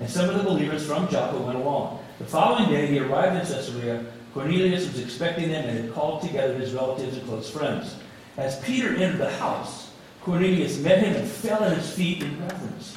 and 0.00 0.10
some 0.10 0.28
of 0.28 0.36
the 0.36 0.42
believers 0.42 0.84
from 0.84 1.08
Joppa 1.08 1.38
went 1.38 1.58
along. 1.58 2.00
The 2.18 2.24
following 2.24 2.68
day, 2.68 2.86
he 2.86 2.98
arrived 2.98 3.36
in 3.36 3.46
Caesarea. 3.46 4.04
Cornelius 4.34 4.86
was 4.86 5.00
expecting 5.00 5.50
them 5.50 5.68
and 5.68 5.84
had 5.84 5.94
called 5.94 6.22
together 6.22 6.54
his 6.54 6.72
relatives 6.72 7.16
and 7.16 7.26
close 7.26 7.50
friends. 7.50 7.96
As 8.36 8.58
Peter 8.60 8.94
entered 8.96 9.18
the 9.18 9.30
house, 9.30 9.90
Cornelius 10.22 10.78
met 10.78 11.00
him 11.00 11.14
and 11.14 11.28
fell 11.28 11.62
at 11.62 11.76
his 11.76 11.92
feet 11.92 12.22
in 12.22 12.40
reverence. 12.40 12.96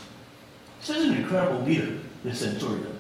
This 0.80 0.98
is 0.98 1.06
an 1.06 1.18
incredible 1.18 1.62
leader. 1.62 2.00
this 2.24 2.40
centurion. 2.40 2.95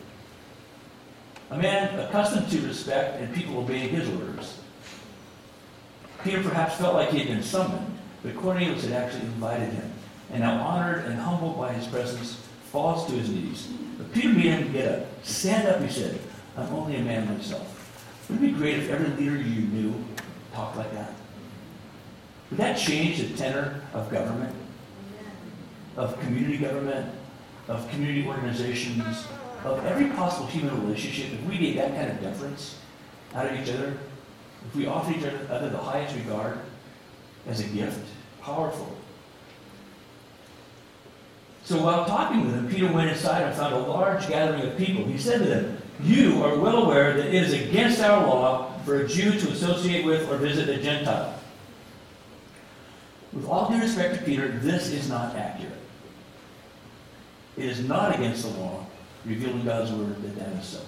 A 1.55 1.57
man 1.57 1.97
accustomed 1.97 2.49
to 2.49 2.67
respect 2.67 3.21
and 3.21 3.33
people 3.33 3.59
obeying 3.59 3.87
his 3.87 4.09
orders. 4.09 4.59
Peter 6.21 6.43
perhaps 6.43 6.75
felt 6.75 6.95
like 6.95 7.11
he 7.11 7.19
had 7.19 7.29
been 7.29 7.41
summoned, 7.41 7.97
but 8.21 8.35
Cornelius 8.35 8.83
had 8.83 8.91
actually 8.91 9.21
invited 9.21 9.71
him. 9.71 9.89
And 10.33 10.41
now, 10.41 10.61
honored 10.61 11.05
and 11.05 11.17
humbled 11.17 11.57
by 11.57 11.71
his 11.71 11.87
presence, 11.87 12.45
falls 12.71 13.07
to 13.07 13.13
his 13.13 13.29
knees. 13.29 13.69
But 13.97 14.13
Peter 14.13 14.33
made 14.33 14.47
him 14.47 14.73
get 14.73 14.99
up. 14.99 15.07
Stand 15.23 15.65
up, 15.69 15.81
he 15.81 15.89
said. 15.89 16.19
I'm 16.57 16.73
only 16.73 16.97
a 16.97 17.01
man 17.01 17.25
myself. 17.33 18.27
Wouldn't 18.29 18.49
it 18.49 18.51
be 18.51 18.57
great 18.57 18.79
if 18.79 18.89
every 18.89 19.15
leader 19.15 19.37
you 19.37 19.61
knew 19.67 19.93
talked 20.53 20.75
like 20.75 20.91
that? 20.93 21.13
Would 22.49 22.59
that 22.59 22.77
change 22.77 23.19
the 23.19 23.37
tenor 23.37 23.81
of 23.93 24.11
government, 24.11 24.53
of 25.95 26.19
community 26.19 26.57
government, 26.57 27.13
of 27.69 27.89
community 27.91 28.27
organizations, 28.27 29.25
of 29.65 29.85
every 29.85 30.09
possible 30.11 30.47
human 30.47 30.81
relationship? 30.81 31.33
If 31.33 31.43
we 31.43 31.57
gave 31.57 31.75
that 31.75 31.95
kind 31.95 32.11
of 32.11 32.21
deference 32.21 32.79
out 33.33 33.47
of 33.47 33.59
each 33.59 33.73
other, 33.73 33.97
if 34.67 34.75
we 34.75 34.87
offered 34.87 35.17
each 35.17 35.23
other 35.23 35.69
the 35.69 35.77
highest 35.77 36.15
regard 36.15 36.59
as 37.47 37.59
a 37.59 37.67
gift, 37.67 38.05
powerful. 38.41 38.95
So 41.63 41.81
while 41.81 42.05
talking 42.05 42.45
with 42.45 42.53
them, 42.53 42.69
Peter 42.69 42.91
went 42.91 43.09
inside 43.09 43.41
and 43.41 43.55
found 43.55 43.73
a 43.73 43.79
large 43.79 44.27
gathering 44.27 44.61
of 44.61 44.77
people. 44.77 45.03
He 45.05 45.17
said 45.17 45.39
to 45.39 45.45
them, 45.45 45.77
You 46.03 46.43
are 46.43 46.57
well 46.59 46.83
aware 46.83 47.15
that 47.15 47.25
it 47.25 47.33
is 47.33 47.53
against 47.53 48.01
our 48.01 48.25
law 48.25 48.71
for 48.85 49.01
a 49.01 49.07
Jew 49.07 49.31
to 49.31 49.49
associate 49.49 50.05
with 50.05 50.29
or 50.31 50.37
visit 50.37 50.69
a 50.69 50.81
Gentile. 50.81 51.33
With 53.33 53.47
all 53.47 53.69
due 53.69 53.81
respect 53.81 54.15
to 54.15 54.23
Peter, 54.23 54.47
this 54.47 54.91
is 54.91 55.09
not 55.09 55.35
accurate. 55.35 55.73
It 57.57 57.65
is 57.65 57.79
not 57.81 58.15
against 58.15 58.43
the 58.43 58.59
law, 58.59 58.85
revealing 59.25 59.65
God's 59.65 59.91
word, 59.91 60.21
that 60.21 60.35
that 60.39 60.49
is 60.61 60.65
so. 60.65 60.81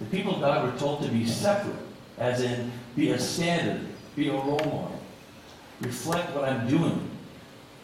The 0.00 0.06
people 0.06 0.34
of 0.34 0.40
God 0.40 0.72
were 0.72 0.78
told 0.78 1.02
to 1.02 1.08
be 1.08 1.26
separate, 1.26 1.76
as 2.18 2.42
in 2.42 2.72
be 2.96 3.10
a 3.10 3.18
standard, 3.18 3.86
be 4.16 4.28
a 4.28 4.32
role 4.32 4.58
model, 4.58 5.00
reflect 5.80 6.34
what 6.34 6.44
I'm 6.44 6.68
doing. 6.68 7.08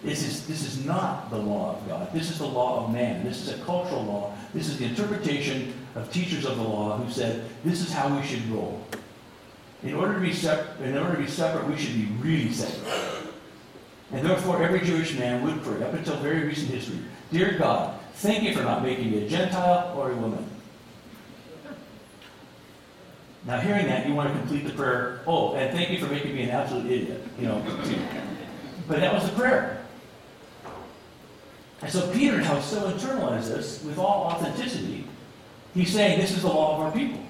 This 0.03 0.23
is, 0.23 0.47
this 0.47 0.65
is 0.65 0.85
not 0.85 1.31
the 1.31 1.39
law 1.39 1.77
of 1.77 1.89
God. 1.89 2.13
This 2.13 2.31
is 2.31 2.39
the 2.39 2.47
law 2.47 2.85
of 2.85 2.93
man. 2.93 3.25
This 3.25 3.41
is 3.41 3.61
a 3.61 3.65
cultural 3.65 4.05
law. 4.05 4.37
This 4.55 4.69
is 4.69 4.79
the 4.79 4.85
interpretation 4.85 5.75
of 5.97 6.13
teachers 6.13 6.45
of 6.45 6.57
the 6.57 6.63
law 6.63 6.97
who 6.97 7.11
said 7.11 7.45
this 7.65 7.81
is 7.81 7.93
how 7.93 8.17
we 8.17 8.25
should 8.25 8.49
roll. 8.49 8.85
In 9.83 9.95
order 9.95 10.15
to 10.15 10.21
be 10.21 10.33
separate, 10.33 10.89
in 10.89 10.97
order 10.97 11.17
to 11.17 11.23
be 11.23 11.29
separate, 11.29 11.67
we 11.67 11.77
should 11.77 11.95
be 11.95 12.07
really 12.21 12.53
separate. 12.53 13.33
And 14.13 14.25
therefore, 14.27 14.63
every 14.63 14.81
Jewish 14.81 15.17
man 15.19 15.45
would 15.45 15.63
pray, 15.63 15.83
up 15.83 15.93
until 15.93 16.17
very 16.17 16.45
recent 16.45 16.71
history, 16.71 16.99
Dear 17.31 17.59
God, 17.59 17.98
thank 18.19 18.43
you 18.45 18.55
for 18.55 18.63
not 18.63 18.83
making 18.83 19.11
me 19.11 19.25
a 19.25 19.29
Gentile 19.29 19.95
or 19.97 20.11
a 20.11 20.15
woman. 20.15 20.45
Now, 23.47 23.61
hearing 23.61 23.87
that, 23.87 24.07
you 24.07 24.15
want 24.15 24.31
to 24.33 24.39
complete 24.39 24.67
the 24.67 24.75
prayer, 24.75 25.23
oh, 25.27 25.55
and 25.55 25.75
thank 25.75 25.91
you 25.91 25.99
for 25.99 26.13
making 26.13 26.35
me 26.35 26.43
an 26.43 26.51
absolute 26.51 26.91
idiot. 26.91 27.23
You 27.39 27.47
know, 27.47 27.65
but 28.87 29.01
that 29.01 29.15
was 29.15 29.29
the 29.29 29.37
prayer. 29.37 29.85
And 31.81 31.91
so 31.91 32.11
Peter 32.13 32.39
now 32.39 32.61
so 32.61 32.91
internalized 32.91 33.49
this 33.49 33.83
with 33.85 33.99
all 33.99 34.25
authenticity. 34.25 35.05
He's 35.75 35.93
saying 35.93 36.21
this 36.21 36.33
is 36.33 36.43
the 36.43 36.49
law 36.49 36.77
of 36.77 36.81
our 36.83 36.93
people. 36.93 37.21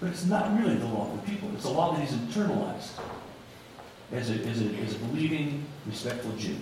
But 0.00 0.10
it's 0.10 0.26
not 0.26 0.58
really 0.58 0.76
the 0.76 0.86
law 0.86 1.10
of 1.10 1.20
the 1.20 1.30
people. 1.30 1.48
It's 1.54 1.62
the 1.62 1.70
law 1.70 1.94
that 1.94 2.06
he's 2.06 2.16
internalized 2.16 2.90
as 4.12 4.30
a, 4.30 4.34
as 4.34 4.60
a, 4.60 4.66
as 4.66 4.94
a 4.94 4.98
believing, 4.98 5.64
respectful 5.86 6.32
Jew. 6.32 6.56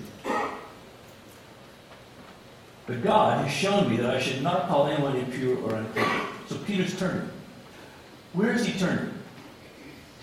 But 2.92 3.02
God 3.02 3.46
has 3.46 3.50
shown 3.50 3.88
me 3.88 3.96
that 3.96 4.14
I 4.14 4.20
should 4.20 4.42
not 4.42 4.68
call 4.68 4.86
anyone 4.86 5.16
impure 5.16 5.56
or 5.56 5.76
unclean. 5.76 6.06
So 6.46 6.58
Peter's 6.58 6.98
turning. 6.98 7.26
Where 8.34 8.52
is 8.52 8.66
he 8.66 8.78
turning? 8.78 9.14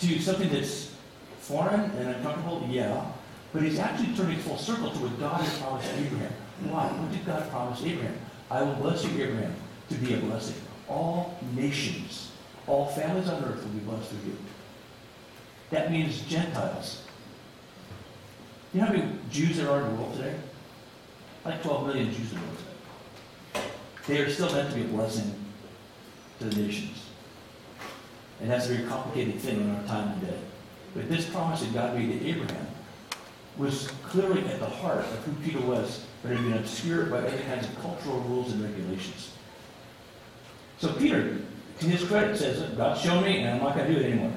To 0.02 0.20
something 0.20 0.50
that's 0.50 0.94
foreign 1.40 1.90
and 1.98 2.10
uncomfortable? 2.10 2.68
Yeah. 2.70 3.04
But 3.54 3.64
he's 3.64 3.80
actually 3.80 4.16
turning 4.16 4.38
full 4.38 4.60
circle 4.60 4.92
to 4.92 5.00
what 5.00 5.20
God 5.20 5.42
had 5.42 5.60
promised 5.60 5.92
Abraham. 5.96 6.32
Why? 6.66 6.86
What 6.90 7.12
did 7.12 7.26
God 7.26 7.50
promise 7.50 7.84
Abraham? 7.84 8.20
I 8.52 8.62
will 8.62 8.76
bless 8.76 9.04
you, 9.04 9.20
Abraham, 9.24 9.56
to 9.90 9.96
be 9.96 10.14
a 10.14 10.18
blessing. 10.18 10.62
All 10.88 11.40
nations, 11.56 12.30
all 12.68 12.86
families 12.90 13.30
on 13.30 13.44
earth 13.46 13.64
will 13.64 13.72
be 13.72 13.80
blessed 13.80 14.10
through 14.10 14.30
you. 14.30 14.38
That 15.72 15.92
means 15.92 16.22
Gentiles. 16.22 17.02
You 18.76 18.82
know 18.82 18.86
how 18.86 18.94
many 18.94 19.12
Jews 19.32 19.58
there 19.58 19.72
are 19.72 19.82
in 19.82 19.90
the 19.90 19.96
world 20.00 20.16
today? 20.18 20.36
Like 21.46 21.64
12 21.64 21.88
million 21.88 22.14
Jews 22.14 22.32
in 22.32 22.40
the 22.40 22.46
world. 22.46 23.72
They 24.08 24.20
are 24.20 24.30
still 24.30 24.52
meant 24.52 24.70
to 24.70 24.76
be 24.76 24.82
a 24.82 24.86
blessing 24.86 25.34
to 26.40 26.46
the 26.46 26.62
nations. 26.62 27.06
And 28.42 28.50
that's 28.50 28.68
a 28.68 28.74
very 28.74 28.88
complicated 28.88 29.40
thing 29.40 29.62
in 29.62 29.76
our 29.76 29.84
time 29.84 30.20
today. 30.20 30.40
But 30.96 31.10
this 31.10 31.30
promise 31.30 31.62
that 31.62 31.74
God 31.74 31.96
made 31.96 32.20
to 32.20 32.28
Abraham 32.28 32.68
was 33.58 33.92
clearly 34.04 34.46
at 34.46 34.60
the 34.60 34.66
heart 34.66 35.00
of 35.00 35.24
who 35.26 35.34
Peter 35.44 35.62
was, 35.62 36.06
but 36.24 36.32
had 36.32 36.42
been 36.42 36.54
obscured 36.54 37.12
by 37.12 37.18
other 37.18 37.38
kinds 37.44 37.68
of 37.68 37.80
cultural 37.82 38.20
rules 38.22 38.52
and 38.54 38.64
regulations. 38.64 39.34
So 40.80 40.94
Peter, 40.94 41.38
to 41.80 41.86
his 41.86 42.08
credit, 42.08 42.38
says, 42.38 42.62
God 42.76 42.98
shown 42.98 43.24
me, 43.24 43.40
and 43.40 43.50
I'm 43.50 43.64
not 43.64 43.76
going 43.76 43.88
to 43.88 43.94
do 43.94 44.00
it 44.00 44.12
anymore. 44.12 44.32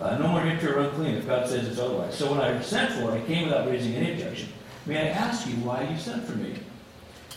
Uh, 0.00 0.18
no 0.18 0.28
more 0.28 0.44
impure 0.44 0.78
or 0.78 0.88
unclean 0.88 1.14
if 1.14 1.26
God 1.26 1.46
says 1.46 1.68
it's 1.68 1.78
otherwise. 1.78 2.14
So 2.16 2.30
when 2.30 2.40
I 2.40 2.60
sent 2.62 2.92
for 2.92 3.14
it, 3.14 3.22
I 3.22 3.26
came 3.26 3.44
without 3.44 3.68
raising 3.68 3.94
any 3.94 4.12
objection. 4.12 4.48
May 4.86 4.98
I 4.98 5.12
ask 5.12 5.46
you 5.46 5.54
why 5.56 5.88
you 5.88 5.96
sent 5.98 6.24
for 6.24 6.36
me? 6.36 6.54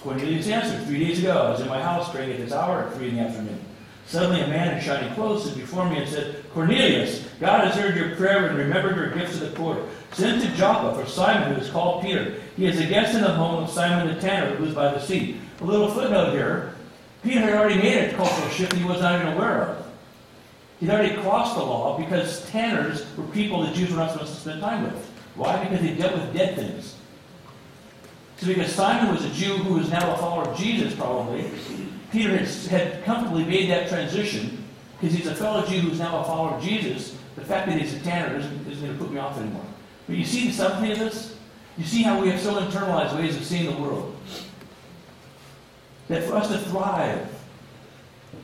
Cornelius 0.02 0.48
answered, 0.48 0.86
Three 0.86 1.00
days 1.00 1.20
ago, 1.20 1.38
I 1.38 1.50
was 1.52 1.62
in 1.62 1.70
my 1.70 1.82
house 1.82 2.12
praying 2.12 2.32
at 2.32 2.38
this 2.38 2.52
hour 2.52 2.84
at 2.84 2.94
three 2.94 3.10
in 3.10 3.16
the 3.16 3.22
afternoon. 3.22 3.60
Suddenly 4.06 4.42
a 4.42 4.48
man 4.48 4.78
in 4.78 4.84
shining 4.84 5.14
clothes 5.16 5.44
stood 5.44 5.60
before 5.60 5.90
me 5.90 5.98
and 5.98 6.10
said, 6.10 6.44
Cornelius, 6.54 7.28
God 7.40 7.66
has 7.66 7.76
heard 7.76 7.96
your 7.96 8.16
prayer 8.16 8.48
and 8.48 8.58
remembered 8.58 8.96
your 8.96 9.12
gifts 9.12 9.38
to 9.38 9.46
the 9.46 9.56
poor. 9.56 9.86
Send 10.14 10.42
to 10.42 10.56
Joppa 10.56 10.98
for 10.98 11.10
Simon, 11.10 11.54
who 11.54 11.62
is 11.62 11.70
called 11.70 12.04
Peter. 12.04 12.36
He 12.56 12.66
is 12.66 12.80
a 12.80 12.86
guest 12.86 13.16
in 13.16 13.22
the 13.22 13.34
home 13.34 13.64
of 13.64 13.70
Simon 13.70 14.14
the 14.14 14.22
tanner, 14.22 14.56
who 14.56 14.66
is 14.66 14.76
by 14.76 14.94
the 14.94 15.00
sea. 15.00 15.40
A 15.60 15.66
little 15.66 15.90
footnote 15.90 16.32
here. 16.32 16.74
Peter 17.24 17.42
had 17.42 17.56
already 17.56 17.82
made 17.82 17.98
a 17.98 18.14
cultural 18.14 18.50
shift 18.50 18.74
he 18.74 18.84
was 18.84 19.02
not 19.02 19.20
even 19.20 19.34
aware 19.34 19.64
of. 19.64 19.88
He'd 20.80 20.90
already 20.90 21.16
crossed 21.22 21.56
the 21.56 21.64
law 21.64 21.98
because 21.98 22.50
tanners 22.50 23.06
were 23.18 23.26
people 23.26 23.66
the 23.66 23.74
Jews 23.74 23.90
were 23.90 23.98
not 23.98 24.12
supposed 24.12 24.34
to 24.36 24.40
spend 24.40 24.62
time 24.62 24.84
with. 24.84 25.12
Why? 25.36 25.62
Because 25.64 25.82
they 25.82 25.96
dealt 25.96 26.14
with 26.14 26.34
dead 26.34 26.56
things. 26.56 26.97
So 28.38 28.48
because 28.48 28.72
Simon 28.74 29.14
was 29.14 29.26
a 29.26 29.30
Jew 29.32 29.58
who 29.58 29.76
was 29.76 29.90
now 29.90 30.14
a 30.14 30.18
follower 30.18 30.48
of 30.48 30.58
Jesus, 30.58 30.94
probably, 30.94 31.50
Peter 32.12 32.38
had, 32.38 32.48
had 32.48 33.04
comfortably 33.04 33.44
made 33.44 33.70
that 33.72 33.90
transition 33.90 34.64
because 35.00 35.16
he's 35.16 35.28
a 35.28 35.36
fellow 35.36 35.66
Jew 35.66 35.80
who's 35.80 36.00
now 36.00 36.20
a 36.20 36.24
follower 36.24 36.56
of 36.56 36.64
Jesus. 36.64 37.18
The 37.36 37.44
fact 37.44 37.68
that 37.68 37.80
he's 37.80 37.94
a 37.94 38.00
tanner 38.00 38.38
isn't, 38.38 38.68
isn't 38.68 38.86
going 38.86 38.98
to 38.98 39.04
put 39.04 39.12
me 39.12 39.20
off 39.20 39.38
anymore. 39.40 39.66
But 40.08 40.18
you 40.18 40.26
see 40.26 40.48
the 40.48 40.54
subtlety 40.54 40.94
of 40.94 41.00
this? 41.00 41.36
You 41.78 41.84
see 41.84 42.02
how 42.02 42.20
we 42.22 42.30
have 42.30 42.40
so 42.40 42.56
internalized 42.56 43.16
ways 43.16 43.36
of 43.36 43.44
seeing 43.44 43.66
the 43.66 43.82
world. 43.82 44.16
That 46.08 46.24
for 46.24 46.36
us 46.36 46.48
to 46.50 46.58
thrive, 46.58 47.30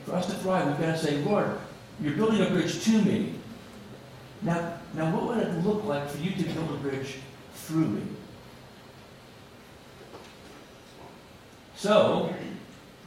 for 0.04 0.14
us 0.14 0.26
to 0.26 0.32
thrive, 0.34 0.66
we've 0.66 0.78
got 0.78 0.92
to 0.92 0.98
say, 0.98 1.16
Lord, 1.18 1.58
you're 2.00 2.14
building 2.14 2.42
a 2.42 2.50
bridge 2.50 2.84
to 2.84 3.02
me. 3.02 3.34
Now, 4.42 4.78
now 4.94 5.14
what 5.14 5.36
would 5.36 5.46
it 5.46 5.64
look 5.64 5.84
like 5.84 6.08
for 6.08 6.18
you 6.18 6.32
to 6.32 6.42
build 6.52 6.70
a 6.70 6.76
bridge 6.76 7.16
through 7.54 7.86
me? 7.86 8.02
So, 11.84 12.34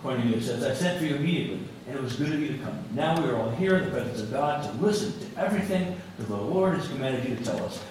Cornelius 0.03 0.45
says, 0.45 0.63
I 0.63 0.71
sent 0.71 0.99
for 0.99 1.05
you 1.05 1.15
immediately, 1.15 1.67
and 1.87 1.97
it 1.97 1.99
was 1.99 2.15
good 2.15 2.31
of 2.31 2.39
you 2.39 2.49
to 2.49 2.57
come. 2.59 2.77
Now 2.91 3.19
we 3.19 3.27
are 3.27 3.35
all 3.35 3.49
here 3.49 3.75
in 3.77 3.85
the 3.85 3.89
presence 3.89 4.21
of 4.21 4.29
God 4.29 4.63
to 4.63 4.85
listen 4.85 5.19
to 5.19 5.41
everything 5.41 5.99
that 6.19 6.27
the 6.27 6.37
Lord 6.37 6.75
has 6.75 6.87
commanded 6.87 7.27
you 7.27 7.35
to 7.37 7.43
tell 7.43 7.65
us. 7.65 7.83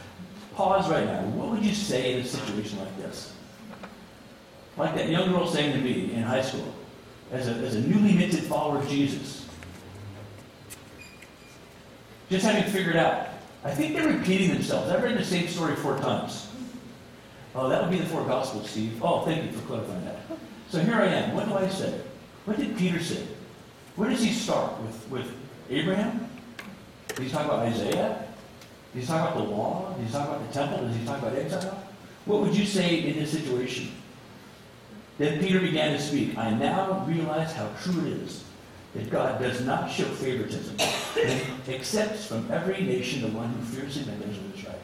Pause 0.55 0.89
right 0.91 1.05
now. 1.05 1.22
What 1.22 1.51
would 1.51 1.64
you 1.64 1.74
say 1.74 2.12
in 2.12 2.20
a 2.20 2.24
situation 2.24 2.78
like 2.78 2.97
this? 2.99 3.34
Like 4.76 4.95
that 4.95 5.09
young 5.09 5.32
girl 5.32 5.49
saying 5.49 5.72
to 5.72 5.80
me 5.80 6.12
in 6.12 6.22
high 6.22 6.43
school, 6.43 6.72
as 7.32 7.49
a, 7.49 7.55
as 7.55 7.74
a 7.74 7.80
newly 7.80 8.12
minted 8.12 8.45
follower 8.45 8.78
of 8.78 8.89
Jesus, 8.89 9.45
just 12.30 12.47
having 12.47 12.70
figured 12.70 12.95
out. 12.95 13.30
I 13.64 13.72
think 13.72 13.97
they're 13.97 14.07
repeating 14.07 14.51
themselves. 14.51 14.93
I've 14.93 15.03
read 15.03 15.18
the 15.18 15.24
same 15.24 15.49
story 15.49 15.74
four 15.74 15.99
times. 15.99 16.49
Oh, 17.57 17.68
that 17.68 17.82
would 17.82 17.91
be 17.91 17.99
the 17.99 18.07
four 18.07 18.22
Gospels, 18.22 18.70
Steve. 18.70 19.03
Oh, 19.03 19.24
thank 19.24 19.43
you 19.43 19.51
for 19.51 19.66
clarifying 19.66 20.05
that. 20.05 20.18
So 20.71 20.81
here 20.81 20.97
I 20.97 21.07
am. 21.07 21.35
What 21.35 21.47
do 21.47 21.55
I 21.55 21.69
say? 21.69 22.01
What 22.45 22.59
did 22.59 22.77
Peter 22.77 23.01
say? 23.01 23.27
Where 23.97 24.11
does 24.11 24.23
he 24.23 24.33
start? 24.33 24.81
With, 24.83 25.09
with 25.11 25.33
Abraham? 25.71 26.29
Did 27.09 27.19
he 27.19 27.31
talk 27.31 27.47
about 27.47 27.61
Isaiah? 27.61 28.27
Did 28.93 29.01
he 29.01 29.07
talk 29.07 29.31
about 29.31 29.45
the 29.45 29.51
law? 29.51 29.95
Did 29.97 30.07
he 30.07 30.12
talk 30.12 30.29
about 30.29 30.47
the 30.47 30.53
temple? 30.53 30.87
Did 30.87 30.97
he 30.97 31.07
talk 31.07 31.19
about 31.19 31.35
exile? 31.35 31.83
What 32.25 32.41
would 32.43 32.57
you 32.57 32.67
say 32.67 33.05
in 33.05 33.17
this 33.17 33.33
situation? 33.33 33.93
Then 35.19 35.41
Peter 35.41 35.61
began 35.61 35.93
to 35.93 36.01
speak. 36.01 36.37
I 36.37 36.51
now 36.51 37.05
realize 37.07 37.53
how 37.53 37.71
true 37.83 38.01
it 38.07 38.12
is 38.12 38.45
that 38.95 39.11
God 39.11 39.41
does 39.41 39.62
not 39.62 39.91
show 39.91 40.05
favoritism 40.05 40.77
and 40.79 41.69
accepts 41.69 42.27
from 42.27 42.51
every 42.51 42.83
nation 42.83 43.23
the 43.23 43.29
one 43.29 43.49
who 43.49 43.64
fears 43.64 43.97
him 43.97 44.09
and 44.09 44.21
lives 44.21 44.39
with 44.39 44.57
his 44.57 44.67
right. 44.67 44.79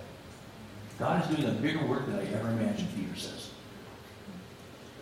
God 0.99 1.23
is 1.23 1.37
doing 1.37 1.49
a 1.49 1.53
bigger 1.53 1.85
work 1.87 2.07
than 2.07 2.17
I 2.17 2.27
ever 2.33 2.49
imagined, 2.49 2.89
Peter 2.95 3.17
says. 3.17 3.52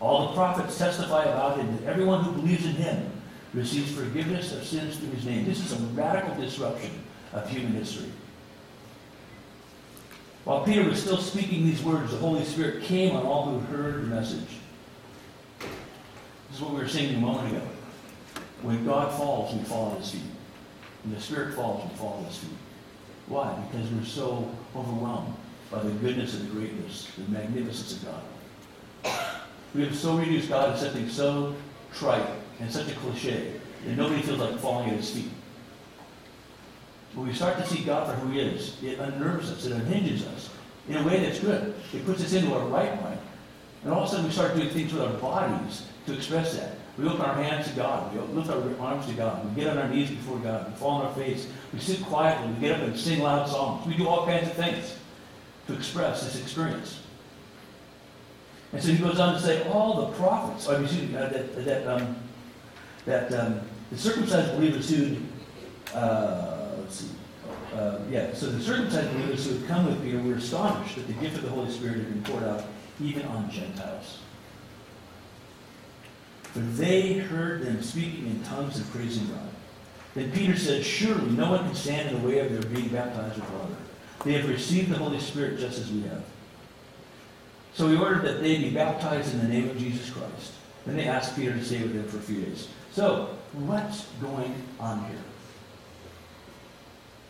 All 0.00 0.28
the 0.28 0.34
prophets 0.34 0.76
testify 0.76 1.24
about 1.24 1.58
him 1.58 1.76
that 1.76 1.84
everyone 1.84 2.22
who 2.22 2.32
believes 2.32 2.66
in 2.66 2.72
him 2.72 3.10
receives 3.54 3.92
forgiveness 3.92 4.52
of 4.52 4.64
sins 4.64 4.98
through 4.98 5.10
his 5.10 5.24
name. 5.24 5.46
This 5.46 5.64
is 5.64 5.72
a 5.72 5.82
radical 5.86 6.34
disruption 6.34 6.90
of 7.32 7.48
human 7.48 7.72
history. 7.72 8.10
While 10.44 10.64
Peter 10.64 10.84
was 10.84 11.02
still 11.02 11.16
speaking 11.16 11.64
these 11.64 11.82
words, 11.82 12.12
the 12.12 12.18
Holy 12.18 12.44
Spirit 12.44 12.84
came 12.84 13.16
on 13.16 13.24
all 13.24 13.46
who 13.46 13.58
heard 13.74 14.02
the 14.02 14.06
message. 14.06 14.60
This 15.58 16.56
is 16.56 16.60
what 16.60 16.74
we 16.74 16.80
were 16.80 16.88
singing 16.88 17.16
a 17.16 17.18
moment 17.18 17.52
ago. 17.52 17.66
When 18.62 18.84
God 18.84 19.12
falls, 19.16 19.54
we 19.54 19.64
fall 19.64 19.92
at 19.92 19.98
his 19.98 20.12
feet. 20.12 20.30
When 21.02 21.14
the 21.14 21.20
Spirit 21.20 21.54
falls, 21.54 21.90
we 21.90 21.96
fall 21.96 22.20
at 22.20 22.28
his 22.28 22.38
feet. 22.38 22.56
Why? 23.26 23.58
Because 23.70 23.90
we're 23.90 24.04
so 24.04 24.48
overwhelmed 24.76 25.34
by 25.70 25.82
the 25.82 25.90
goodness 25.90 26.34
and 26.34 26.48
the 26.48 26.54
greatness, 26.54 27.10
the 27.16 27.30
magnificence 27.32 27.94
of 27.94 28.04
God. 28.04 29.22
We 29.76 29.84
have 29.84 29.94
so 29.94 30.16
reduced 30.16 30.48
God 30.48 30.72
to 30.72 30.78
something 30.78 31.06
so 31.10 31.54
trite 31.92 32.26
and 32.60 32.72
such 32.72 32.88
a 32.88 32.94
cliche 32.94 33.52
that 33.84 33.96
nobody 33.96 34.22
feels 34.22 34.38
like 34.38 34.58
falling 34.58 34.88
at 34.88 34.96
his 34.96 35.10
feet. 35.10 35.30
When 37.12 37.26
we 37.26 37.34
start 37.34 37.58
to 37.58 37.66
see 37.66 37.84
God 37.84 38.08
for 38.08 38.14
who 38.14 38.32
he 38.32 38.40
is, 38.40 38.82
it 38.82 38.98
unnerves 38.98 39.50
us, 39.50 39.66
it 39.66 39.72
unhinges 39.72 40.26
us 40.28 40.48
in 40.88 40.96
a 40.96 41.06
way 41.06 41.20
that's 41.20 41.40
good. 41.40 41.74
It 41.92 42.06
puts 42.06 42.24
us 42.24 42.32
into 42.32 42.54
our 42.54 42.66
right 42.68 42.98
mind. 43.02 43.18
And 43.84 43.92
all 43.92 44.04
of 44.04 44.08
a 44.08 44.10
sudden 44.10 44.24
we 44.24 44.32
start 44.32 44.54
doing 44.54 44.70
things 44.70 44.94
with 44.94 45.02
our 45.02 45.12
bodies 45.12 45.82
to 46.06 46.14
express 46.14 46.56
that. 46.56 46.78
We 46.96 47.06
open 47.06 47.20
our 47.20 47.34
hands 47.34 47.68
to 47.68 47.74
God. 47.74 48.14
We 48.14 48.20
lift 48.34 48.48
our 48.48 48.62
arms 48.80 49.06
to 49.08 49.12
God. 49.12 49.44
We 49.44 49.62
get 49.62 49.70
on 49.70 49.76
our 49.76 49.88
knees 49.88 50.08
before 50.08 50.38
God. 50.38 50.70
We 50.70 50.76
fall 50.78 51.02
on 51.02 51.06
our 51.06 51.14
face. 51.14 51.48
We 51.74 51.80
sit 51.80 52.02
quietly. 52.02 52.50
We 52.54 52.60
get 52.60 52.80
up 52.80 52.86
and 52.86 52.98
sing 52.98 53.20
loud 53.20 53.46
songs. 53.46 53.86
We 53.86 53.94
do 53.94 54.08
all 54.08 54.24
kinds 54.24 54.48
of 54.48 54.54
things 54.54 54.96
to 55.66 55.74
express 55.74 56.24
this 56.24 56.40
experience. 56.40 57.00
And 58.72 58.82
so 58.82 58.92
he 58.92 58.98
goes 58.98 59.20
on 59.20 59.34
to 59.34 59.40
say, 59.40 59.68
all 59.70 60.06
the 60.06 60.12
prophets, 60.16 60.68
or 60.68 60.80
excuse 60.82 61.02
me, 61.02 61.14
that, 61.14 61.64
that, 61.64 61.86
um, 61.86 62.16
that 63.04 63.32
um, 63.32 63.60
the 63.90 63.98
circumcised 63.98 64.52
believers 64.52 64.90
who, 64.90 65.16
uh, 65.94 66.72
let's 66.78 66.96
see, 66.96 67.10
uh, 67.74 67.98
yeah, 68.10 68.32
so 68.32 68.46
the 68.46 68.62
circumcised 68.62 69.12
believers 69.12 69.46
who 69.46 69.58
had 69.58 69.68
come 69.68 69.86
with 69.86 70.02
Peter 70.02 70.20
were 70.20 70.34
astonished 70.34 70.96
that 70.96 71.06
the 71.06 71.12
gift 71.14 71.36
of 71.36 71.42
the 71.42 71.50
Holy 71.50 71.70
Spirit 71.70 71.98
had 71.98 72.08
been 72.08 72.22
poured 72.22 72.44
out 72.44 72.64
even 73.00 73.24
on 73.26 73.50
Gentiles. 73.50 74.18
For 76.42 76.60
they 76.60 77.14
heard 77.14 77.62
them 77.62 77.82
speaking 77.82 78.26
in 78.26 78.42
tongues 78.44 78.78
and 78.78 78.90
praising 78.90 79.26
God. 79.28 79.50
Then 80.14 80.32
Peter 80.32 80.56
said, 80.56 80.82
Surely 80.82 81.30
no 81.32 81.50
one 81.50 81.66
can 81.66 81.74
stand 81.74 82.08
in 82.08 82.22
the 82.22 82.26
way 82.26 82.38
of 82.38 82.50
their 82.50 82.62
being 82.72 82.88
baptized 82.88 83.36
with 83.36 83.50
water. 83.50 83.74
They 84.24 84.32
have 84.32 84.48
received 84.48 84.90
the 84.90 84.96
Holy 84.96 85.20
Spirit 85.20 85.58
just 85.58 85.78
as 85.78 85.92
we 85.92 86.02
have. 86.02 86.24
So 87.76 87.88
he 87.88 87.96
ordered 87.96 88.22
that 88.22 88.42
they 88.42 88.56
be 88.56 88.70
baptized 88.70 89.34
in 89.34 89.40
the 89.40 89.48
name 89.48 89.68
of 89.68 89.76
Jesus 89.76 90.08
Christ. 90.08 90.52
Then 90.86 90.96
they 90.96 91.08
asked 91.08 91.36
Peter 91.36 91.52
to 91.52 91.62
stay 91.62 91.82
with 91.82 91.92
them 91.92 92.08
for 92.08 92.16
a 92.16 92.20
few 92.20 92.40
days. 92.40 92.68
So, 92.92 93.36
what's 93.52 94.06
going 94.22 94.54
on 94.80 95.04
here? 95.04 95.18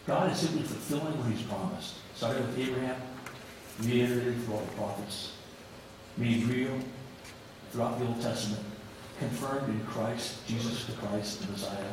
God 0.07 0.31
is 0.31 0.39
simply 0.39 0.63
fulfilling 0.63 1.19
what 1.19 1.33
he's 1.33 1.43
promised. 1.43 1.95
Started 2.15 2.47
with 2.47 2.61
Abraham, 2.61 2.97
reiterated 3.83 4.41
through 4.45 4.55
all 4.55 4.61
the 4.61 4.73
prophets, 4.77 5.33
made 6.17 6.45
real 6.45 6.79
throughout 7.73 7.99
the 7.99 8.07
Old 8.07 8.23
Testament, 8.23 8.63
confirmed 9.19 9.69
in 9.69 9.85
Christ, 9.87 10.47
Jesus 10.47 10.85
the 10.85 10.93
Christ, 10.93 11.41
the 11.41 11.51
Messiah, 11.51 11.93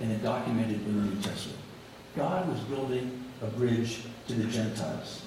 and 0.00 0.10
then 0.10 0.20
documented 0.24 0.84
in 0.84 0.96
the 0.96 1.14
New 1.14 1.22
Testament. 1.22 1.60
God 2.16 2.48
was 2.48 2.58
building 2.62 3.24
a 3.42 3.46
bridge 3.46 4.00
to 4.26 4.34
the 4.34 4.50
Gentiles. 4.50 5.23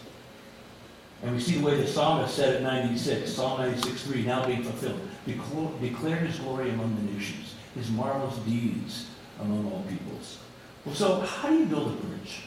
And 1.24 1.34
we 1.34 1.41
see 1.41 1.57
the 1.57 1.65
way 1.65 1.76
the 1.76 1.88
psalmist 1.88 2.36
said 2.36 2.55
at 2.55 2.61
96, 2.61 3.32
Psalm 3.32 3.59
96, 3.59 4.03
3, 4.03 4.24
now 4.24 4.45
being 4.45 4.63
fulfilled. 4.63 4.99
Declare 5.26 6.18
his 6.18 6.39
glory 6.39 6.70
among 6.70 6.95
the 6.95 7.11
nations, 7.11 7.55
his 7.76 7.89
marvelous 7.89 8.38
deeds 8.45 9.07
among 9.41 9.65
all 9.72 9.84
peoples. 9.89 10.38
Well, 10.86 10.95
so 10.95 11.20
how 11.22 11.49
do 11.49 11.57
you 11.57 11.65
build 11.65 11.88
a 11.88 11.95
bridge? 12.05 12.43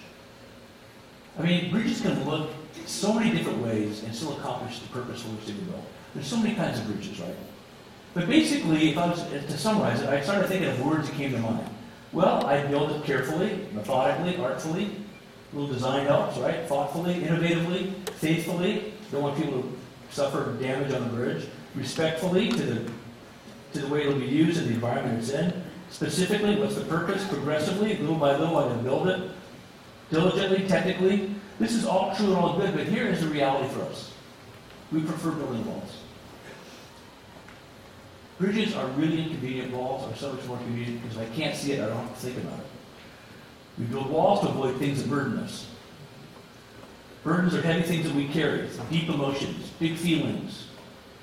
I 1.39 1.43
mean, 1.43 1.71
bridges 1.71 2.01
can 2.01 2.25
look 2.29 2.51
so 2.87 3.13
many 3.13 3.37
different 3.37 3.59
ways 3.63 4.03
and 4.05 4.15
still 4.15 4.37
accomplish 4.39 4.79
the 4.79 4.89
purpose 4.89 5.23
for 5.23 5.29
which 5.31 5.47
they 5.47 5.53
were 5.53 5.73
built. 5.73 5.85
There's 6.15 6.27
so 6.27 6.37
many 6.37 6.55
kinds 6.55 6.79
of 6.79 6.87
bridges, 6.87 7.21
right? 7.21 7.37
But 8.15 8.29
basically, 8.29 8.91
if 8.91 8.99
I 8.99 9.07
was 9.09 9.23
to 9.23 9.59
summarize 9.59 10.01
it, 10.01 10.09
I 10.09 10.21
started 10.21 10.49
thinking 10.49 10.69
of 10.69 10.85
words 10.85 11.09
that 11.09 11.17
came 11.17 11.33
to 11.33 11.39
mind. 11.39 11.69
Well, 12.13 12.45
I 12.47 12.67
build 12.67 12.91
it 12.93 13.05
carefully, 13.05 13.69
methodically, 13.73 14.37
artfully. 14.37 14.91
Little 15.53 15.73
design 15.73 16.07
helps, 16.07 16.39
right? 16.39 16.67
Thoughtfully, 16.67 17.15
innovatively, 17.15 17.93
faithfully. 18.11 18.93
Don't 19.11 19.23
want 19.23 19.37
people 19.37 19.63
to 19.63 19.79
suffer 20.11 20.53
damage 20.61 20.93
on 20.93 21.03
the 21.03 21.15
bridge. 21.15 21.47
Respectfully 21.75 22.51
to 22.51 22.63
the 22.63 22.93
to 23.73 23.81
the 23.81 23.89
way 23.89 24.01
it'll 24.01 24.19
be 24.19 24.27
used 24.27 24.59
and 24.59 24.69
the 24.69 24.75
environment 24.75 25.19
it's 25.19 25.31
in. 25.31 25.53
Specifically, 25.91 26.57
what's 26.57 26.75
the 26.75 26.85
purpose? 26.85 27.27
Progressively, 27.29 27.97
little 27.99 28.17
by 28.17 28.37
little, 28.37 28.57
I 28.57 28.69
can 28.69 28.83
build 28.83 29.09
it. 29.09 29.31
Diligently, 30.11 30.67
technically. 30.67 31.35
This 31.59 31.75
is 31.75 31.85
all 31.85 32.15
true 32.17 32.29
and 32.29 32.37
all 32.37 32.59
good, 32.59 32.75
but 32.75 32.87
here 32.87 33.07
is 33.07 33.21
the 33.21 33.29
reality 33.29 33.69
for 33.73 33.83
us. 33.83 34.13
We 34.91 35.03
prefer 35.03 35.31
building 35.31 35.65
walls. 35.67 35.99
Bridges 38.39 38.75
are 38.75 38.87
really 38.89 39.23
inconvenient. 39.23 39.73
Walls 39.73 40.11
are 40.11 40.17
so 40.17 40.33
much 40.33 40.45
more 40.47 40.57
convenient 40.57 41.03
because 41.03 41.19
if 41.19 41.31
I 41.31 41.37
can't 41.37 41.55
see 41.55 41.73
it, 41.73 41.81
I 41.81 41.87
don't 41.87 41.97
have 41.99 42.15
to 42.15 42.27
think 42.27 42.39
about 42.39 42.59
it. 42.59 42.67
We 43.81 43.87
build 43.87 44.11
walls 44.11 44.41
to 44.41 44.49
avoid 44.49 44.77
things 44.77 45.03
that 45.03 45.09
burden 45.09 45.39
us. 45.39 45.67
Burdens 47.25 47.55
are 47.55 47.63
heavy 47.63 47.83
things 47.83 48.05
that 48.05 48.15
we 48.15 48.29
carry, 48.29 48.69
deep 48.91 49.09
emotions, 49.09 49.71
big 49.79 49.97
feelings, 49.97 50.67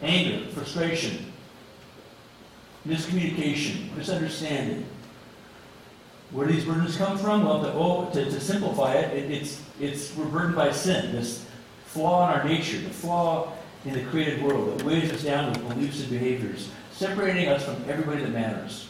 anger, 0.02 0.48
frustration, 0.50 1.32
miscommunication, 2.88 3.96
misunderstanding. 3.96 4.86
Where 6.32 6.48
do 6.48 6.54
these 6.54 6.66
burdens 6.66 6.98
come 6.98 7.18
from? 7.18 7.46
Well, 7.46 7.62
to, 7.62 7.72
oh, 7.74 8.10
to, 8.14 8.26
to 8.26 8.42
simplify 8.42 8.94
it, 8.94 9.16
it, 9.16 9.32
it's, 9.32 9.62
it's 9.80 10.16
we're 10.16 10.26
burdened 10.26 10.56
by 10.56 10.72
sin, 10.72 11.12
this 11.12 11.46
flaw 11.86 12.28
in 12.32 12.40
our 12.40 12.44
nature, 12.44 12.80
the 12.80 12.90
flaw 12.90 13.54
in 13.86 13.94
the 13.94 14.04
created 14.06 14.42
world 14.42 14.78
that 14.78 14.86
weighs 14.86 15.12
us 15.12 15.24
down 15.24 15.52
with 15.52 15.70
beliefs 15.70 16.02
and 16.02 16.10
behaviors, 16.10 16.70
separating 16.92 17.50
us 17.50 17.64
from 17.64 17.76
everybody 17.88 18.22
that 18.22 18.32
matters. 18.32 18.88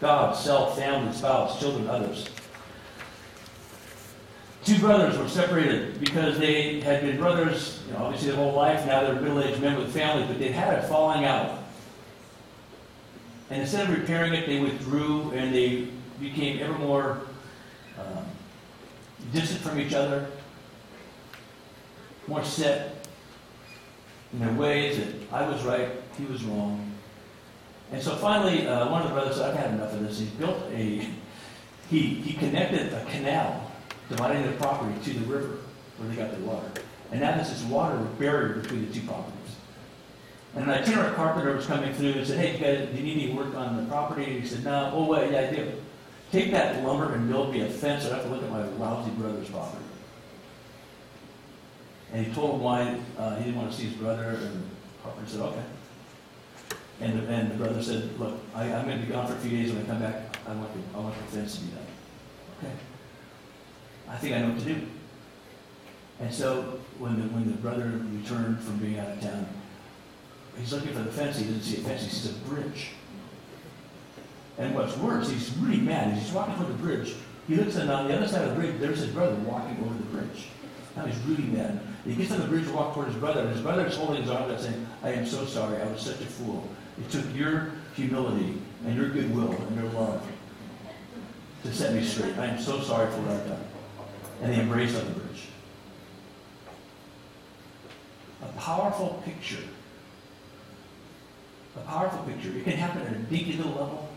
God, 0.00 0.36
self, 0.36 0.78
family, 0.78 1.12
spouse, 1.12 1.58
children, 1.58 1.88
others. 1.88 2.28
Two 4.64 4.78
brothers 4.78 5.18
were 5.18 5.28
separated 5.28 6.00
because 6.00 6.38
they 6.38 6.80
had 6.80 7.02
been 7.02 7.18
brothers, 7.18 7.82
you 7.86 7.92
know, 7.92 8.04
obviously 8.04 8.28
their 8.28 8.38
whole 8.38 8.54
life. 8.54 8.86
Now 8.86 9.02
they're 9.02 9.20
middle-aged 9.20 9.60
men 9.60 9.76
with 9.76 9.92
families, 9.92 10.26
but 10.26 10.38
they 10.38 10.52
had 10.52 10.78
a 10.78 10.88
falling 10.88 11.26
out. 11.26 11.58
And 13.50 13.60
instead 13.60 13.90
of 13.90 13.98
repairing 13.98 14.32
it, 14.32 14.46
they 14.46 14.60
withdrew 14.60 15.32
and 15.32 15.54
they 15.54 15.88
became 16.18 16.62
ever 16.62 16.78
more 16.78 17.20
um, 17.98 18.24
distant 19.34 19.60
from 19.60 19.78
each 19.78 19.92
other, 19.92 20.28
more 22.26 22.42
set 22.42 23.06
in 24.32 24.40
their 24.40 24.54
ways 24.54 24.96
that 24.96 25.14
I 25.30 25.46
was 25.46 25.62
right, 25.62 25.90
he 26.16 26.24
was 26.24 26.42
wrong. 26.42 26.90
And 27.92 28.02
so 28.02 28.16
finally, 28.16 28.66
uh, 28.66 28.90
one 28.90 29.02
of 29.02 29.08
the 29.08 29.14
brothers 29.14 29.36
said, 29.36 29.50
I've 29.50 29.56
had 29.56 29.74
enough 29.74 29.92
of 29.92 30.00
this. 30.00 30.20
He 30.20 30.24
built 30.24 30.56
a, 30.72 31.06
he, 31.90 32.00
he 32.00 32.32
connected 32.32 32.94
a 32.94 33.04
canal 33.04 33.63
dividing 34.08 34.42
their 34.42 34.52
property 34.54 34.94
to 35.04 35.18
the 35.18 35.26
river 35.26 35.58
where 35.98 36.08
they 36.08 36.16
got 36.16 36.30
their 36.30 36.40
water. 36.40 36.68
And 37.10 37.20
now 37.20 37.34
there's 37.36 37.50
this 37.50 37.62
water 37.64 37.96
barrier 38.18 38.54
between 38.54 38.86
the 38.86 38.92
two 38.92 39.06
properties. 39.06 39.38
And 40.54 40.64
an 40.64 40.70
itinerant 40.70 41.16
carpenter 41.16 41.54
was 41.54 41.66
coming 41.66 41.92
through 41.94 42.12
and 42.12 42.26
said, 42.26 42.38
hey, 42.38 42.52
you 42.52 42.58
guys, 42.58 42.94
you 42.96 43.02
need 43.02 43.24
any 43.24 43.34
work 43.34 43.54
on 43.54 43.76
the 43.76 43.84
property? 43.84 44.24
And 44.24 44.42
he 44.42 44.48
said, 44.48 44.64
no. 44.64 44.90
Oh, 44.94 45.06
wait, 45.06 45.32
yeah, 45.32 45.40
I 45.40 45.54
do. 45.54 45.72
take 46.30 46.50
that 46.52 46.84
lumber 46.84 47.12
and 47.12 47.28
build 47.28 47.52
me 47.52 47.62
a 47.62 47.68
fence, 47.68 48.06
I'd 48.06 48.12
have 48.12 48.22
to 48.24 48.28
look 48.28 48.42
at 48.42 48.50
my 48.50 48.64
lousy 48.84 49.10
brother's 49.12 49.48
property. 49.48 49.84
And 52.12 52.24
he 52.26 52.32
told 52.32 52.54
him 52.54 52.60
why 52.60 53.00
uh, 53.18 53.36
he 53.36 53.44
didn't 53.44 53.56
want 53.56 53.72
to 53.72 53.76
see 53.76 53.84
his 53.84 53.94
brother, 53.94 54.30
and 54.30 54.62
the 54.62 55.02
carpenter 55.02 55.30
said, 55.30 55.40
okay. 55.40 55.62
And 57.00 57.20
the, 57.20 57.32
and 57.32 57.50
the 57.50 57.56
brother 57.56 57.82
said, 57.82 58.18
look, 58.20 58.38
I, 58.54 58.72
I'm 58.72 58.86
going 58.86 59.00
to 59.00 59.06
be 59.06 59.12
gone 59.12 59.26
for 59.26 59.34
a 59.34 59.38
few 59.38 59.50
days, 59.50 59.72
when 59.72 59.82
I 59.82 59.86
come 59.86 59.98
back, 60.00 60.38
I 60.46 60.54
want 60.54 60.72
the, 60.72 60.98
I 60.98 61.00
want 61.00 61.16
the 61.16 61.36
fence 61.36 61.56
to 61.56 61.64
be 61.64 61.72
done. 61.72 61.86
Okay. 62.58 62.72
I 64.08 64.16
think 64.16 64.34
I 64.34 64.38
know 64.40 64.50
what 64.50 64.58
to 64.60 64.64
do. 64.64 64.86
And 66.20 66.32
so 66.32 66.78
when 66.98 67.20
the, 67.20 67.28
when 67.28 67.46
the 67.46 67.56
brother 67.58 68.00
returned 68.12 68.60
from 68.60 68.78
being 68.78 68.98
out 68.98 69.08
of 69.08 69.20
town, 69.20 69.46
he's 70.58 70.72
looking 70.72 70.92
for 70.92 71.00
the 71.02 71.10
fence, 71.10 71.38
he 71.38 71.44
doesn't 71.44 71.62
see 71.62 71.78
a 71.78 71.80
fence, 71.80 72.04
he 72.04 72.10
sees 72.10 72.30
a 72.30 72.38
bridge. 72.48 72.90
And 74.58 74.74
what's 74.74 74.96
worse, 74.96 75.28
he's 75.28 75.50
really 75.56 75.80
mad. 75.80 76.16
He's 76.16 76.32
walking 76.32 76.54
over 76.54 76.72
the 76.72 76.78
bridge, 76.78 77.14
he 77.48 77.56
looks 77.56 77.76
and 77.76 77.90
on 77.90 78.08
the 78.08 78.16
other 78.16 78.28
side 78.28 78.42
of 78.42 78.50
the 78.50 78.54
bridge, 78.54 78.80
there's 78.80 78.98
his 78.98 79.10
brother 79.10 79.34
walking 79.36 79.76
over 79.84 79.94
the 79.94 80.04
bridge. 80.04 80.46
Now 80.96 81.06
he's 81.06 81.18
really 81.26 81.50
mad. 81.50 81.80
He 82.04 82.14
gets 82.14 82.30
on 82.30 82.40
the 82.40 82.46
bridge 82.46 82.66
to 82.66 82.72
walk 82.72 82.94
toward 82.94 83.08
his 83.08 83.16
brother, 83.16 83.40
and 83.40 83.50
his 83.50 83.60
brother 83.60 83.86
is 83.86 83.96
holding 83.96 84.22
his 84.22 84.30
arm 84.30 84.50
out 84.50 84.60
saying, 84.60 84.86
I 85.02 85.10
am 85.10 85.26
so 85.26 85.44
sorry, 85.44 85.80
I 85.82 85.86
was 85.86 86.00
such 86.00 86.20
a 86.20 86.26
fool. 86.26 86.68
It 86.98 87.10
took 87.10 87.24
your 87.34 87.72
humility 87.96 88.60
and 88.86 88.96
your 88.96 89.08
goodwill 89.08 89.52
and 89.52 89.76
your 89.76 89.90
love 89.92 90.26
to 91.64 91.74
set 91.74 91.94
me 91.94 92.04
straight. 92.04 92.36
I 92.38 92.46
am 92.46 92.60
so 92.60 92.80
sorry 92.80 93.10
for 93.10 93.18
what 93.22 93.32
I've 93.32 93.48
done. 93.48 93.64
And 94.42 94.52
the 94.52 94.60
embrace 94.60 94.94
of 94.94 95.06
the 95.06 95.20
bridge. 95.20 95.46
A 98.42 98.46
powerful 98.58 99.22
picture. 99.24 99.62
A 101.76 101.80
powerful 101.80 102.22
picture. 102.24 102.56
It 102.56 102.64
can 102.64 102.74
happen 102.74 103.02
at 103.02 103.12
a 103.12 103.18
dinky 103.18 103.54
little 103.54 103.72
level 103.72 104.08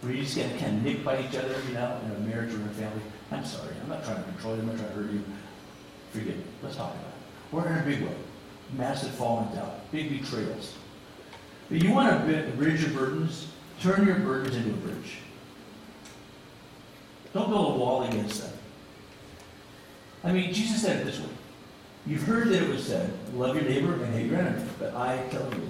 where 0.00 0.12
you 0.12 0.22
just 0.22 0.34
get 0.34 0.58
kind 0.58 0.78
of 0.78 0.82
nicked 0.82 1.04
by 1.04 1.20
each 1.20 1.36
other, 1.36 1.54
you 1.68 1.74
know, 1.74 2.00
in 2.04 2.10
a 2.12 2.18
marriage 2.20 2.52
or 2.52 2.56
in 2.56 2.62
a 2.62 2.70
family. 2.70 3.02
I'm 3.30 3.44
sorry. 3.44 3.70
I'm 3.82 3.88
not 3.88 4.04
trying 4.04 4.16
to 4.16 4.22
control 4.24 4.54
you. 4.56 4.62
I'm 4.62 4.66
not 4.68 4.76
trying 4.76 4.88
to 4.88 4.94
hurt 4.94 5.12
you. 5.12 5.24
Forgive 6.12 6.36
me. 6.36 6.44
Let's 6.62 6.76
talk 6.76 6.92
about 6.92 7.64
it. 7.64 7.68
Or 7.68 7.72
in 7.72 7.78
a 7.78 7.82
big 7.82 8.02
way. 8.02 8.14
Massive 8.76 9.10
fallings 9.10 9.54
down, 9.54 9.70
Big 9.90 10.20
betrayals. 10.20 10.74
But 11.68 11.82
you 11.82 11.92
want 11.92 12.26
to 12.26 12.52
bridge 12.56 12.82
your 12.82 12.90
burdens? 12.90 13.48
Turn 13.80 14.06
your 14.06 14.16
burdens 14.16 14.56
into 14.56 14.70
a 14.70 14.74
bridge. 14.74 15.18
Don't 17.32 17.48
build 17.48 17.74
a 17.74 17.78
wall 17.78 18.02
against 18.04 18.42
them. 18.42 18.52
I 20.24 20.32
mean, 20.32 20.52
Jesus 20.52 20.82
said 20.82 21.00
it 21.00 21.04
this 21.04 21.18
way. 21.18 21.26
You've 22.06 22.22
heard 22.22 22.48
that 22.48 22.62
it 22.62 22.68
was 22.68 22.84
said, 22.84 23.12
love 23.34 23.54
your 23.54 23.64
neighbor 23.64 23.94
and 23.94 24.14
hate 24.14 24.26
your 24.26 24.38
enemy. 24.38 24.64
But 24.78 24.94
I 24.94 25.22
tell 25.30 25.48
you, 25.52 25.68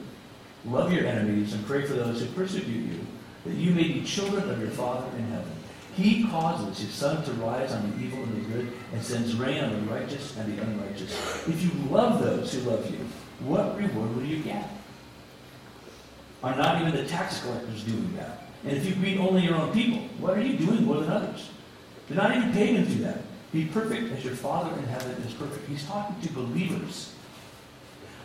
love 0.66 0.92
your 0.92 1.07
enemies 1.07 1.53
and 1.53 1.66
pray 1.66 1.84
for 1.84 1.94
those 1.94 2.20
who 2.20 2.26
persecute 2.32 2.68
you, 2.68 3.00
that 3.44 3.55
you 3.55 3.72
may 3.72 3.88
be 3.88 4.03
children 4.03 4.48
of 4.48 4.61
your 4.61 4.70
Father 4.70 5.07
in 5.16 5.24
heaven. 5.24 5.53
He 5.94 6.24
causes 6.24 6.78
his 6.78 6.94
sun 6.94 7.22
to 7.24 7.32
rise 7.32 7.72
on 7.72 7.90
the 7.90 8.05
evil 8.05 8.22
and 8.22 8.36
the 8.36 8.48
good, 8.48 8.72
and 8.94 9.03
sends 9.03 9.34
rain 9.36 9.62
on 9.62 9.72
the 9.72 9.92
righteous 9.92 10.36
and 10.38 10.57
the 10.57 10.62
unrighteous. 10.62 11.12
If 11.46 11.62
you 11.62 11.70
love 11.90 12.22
those 12.22 12.53
who 12.55 12.70
love 12.70 12.90
you, 12.90 12.98
what 13.40 13.76
reward 13.76 14.16
will 14.16 14.24
you 14.24 14.42
get? 14.42 14.70
Are 16.42 16.57
not 16.57 16.80
even 16.80 16.94
the 16.94 17.07
tax 17.07 17.42
collectors 17.42 17.84
doing 17.84 18.14
that? 18.16 18.46
And 18.64 18.76
if 18.76 18.86
you 18.86 18.94
greet 18.94 19.18
only 19.18 19.42
your 19.42 19.57
own 19.57 19.72
people, 19.72 19.98
what 20.18 20.38
are 20.38 20.42
you 20.42 20.57
doing 20.57 20.84
more 20.84 21.00
than 21.00 21.11
others? 21.11 21.50
Do 22.09 22.14
not 22.14 22.34
even 22.36 22.53
pagans 22.53 22.94
do 22.94 23.03
that. 23.03 23.18
Be 23.53 23.66
perfect 23.66 24.12
as 24.12 24.24
your 24.24 24.34
Father 24.34 24.74
in 24.78 24.84
heaven 24.84 25.11
is 25.26 25.34
perfect. 25.34 25.68
He's 25.68 25.84
talking 25.84 26.18
to 26.22 26.32
believers. 26.32 27.14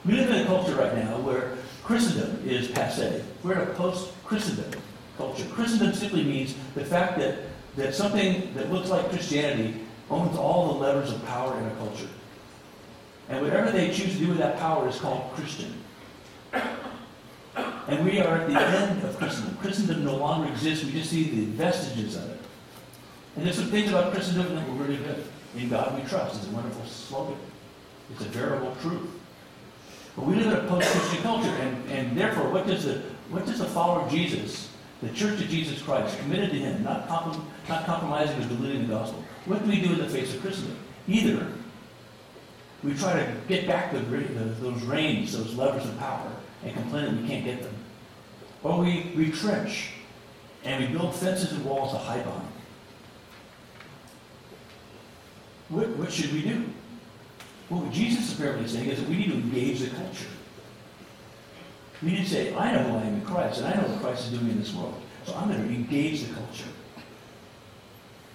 We 0.05 0.13
live 0.13 0.29
in 0.29 0.37
a 0.37 0.45
culture 0.45 0.75
right 0.75 0.95
now 0.95 1.19
where 1.19 1.57
Christendom 1.83 2.47
is 2.47 2.69
passe. 2.69 3.23
We're 3.43 3.53
in 3.53 3.67
a 3.67 3.73
post-Christendom 3.73 4.79
culture. 5.17 5.45
Christendom 5.51 5.93
simply 5.93 6.23
means 6.23 6.55
the 6.75 6.85
fact 6.85 7.19
that, 7.19 7.39
that 7.75 7.93
something 7.93 8.53
that 8.53 8.71
looks 8.71 8.89
like 8.89 9.09
Christianity 9.09 9.81
owns 10.09 10.37
all 10.37 10.73
the 10.73 10.79
levers 10.79 11.11
of 11.11 11.25
power 11.25 11.59
in 11.59 11.65
a 11.65 11.75
culture. 11.75 12.07
And 13.27 13.43
whatever 13.43 13.71
they 13.71 13.89
choose 13.89 14.13
to 14.13 14.19
do 14.19 14.29
with 14.29 14.37
that 14.37 14.57
power 14.57 14.87
is 14.87 14.97
called 14.97 15.33
Christian. 15.33 15.73
And 16.53 18.05
we 18.05 18.21
are 18.21 18.37
at 18.37 18.47
the 18.47 18.59
end 18.59 19.03
of 19.03 19.17
Christendom. 19.17 19.57
Christendom 19.57 20.05
no 20.05 20.15
longer 20.15 20.49
exists. 20.49 20.85
We 20.85 20.91
just 20.91 21.09
see 21.09 21.23
the 21.23 21.45
vestiges 21.47 22.15
of 22.15 22.29
it. 22.29 22.36
And 23.37 23.45
there's 23.45 23.55
some 23.55 23.67
things 23.67 23.89
about 23.89 24.13
Christendom 24.13 24.55
that 24.55 24.67
were 24.67 24.83
really 24.83 24.97
good. 24.97 25.23
In 25.55 25.69
God 25.69 25.95
we 25.95 26.07
trust 26.09 26.41
is 26.41 26.49
a 26.49 26.51
wonderful 26.51 26.85
slogan. 26.85 27.37
It's 28.11 28.21
a 28.21 28.25
veritable 28.25 28.75
truth. 28.81 29.09
But 30.15 30.25
we 30.25 30.35
live 30.35 30.47
in 30.47 30.65
a 30.65 30.67
post-Christian 30.67 31.21
culture, 31.21 31.49
and, 31.49 31.91
and 31.91 32.17
therefore, 32.17 32.49
what 32.49 32.65
does 32.65 32.85
the 32.85 33.03
what 33.29 33.45
does 33.45 33.59
the 33.59 33.65
follower 33.65 34.01
of 34.01 34.11
Jesus, 34.11 34.71
the 35.03 35.09
Church 35.09 35.39
of 35.39 35.49
Jesus 35.49 35.81
Christ, 35.81 36.17
committed 36.19 36.49
to 36.51 36.55
Him, 36.57 36.83
not, 36.83 37.07
comprom- 37.07 37.43
not 37.69 37.85
compromising 37.85 38.41
or 38.41 38.47
diluting 38.47 38.87
the 38.87 38.93
gospel, 38.93 39.23
what 39.45 39.63
do 39.63 39.69
we 39.69 39.81
do 39.81 39.93
in 39.93 39.99
the 39.99 40.09
face 40.09 40.33
of 40.33 40.41
Christendom? 40.41 40.77
Either 41.07 41.51
we 42.83 42.93
try 42.93 43.13
to 43.13 43.33
get 43.47 43.67
back 43.67 43.91
the, 43.91 43.99
the, 43.99 44.45
those 44.61 44.81
reins, 44.83 45.37
those 45.37 45.53
levers 45.55 45.85
of 45.85 45.99
power, 45.99 46.31
and 46.63 46.73
complain 46.73 47.05
that 47.05 47.21
we 47.21 47.27
can't 47.27 47.45
get 47.45 47.61
them, 47.61 47.75
or 48.63 48.79
we 48.79 49.11
retrench 49.13 49.89
and 50.63 50.83
we 50.83 50.97
build 50.97 51.13
fences 51.13 51.51
and 51.51 51.63
walls 51.65 51.91
to 51.91 51.97
hide 51.97 52.23
behind. 52.23 52.46
What, 55.69 55.89
what 55.97 56.11
should 56.11 56.33
we 56.33 56.41
do? 56.41 56.65
Well, 57.69 57.81
what 57.81 57.91
Jesus 57.91 58.31
is 58.31 58.39
apparently 58.39 58.67
saying 58.67 58.89
is 58.89 58.99
that 58.99 59.09
we 59.09 59.17
need 59.17 59.29
to 59.29 59.35
engage 59.35 59.79
the 59.81 59.89
culture. 59.89 60.29
We 62.01 62.11
need 62.11 62.23
to 62.23 62.29
say, 62.29 62.55
I 62.55 62.71
know 62.71 62.83
who 62.83 62.97
I 62.97 63.01
am 63.01 63.15
in 63.15 63.21
Christ, 63.21 63.59
and 63.59 63.67
I 63.67 63.81
know 63.81 63.87
what 63.89 64.01
Christ 64.01 64.25
is 64.25 64.39
doing 64.39 64.51
in 64.51 64.59
this 64.59 64.73
world. 64.73 65.01
So 65.25 65.35
I'm 65.35 65.49
going 65.49 65.67
to 65.67 65.73
engage 65.73 66.23
the 66.23 66.33
culture. 66.33 66.69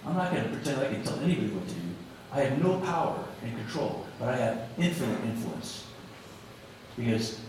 I'm 0.05 0.15
not 0.15 0.31
going 0.31 0.43
to 0.43 0.49
pretend 0.49 0.81
I 0.81 0.91
can 0.91 1.03
tell 1.03 1.19
anybody 1.21 1.47
what 1.47 1.67
to 1.67 1.73
do. 1.73 1.81
I 2.31 2.41
have 2.41 2.61
no 2.61 2.79
power 2.81 3.23
and 3.41 3.55
control, 3.55 4.05
but 4.19 4.29
I 4.29 4.37
have 4.37 4.69
infinite 4.77 5.23
influence. 5.23 5.87
Because 6.97 7.39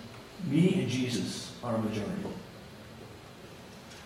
me 0.49 0.81
and 0.81 0.89
Jesus 0.89 1.53
are 1.63 1.75
a 1.75 1.79
majority. 1.79 2.13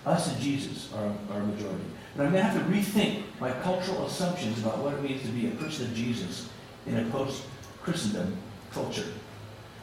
Us 0.06 0.32
and 0.32 0.40
Jesus 0.40 0.90
are, 0.94 1.12
are 1.30 1.40
a 1.40 1.46
majority. 1.46 1.84
But 2.16 2.26
I'm 2.26 2.32
going 2.32 2.44
to 2.44 2.50
have 2.50 2.66
to 2.66 2.72
rethink 2.72 3.22
my 3.40 3.52
cultural 3.52 4.06
assumptions 4.06 4.58
about 4.58 4.78
what 4.78 4.94
it 4.94 5.02
means 5.02 5.22
to 5.22 5.28
be 5.28 5.48
a 5.48 5.50
person 5.52 5.86
of 5.86 5.94
Jesus 5.94 6.48
in 6.86 6.96
a 6.98 7.04
post-Christendom 7.10 8.36
culture. 8.72 9.06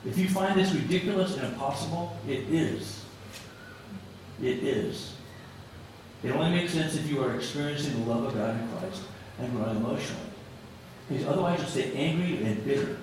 If 0.06 0.18
you 0.18 0.28
find 0.28 0.60
this 0.60 0.74
ridiculous 0.74 1.38
and 1.38 1.48
impossible, 1.48 2.18
it 2.28 2.42
is. 2.50 3.04
It 4.42 4.64
is. 4.64 5.14
It 6.24 6.32
only 6.32 6.52
makes 6.52 6.74
sense 6.74 6.96
if 6.96 7.10
you 7.10 7.24
are 7.24 7.36
experiencing 7.36 7.94
the 8.04 8.12
love 8.12 8.26
of 8.26 8.34
God 8.34 8.60
in 8.60 8.68
Christ 8.70 9.04
and 9.40 9.56
growing 9.56 9.78
emotionally. 9.78 10.22
Because 11.08 11.26
otherwise 11.28 11.60
you'll 11.60 11.70
stay 11.70 11.94
angry 11.94 12.44
and 12.44 12.66
bitter. 12.66 12.98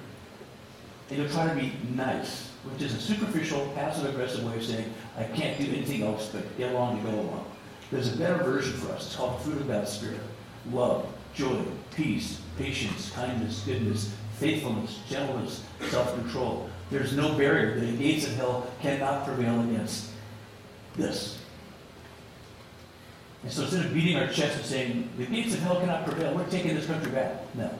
And 1.08 1.18
you'll 1.18 1.28
try 1.28 1.48
to 1.48 1.54
be 1.54 1.72
nice, 1.94 2.48
which 2.64 2.82
is 2.82 2.94
a 2.94 3.00
superficial, 3.00 3.70
passive-aggressive 3.74 4.44
way 4.44 4.56
of 4.56 4.64
saying, 4.64 4.92
I 5.16 5.24
can't 5.24 5.58
do 5.58 5.64
anything 5.66 6.02
else 6.02 6.28
but 6.32 6.56
get 6.56 6.72
along 6.72 7.02
to 7.02 7.10
go 7.10 7.20
along. 7.20 7.51
There's 7.92 8.10
a 8.14 8.16
better 8.16 8.42
version 8.42 8.72
for 8.72 8.90
us. 8.92 9.06
It's 9.06 9.16
called 9.16 9.38
the 9.38 9.44
fruit 9.44 9.60
of 9.60 9.68
God's 9.68 9.92
Spirit. 9.92 10.20
Love, 10.72 11.06
joy, 11.34 11.62
peace, 11.94 12.40
patience, 12.58 13.10
kindness, 13.10 13.62
goodness, 13.66 14.14
faithfulness, 14.38 15.00
gentleness, 15.10 15.62
self-control. 15.90 16.70
There's 16.90 17.14
no 17.14 17.36
barrier. 17.36 17.78
that 17.78 17.84
The 17.84 17.96
gates 17.96 18.26
of 18.26 18.34
hell 18.36 18.66
cannot 18.80 19.26
prevail 19.26 19.60
against 19.60 20.10
this. 20.96 21.38
And 23.42 23.52
so 23.52 23.62
instead 23.62 23.84
of 23.84 23.92
beating 23.92 24.16
our 24.16 24.28
chest 24.28 24.56
and 24.56 24.64
saying, 24.64 25.08
the 25.18 25.26
gates 25.26 25.52
of 25.52 25.60
hell 25.60 25.78
cannot 25.78 26.06
prevail, 26.06 26.34
we're 26.34 26.48
taking 26.48 26.74
this 26.74 26.86
country 26.86 27.12
back. 27.12 27.42
No. 27.54 27.70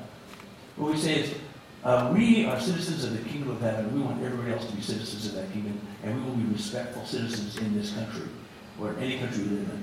What 0.77 0.93
we 0.93 0.99
say 0.99 1.21
is, 1.21 1.35
uh, 1.85 2.13
we 2.15 2.45
are 2.45 2.61
citizens 2.61 3.05
of 3.05 3.13
the 3.17 3.29
kingdom 3.31 3.51
of 3.51 3.61
heaven. 3.63 3.95
We 3.95 4.03
want 4.03 4.23
everybody 4.23 4.53
else 4.53 4.67
to 4.67 4.77
be 4.77 4.83
citizens 4.83 5.27
of 5.27 5.35
that 5.35 5.51
kingdom, 5.53 5.81
and 6.03 6.17
we 6.17 6.31
will 6.31 6.37
be 6.37 6.53
respectful 6.53 7.05
citizens 7.07 7.57
in 7.59 7.75
this 7.75 7.93
country, 7.93 8.29
or 8.79 8.95
any 8.99 9.19
country 9.19 9.45
we 9.45 9.51
live 9.51 9.71
in. 9.71 9.83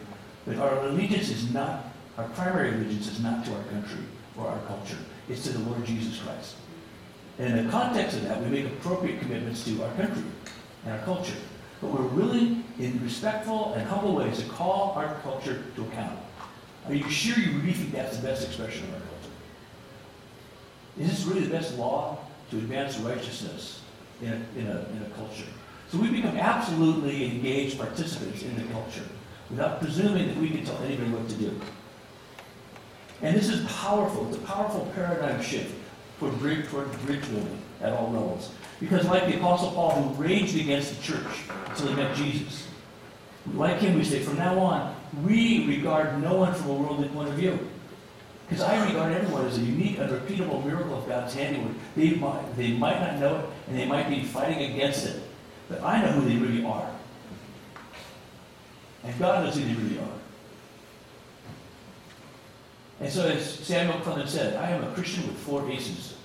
But 0.49 0.57
our 0.57 0.83
allegiance 0.87 1.29
is 1.29 1.53
not, 1.53 1.93
our 2.17 2.27
primary 2.29 2.69
allegiance 2.69 3.07
is 3.07 3.19
not 3.19 3.45
to 3.45 3.53
our 3.53 3.63
country 3.65 4.03
or 4.35 4.47
our 4.47 4.57
culture. 4.61 4.97
It's 5.29 5.43
to 5.43 5.49
the 5.49 5.59
Lord 5.59 5.85
Jesus 5.85 6.19
Christ. 6.19 6.55
And 7.37 7.55
in 7.55 7.65
the 7.65 7.71
context 7.71 8.17
of 8.17 8.23
that, 8.23 8.41
we 8.41 8.47
make 8.47 8.65
appropriate 8.65 9.21
commitments 9.21 9.63
to 9.65 9.83
our 9.83 9.93
country 9.93 10.23
and 10.85 10.93
our 10.93 11.05
culture. 11.05 11.37
But 11.81 11.91
we're 11.91 12.07
willing, 12.07 12.63
in 12.79 12.99
respectful 13.03 13.73
and 13.75 13.87
humble 13.87 14.15
ways, 14.15 14.39
to 14.39 14.49
call 14.49 14.93
our 14.93 15.19
culture 15.21 15.65
to 15.75 15.83
account. 15.83 16.17
Are 16.87 16.95
you 16.95 17.07
sure 17.11 17.37
you 17.37 17.51
really 17.59 17.73
think 17.73 17.91
that's 17.91 18.17
the 18.17 18.23
best 18.27 18.47
expression 18.47 18.85
of 18.85 18.95
our 18.95 19.01
culture? 19.01 19.31
Is 20.99 21.09
this 21.11 21.25
really 21.27 21.45
the 21.45 21.51
best 21.51 21.77
law 21.77 22.17
to 22.49 22.57
advance 22.57 22.97
righteousness 22.97 23.81
in 24.19 24.29
a, 24.29 24.59
in 24.59 24.65
a, 24.65 24.79
in 24.79 25.05
a 25.05 25.15
culture? 25.15 25.45
So 25.91 25.99
we 25.99 26.09
become 26.09 26.37
absolutely 26.37 27.25
engaged 27.25 27.77
participants 27.77 28.41
in 28.41 28.55
the 28.55 28.63
culture 28.73 29.05
without 29.49 29.79
presuming 29.79 30.27
that 30.27 30.37
we 30.37 30.49
can 30.49 30.63
tell 30.63 30.77
anybody 30.83 31.09
what 31.11 31.27
to 31.29 31.35
do. 31.35 31.59
And 33.21 33.35
this 33.35 33.49
is 33.49 33.65
powerful. 33.71 34.27
It's 34.27 34.37
a 34.37 34.41
powerful 34.41 34.91
paradigm 34.95 35.41
shift 35.41 35.75
toward 36.19 36.37
bridge, 36.39 36.67
toward 36.67 36.91
bridge 37.05 37.21
building 37.29 37.61
at 37.81 37.93
all 37.93 38.11
levels. 38.11 38.51
Because 38.79 39.05
like 39.05 39.25
the 39.25 39.37
Apostle 39.37 39.71
Paul, 39.71 40.01
who 40.01 40.23
raged 40.23 40.55
against 40.57 40.95
the 40.95 41.01
church 41.01 41.27
until 41.67 41.87
he 41.87 41.95
met 41.95 42.15
Jesus, 42.15 42.67
like 43.53 43.79
him, 43.79 43.95
we 43.97 44.03
say, 44.03 44.19
from 44.19 44.37
now 44.37 44.57
on, 44.59 44.95
we 45.23 45.65
regard 45.67 46.21
no 46.21 46.35
one 46.35 46.53
from 46.53 46.69
a 46.69 46.73
worldly 46.73 47.09
point 47.09 47.29
of 47.29 47.35
view. 47.35 47.57
Because 48.47 48.63
I 48.63 48.85
regard 48.87 49.13
everyone 49.13 49.45
as 49.45 49.57
a 49.57 49.61
unique, 49.61 49.99
unrepeatable 49.99 50.61
miracle 50.61 50.97
of 50.97 51.07
God's 51.07 51.33
handiwork. 51.33 51.73
They 51.95 52.15
might, 52.15 52.55
they 52.55 52.71
might 52.71 52.99
not 52.99 53.19
know 53.19 53.39
it, 53.39 53.45
and 53.67 53.77
they 53.77 53.85
might 53.85 54.09
be 54.09 54.23
fighting 54.23 54.71
against 54.71 55.05
it. 55.05 55.21
But 55.67 55.83
I 55.83 56.01
know 56.01 56.11
who 56.13 56.27
they 56.27 56.35
really 56.35 56.65
are. 56.65 56.89
And 59.09 59.17
God 59.17 59.43
knows 59.43 59.55
who 59.55 59.63
they 59.63 59.73
really 59.73 59.97
are. 59.97 60.19
And 63.01 63.11
so, 63.11 63.27
as 63.27 63.43
Samuel 63.43 63.99
Clemens 64.01 64.29
said, 64.29 64.55
I 64.55 64.69
am 64.69 64.83
a 64.83 64.93
Christian 64.93 65.25
with 65.25 65.37
four 65.37 65.67
aces. 65.67 66.15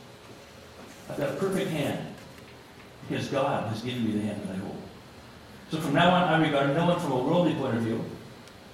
I've 1.09 1.17
got 1.17 1.31
a 1.31 1.37
perfect 1.37 1.71
hand 1.71 2.15
because 3.09 3.29
God 3.29 3.71
has 3.71 3.81
given 3.81 4.05
me 4.05 4.13
the 4.13 4.27
hand 4.27 4.43
that 4.43 4.55
I 4.55 4.59
hold. 4.59 4.77
So 5.71 5.81
from 5.81 5.95
now 5.95 6.11
on, 6.11 6.25
I 6.25 6.45
regard 6.45 6.77
no 6.77 6.87
one 6.87 7.01
from 7.01 7.13
a 7.13 7.19
worldly 7.19 7.55
point 7.55 7.75
of 7.75 7.83
view, 7.85 8.05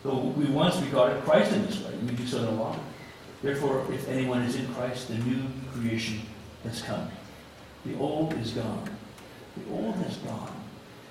though 0.02 0.18
we 0.18 0.46
once 0.46 0.76
regarded 0.78 1.22
Christ 1.22 1.52
in 1.52 1.64
this 1.66 1.80
way. 1.84 1.94
We 2.04 2.10
do 2.16 2.26
so 2.26 2.42
no 2.42 2.60
longer. 2.60 2.80
Therefore, 3.42 3.86
if 3.92 4.08
anyone 4.08 4.42
is 4.42 4.56
in 4.56 4.66
Christ, 4.74 5.06
the 5.06 5.18
new 5.18 5.44
creation 5.72 6.20
has 6.64 6.82
come. 6.82 7.08
The 7.86 7.96
old 7.96 8.32
is 8.34 8.50
gone. 8.50 8.90
The 9.56 9.72
old 9.72 9.94
has 9.96 10.16
gone. 10.16 10.50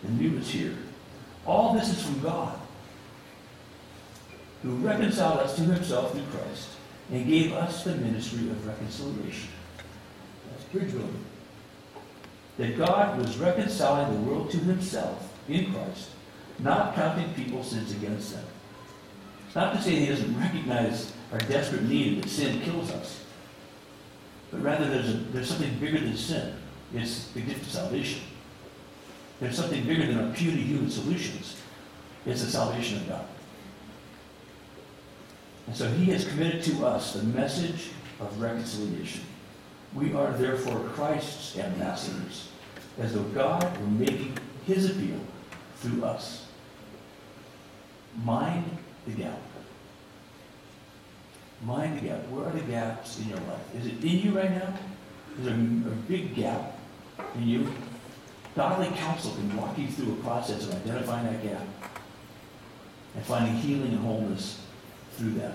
The 0.03 0.11
new 0.11 0.37
is 0.37 0.49
here. 0.49 0.75
All 1.45 1.73
this 1.73 1.89
is 1.89 2.03
from 2.03 2.19
God, 2.19 2.58
who 4.63 4.75
reconciled 4.75 5.39
us 5.39 5.55
to 5.55 5.61
himself 5.61 6.11
through 6.11 6.25
Christ 6.31 6.69
and 7.11 7.27
gave 7.27 7.53
us 7.53 7.83
the 7.83 7.95
ministry 7.95 8.49
of 8.49 8.67
reconciliation. 8.67 9.49
That's 10.51 10.63
bridge 10.65 10.91
building. 10.91 11.25
That 12.57 12.77
God 12.77 13.17
was 13.17 13.37
reconciling 13.37 14.13
the 14.13 14.29
world 14.29 14.51
to 14.51 14.57
himself 14.57 15.33
in 15.47 15.71
Christ, 15.73 16.09
not 16.59 16.93
counting 16.93 17.33
people's 17.33 17.71
sins 17.71 17.91
against 17.91 18.33
them. 18.33 18.45
It's 19.47 19.55
not 19.55 19.73
to 19.73 19.81
say 19.81 19.95
he 19.95 20.05
doesn't 20.07 20.39
recognize 20.39 21.13
our 21.31 21.39
desperate 21.39 21.83
need 21.83 22.21
that 22.21 22.29
sin 22.29 22.61
kills 22.61 22.91
us, 22.91 23.23
but 24.51 24.61
rather 24.61 24.89
there's, 24.89 25.09
a, 25.09 25.13
there's 25.13 25.49
something 25.49 25.79
bigger 25.79 25.99
than 25.99 26.15
sin. 26.17 26.53
It's 26.93 27.29
the 27.29 27.41
gift 27.41 27.61
of 27.61 27.71
salvation. 27.71 28.21
There's 29.39 29.55
something 29.55 29.85
bigger 29.85 30.05
than 30.05 30.19
our 30.19 30.33
puny 30.33 30.61
human 30.61 30.89
solutions. 30.89 31.55
It's 32.25 32.43
the 32.43 32.51
salvation 32.51 32.97
of 32.97 33.07
God. 33.07 33.25
And 35.69 35.77
so 35.77 35.87
he 35.87 36.05
has 36.05 36.27
committed 36.27 36.63
to 36.63 36.83
us 36.83 37.13
the 37.13 37.21
message 37.21 37.91
of 38.19 38.41
reconciliation. 38.41 39.21
We 39.93 40.15
are 40.15 40.31
therefore 40.31 40.79
Christ's 40.95 41.59
ambassadors, 41.59 42.49
as 42.97 43.13
though 43.13 43.21
God 43.25 43.79
were 43.79 43.85
making 43.85 44.35
his 44.65 44.89
appeal 44.89 45.19
through 45.75 46.05
us. 46.05 46.47
Mind 48.23 48.65
the 49.05 49.11
gap. 49.11 49.39
Mind 51.63 51.99
the 51.99 52.07
gap. 52.07 52.27
Where 52.29 52.47
are 52.47 52.51
the 52.51 52.61
gaps 52.61 53.19
in 53.19 53.29
your 53.29 53.37
life? 53.37 53.75
Is 53.75 53.85
it 53.85 54.03
in 54.03 54.25
you 54.25 54.35
right 54.35 54.49
now? 54.49 54.73
Is 55.37 55.45
there 55.45 55.53
a, 55.53 55.95
big 56.07 56.33
gap 56.33 56.79
in 57.35 57.47
you? 57.47 57.71
Godly 58.55 58.87
counsel 58.97 59.33
can 59.33 59.55
walk 59.55 59.77
you 59.77 59.87
through 59.87 60.13
a 60.13 60.15
process 60.15 60.63
of 60.63 60.73
identifying 60.77 61.27
that 61.27 61.43
gap 61.43 61.61
and 63.13 63.23
finding 63.23 63.53
healing 63.53 63.91
and 63.91 63.99
wholeness 63.99 64.61
through 65.19 65.31
that. 65.31 65.53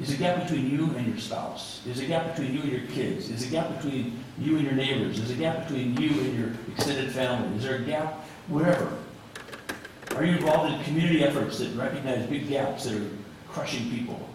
Is 0.00 0.14
a 0.14 0.16
gap 0.16 0.42
between 0.42 0.70
you 0.70 0.86
and 0.96 1.06
your 1.06 1.18
spouse? 1.18 1.82
Is 1.86 2.00
a 2.00 2.06
gap 2.06 2.34
between 2.34 2.54
you 2.54 2.62
and 2.62 2.72
your 2.72 2.86
kids? 2.88 3.28
Is 3.28 3.46
a 3.46 3.50
gap 3.50 3.76
between 3.76 4.24
you 4.38 4.56
and 4.56 4.64
your 4.64 4.74
neighbors? 4.74 5.18
Is 5.18 5.30
a 5.30 5.34
gap 5.34 5.68
between 5.68 5.94
you 6.00 6.08
and 6.08 6.38
your 6.38 6.50
extended 6.74 7.12
family? 7.12 7.54
Is 7.58 7.64
there 7.64 7.76
a 7.76 7.82
gap 7.82 8.24
wherever? 8.48 8.96
Are 10.16 10.24
you 10.24 10.32
involved 10.32 10.72
in 10.72 10.82
community 10.84 11.22
efforts 11.22 11.58
that 11.58 11.76
recognize 11.76 12.26
big 12.26 12.48
gaps 12.48 12.84
that 12.84 12.94
are 12.94 13.10
crushing 13.48 13.90
people? 13.90 14.28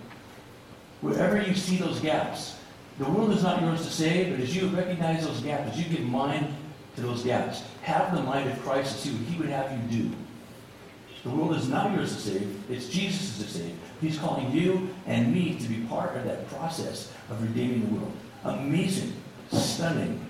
Wherever 1.02 1.42
you 1.42 1.56
see 1.56 1.78
those 1.78 2.00
gaps, 2.02 2.60
the 3.00 3.06
world 3.06 3.32
is 3.32 3.44
not 3.44 3.62
yours 3.62 3.84
to 3.86 3.92
save, 3.92 4.36
but 4.36 4.44
as 4.44 4.56
you 4.56 4.68
recognize 4.70 5.26
those 5.26 5.40
gaps, 5.42 5.72
as 5.72 5.80
you 5.80 5.98
give 5.98 6.06
mind 6.06 6.54
to 6.96 7.02
those 7.02 7.24
gaps, 7.24 7.64
have 7.82 8.16
the 8.16 8.22
mind 8.22 8.50
of 8.50 8.62
Christ 8.64 8.92
and 8.92 9.00
see 9.00 9.10
what 9.12 9.30
He 9.30 9.38
would 9.40 9.50
have 9.50 9.72
you 9.72 10.04
do. 10.04 10.16
The 11.28 11.36
world 11.36 11.58
is 11.58 11.68
not 11.68 11.94
yours 11.94 12.16
to 12.16 12.22
save, 12.22 12.72
it's 12.72 12.88
Jesus 12.88 13.38
to 13.40 13.52
save. 13.52 13.76
He's 14.00 14.18
calling 14.18 14.50
you 14.52 14.90
and 15.06 15.34
me 15.34 15.60
to 15.60 15.68
be 15.68 15.86
part 15.88 16.16
of 16.16 16.24
that 16.24 16.48
process 16.50 17.12
of 17.30 17.42
redeeming 17.42 17.86
the 17.86 17.96
world. 17.96 18.14
Amazing, 18.46 19.14
stunning. 19.52 20.26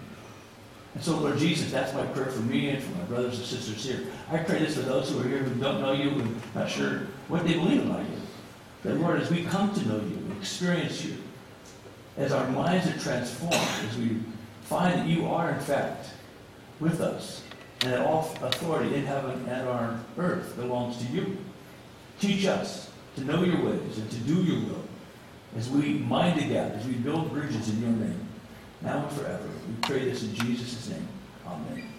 And 0.96 1.04
so, 1.04 1.20
Lord 1.20 1.38
Jesus, 1.38 1.72
that's 1.72 1.94
my 1.94 2.04
prayer 2.08 2.32
for 2.32 2.42
me 2.42 2.70
and 2.70 2.82
for 2.82 2.98
my 2.98 3.04
brothers 3.04 3.38
and 3.38 3.46
sisters 3.46 3.86
here. 3.86 4.08
I 4.32 4.38
pray 4.38 4.58
this 4.58 4.76
for 4.76 4.82
those 4.82 5.12
who 5.12 5.20
are 5.20 5.28
here 5.28 5.40
who 5.40 5.62
don't 5.62 5.82
know 5.82 5.92
you 5.92 6.10
and 6.10 6.42
not 6.56 6.68
sure 6.68 7.02
what 7.28 7.46
they 7.46 7.54
believe 7.54 7.86
about 7.86 8.00
you. 8.00 8.18
That, 8.84 8.96
Lord, 8.96 9.22
as 9.22 9.30
we 9.30 9.44
come 9.44 9.72
to 9.76 9.88
know 9.88 9.98
you 9.98 10.36
experience 10.40 11.06
you, 11.06 11.18
as 12.18 12.32
our 12.32 12.48
minds 12.50 12.88
are 12.88 12.98
transformed, 12.98 13.54
as 13.88 13.98
we 13.98 14.18
find 14.64 15.02
that 15.02 15.08
you 15.08 15.28
are, 15.28 15.52
in 15.52 15.60
fact, 15.60 16.08
with 16.80 17.02
us, 17.02 17.44
and 17.82 17.94
that 17.94 18.06
all 18.06 18.36
authority 18.42 18.96
in 18.96 19.06
heaven 19.06 19.46
and 19.48 19.68
on 19.68 20.06
earth 20.18 20.56
belongs 20.56 20.98
to 20.98 21.06
you. 21.12 21.38
Teach 22.20 22.46
us 22.46 22.92
to 23.16 23.24
know 23.24 23.44
your 23.44 23.64
ways 23.64 23.98
and 23.98 24.10
to 24.10 24.18
do 24.18 24.44
your 24.44 24.60
will 24.62 24.84
as 25.56 25.70
we 25.70 25.94
mind 25.94 26.40
the 26.40 26.46
gap, 26.46 26.74
as 26.74 26.86
we 26.86 26.94
build 26.94 27.32
bridges 27.32 27.70
in 27.70 27.82
your 27.82 27.92
name, 27.92 28.28
now 28.82 29.08
and 29.08 29.18
forever. 29.18 29.48
We 29.68 29.76
pray 29.82 30.06
this 30.06 30.24
in 30.24 30.34
Jesus' 30.36 30.90
name. 30.90 31.08
Amen. 31.46 31.94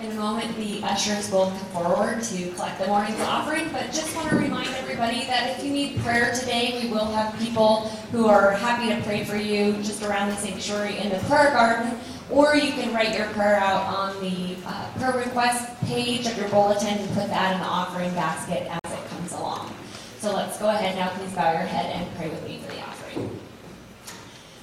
In 0.00 0.06
a 0.06 0.09
moment, 0.20 0.54
the 0.56 0.82
ushers 0.84 1.30
will 1.32 1.46
come 1.46 1.58
forward 1.72 2.22
to 2.22 2.50
collect 2.52 2.78
the 2.78 2.86
morning's 2.86 3.20
offering, 3.20 3.68
but 3.72 3.86
just 3.86 4.14
want 4.14 4.28
to 4.28 4.36
remind 4.36 4.68
everybody 4.74 5.24
that 5.24 5.58
if 5.58 5.64
you 5.64 5.72
need 5.72 5.98
prayer 6.00 6.32
today, 6.34 6.78
we 6.82 6.90
will 6.90 7.06
have 7.06 7.36
people 7.38 7.88
who 8.12 8.26
are 8.26 8.52
happy 8.52 8.94
to 8.94 9.00
pray 9.02 9.24
for 9.24 9.36
you 9.36 9.72
just 9.82 10.02
around 10.02 10.28
the 10.28 10.36
sanctuary 10.36 10.98
in 10.98 11.08
the 11.08 11.18
prayer 11.20 11.50
garden, 11.52 11.98
or 12.30 12.54
you 12.54 12.70
can 12.72 12.94
write 12.94 13.16
your 13.16 13.28
prayer 13.28 13.56
out 13.56 13.82
on 13.82 14.20
the 14.20 14.56
uh, 14.66 14.90
prayer 14.98 15.24
request 15.24 15.80
page 15.86 16.26
of 16.26 16.36
your 16.36 16.48
bulletin 16.50 16.98
and 16.98 17.08
put 17.14 17.26
that 17.28 17.54
in 17.54 17.60
the 17.60 17.66
offering 17.66 18.10
basket 18.14 18.68
as 18.84 18.92
it 18.92 19.08
comes 19.08 19.32
along. 19.32 19.74
So 20.18 20.34
let's 20.34 20.58
go 20.58 20.68
ahead 20.68 20.96
now, 20.96 21.08
please 21.16 21.32
bow 21.32 21.50
your 21.52 21.62
head 21.62 21.86
and 21.96 22.16
pray 22.16 22.28
with 22.28 22.46
me 22.46 22.58
for 22.58 22.72
the 22.72 22.82
offering. 22.82 23.40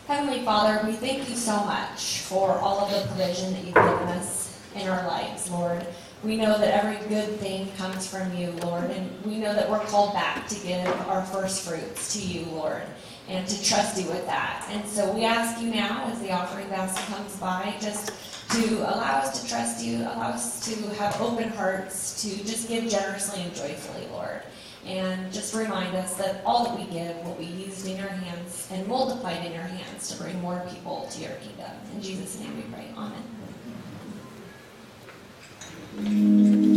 Heavenly 0.05 0.45
Father, 0.45 0.85
we 0.87 0.93
thank 0.93 1.27
you 1.27 1.35
so 1.35 1.65
much 1.65 2.19
for 2.19 2.51
all 2.59 2.79
of 2.79 2.91
the 2.91 3.07
provision 3.07 3.53
that 3.53 3.63
you've 3.65 3.73
given 3.73 4.07
us 4.09 4.46
in 4.79 4.87
our 4.87 5.05
lives, 5.07 5.49
Lord. 5.49 5.85
We 6.23 6.35
know 6.35 6.57
that 6.57 6.83
every 6.83 7.07
good 7.09 7.39
thing 7.39 7.71
comes 7.77 8.07
from 8.07 8.35
you, 8.35 8.51
Lord, 8.63 8.89
and 8.89 9.23
we 9.23 9.37
know 9.37 9.53
that 9.53 9.69
we're 9.69 9.85
called 9.85 10.13
back 10.13 10.47
to 10.47 10.55
give 10.55 10.87
our 11.07 11.23
first 11.25 11.67
fruits 11.67 12.13
to 12.13 12.21
you, 12.21 12.45
Lord, 12.45 12.81
and 13.27 13.47
to 13.47 13.63
trust 13.63 14.01
you 14.01 14.07
with 14.07 14.25
that. 14.25 14.67
And 14.71 14.87
so 14.87 15.11
we 15.11 15.25
ask 15.25 15.61
you 15.61 15.69
now, 15.69 16.07
as 16.11 16.19
the 16.19 16.31
offering 16.31 16.69
basket 16.69 17.05
comes 17.15 17.35
by, 17.35 17.75
just 17.79 18.11
to 18.51 18.77
allow 18.79 19.19
us 19.19 19.41
to 19.41 19.49
trust 19.49 19.83
you, 19.85 19.97
allow 19.97 20.29
us 20.29 20.65
to 20.67 20.89
have 20.95 21.21
open 21.21 21.49
hearts, 21.49 22.21
to 22.23 22.43
just 22.45 22.67
give 22.67 22.89
generously 22.89 23.41
and 23.41 23.53
joyfully, 23.53 24.07
Lord. 24.11 24.41
And 24.85 25.31
just 25.33 25.53
remind 25.53 25.95
us 25.95 26.15
that 26.15 26.41
all 26.45 26.63
that 26.63 26.79
we 26.79 26.85
give 26.91 27.15
will 27.25 27.35
be 27.35 27.45
used 27.45 27.85
in 27.85 27.97
your 27.97 28.07
hands 28.07 28.69
and 28.71 28.87
multiplied 28.87 29.45
in 29.45 29.51
your 29.51 29.63
hands 29.63 30.09
to 30.09 30.23
bring 30.23 30.39
more 30.39 30.65
people 30.73 31.09
to 31.11 31.21
your 31.21 31.33
kingdom. 31.33 31.71
In 31.93 32.01
Jesus' 32.01 32.39
name 32.39 32.55
we 32.55 32.63
pray. 32.73 32.85
Amen. 32.95 33.36
何? 35.97 36.76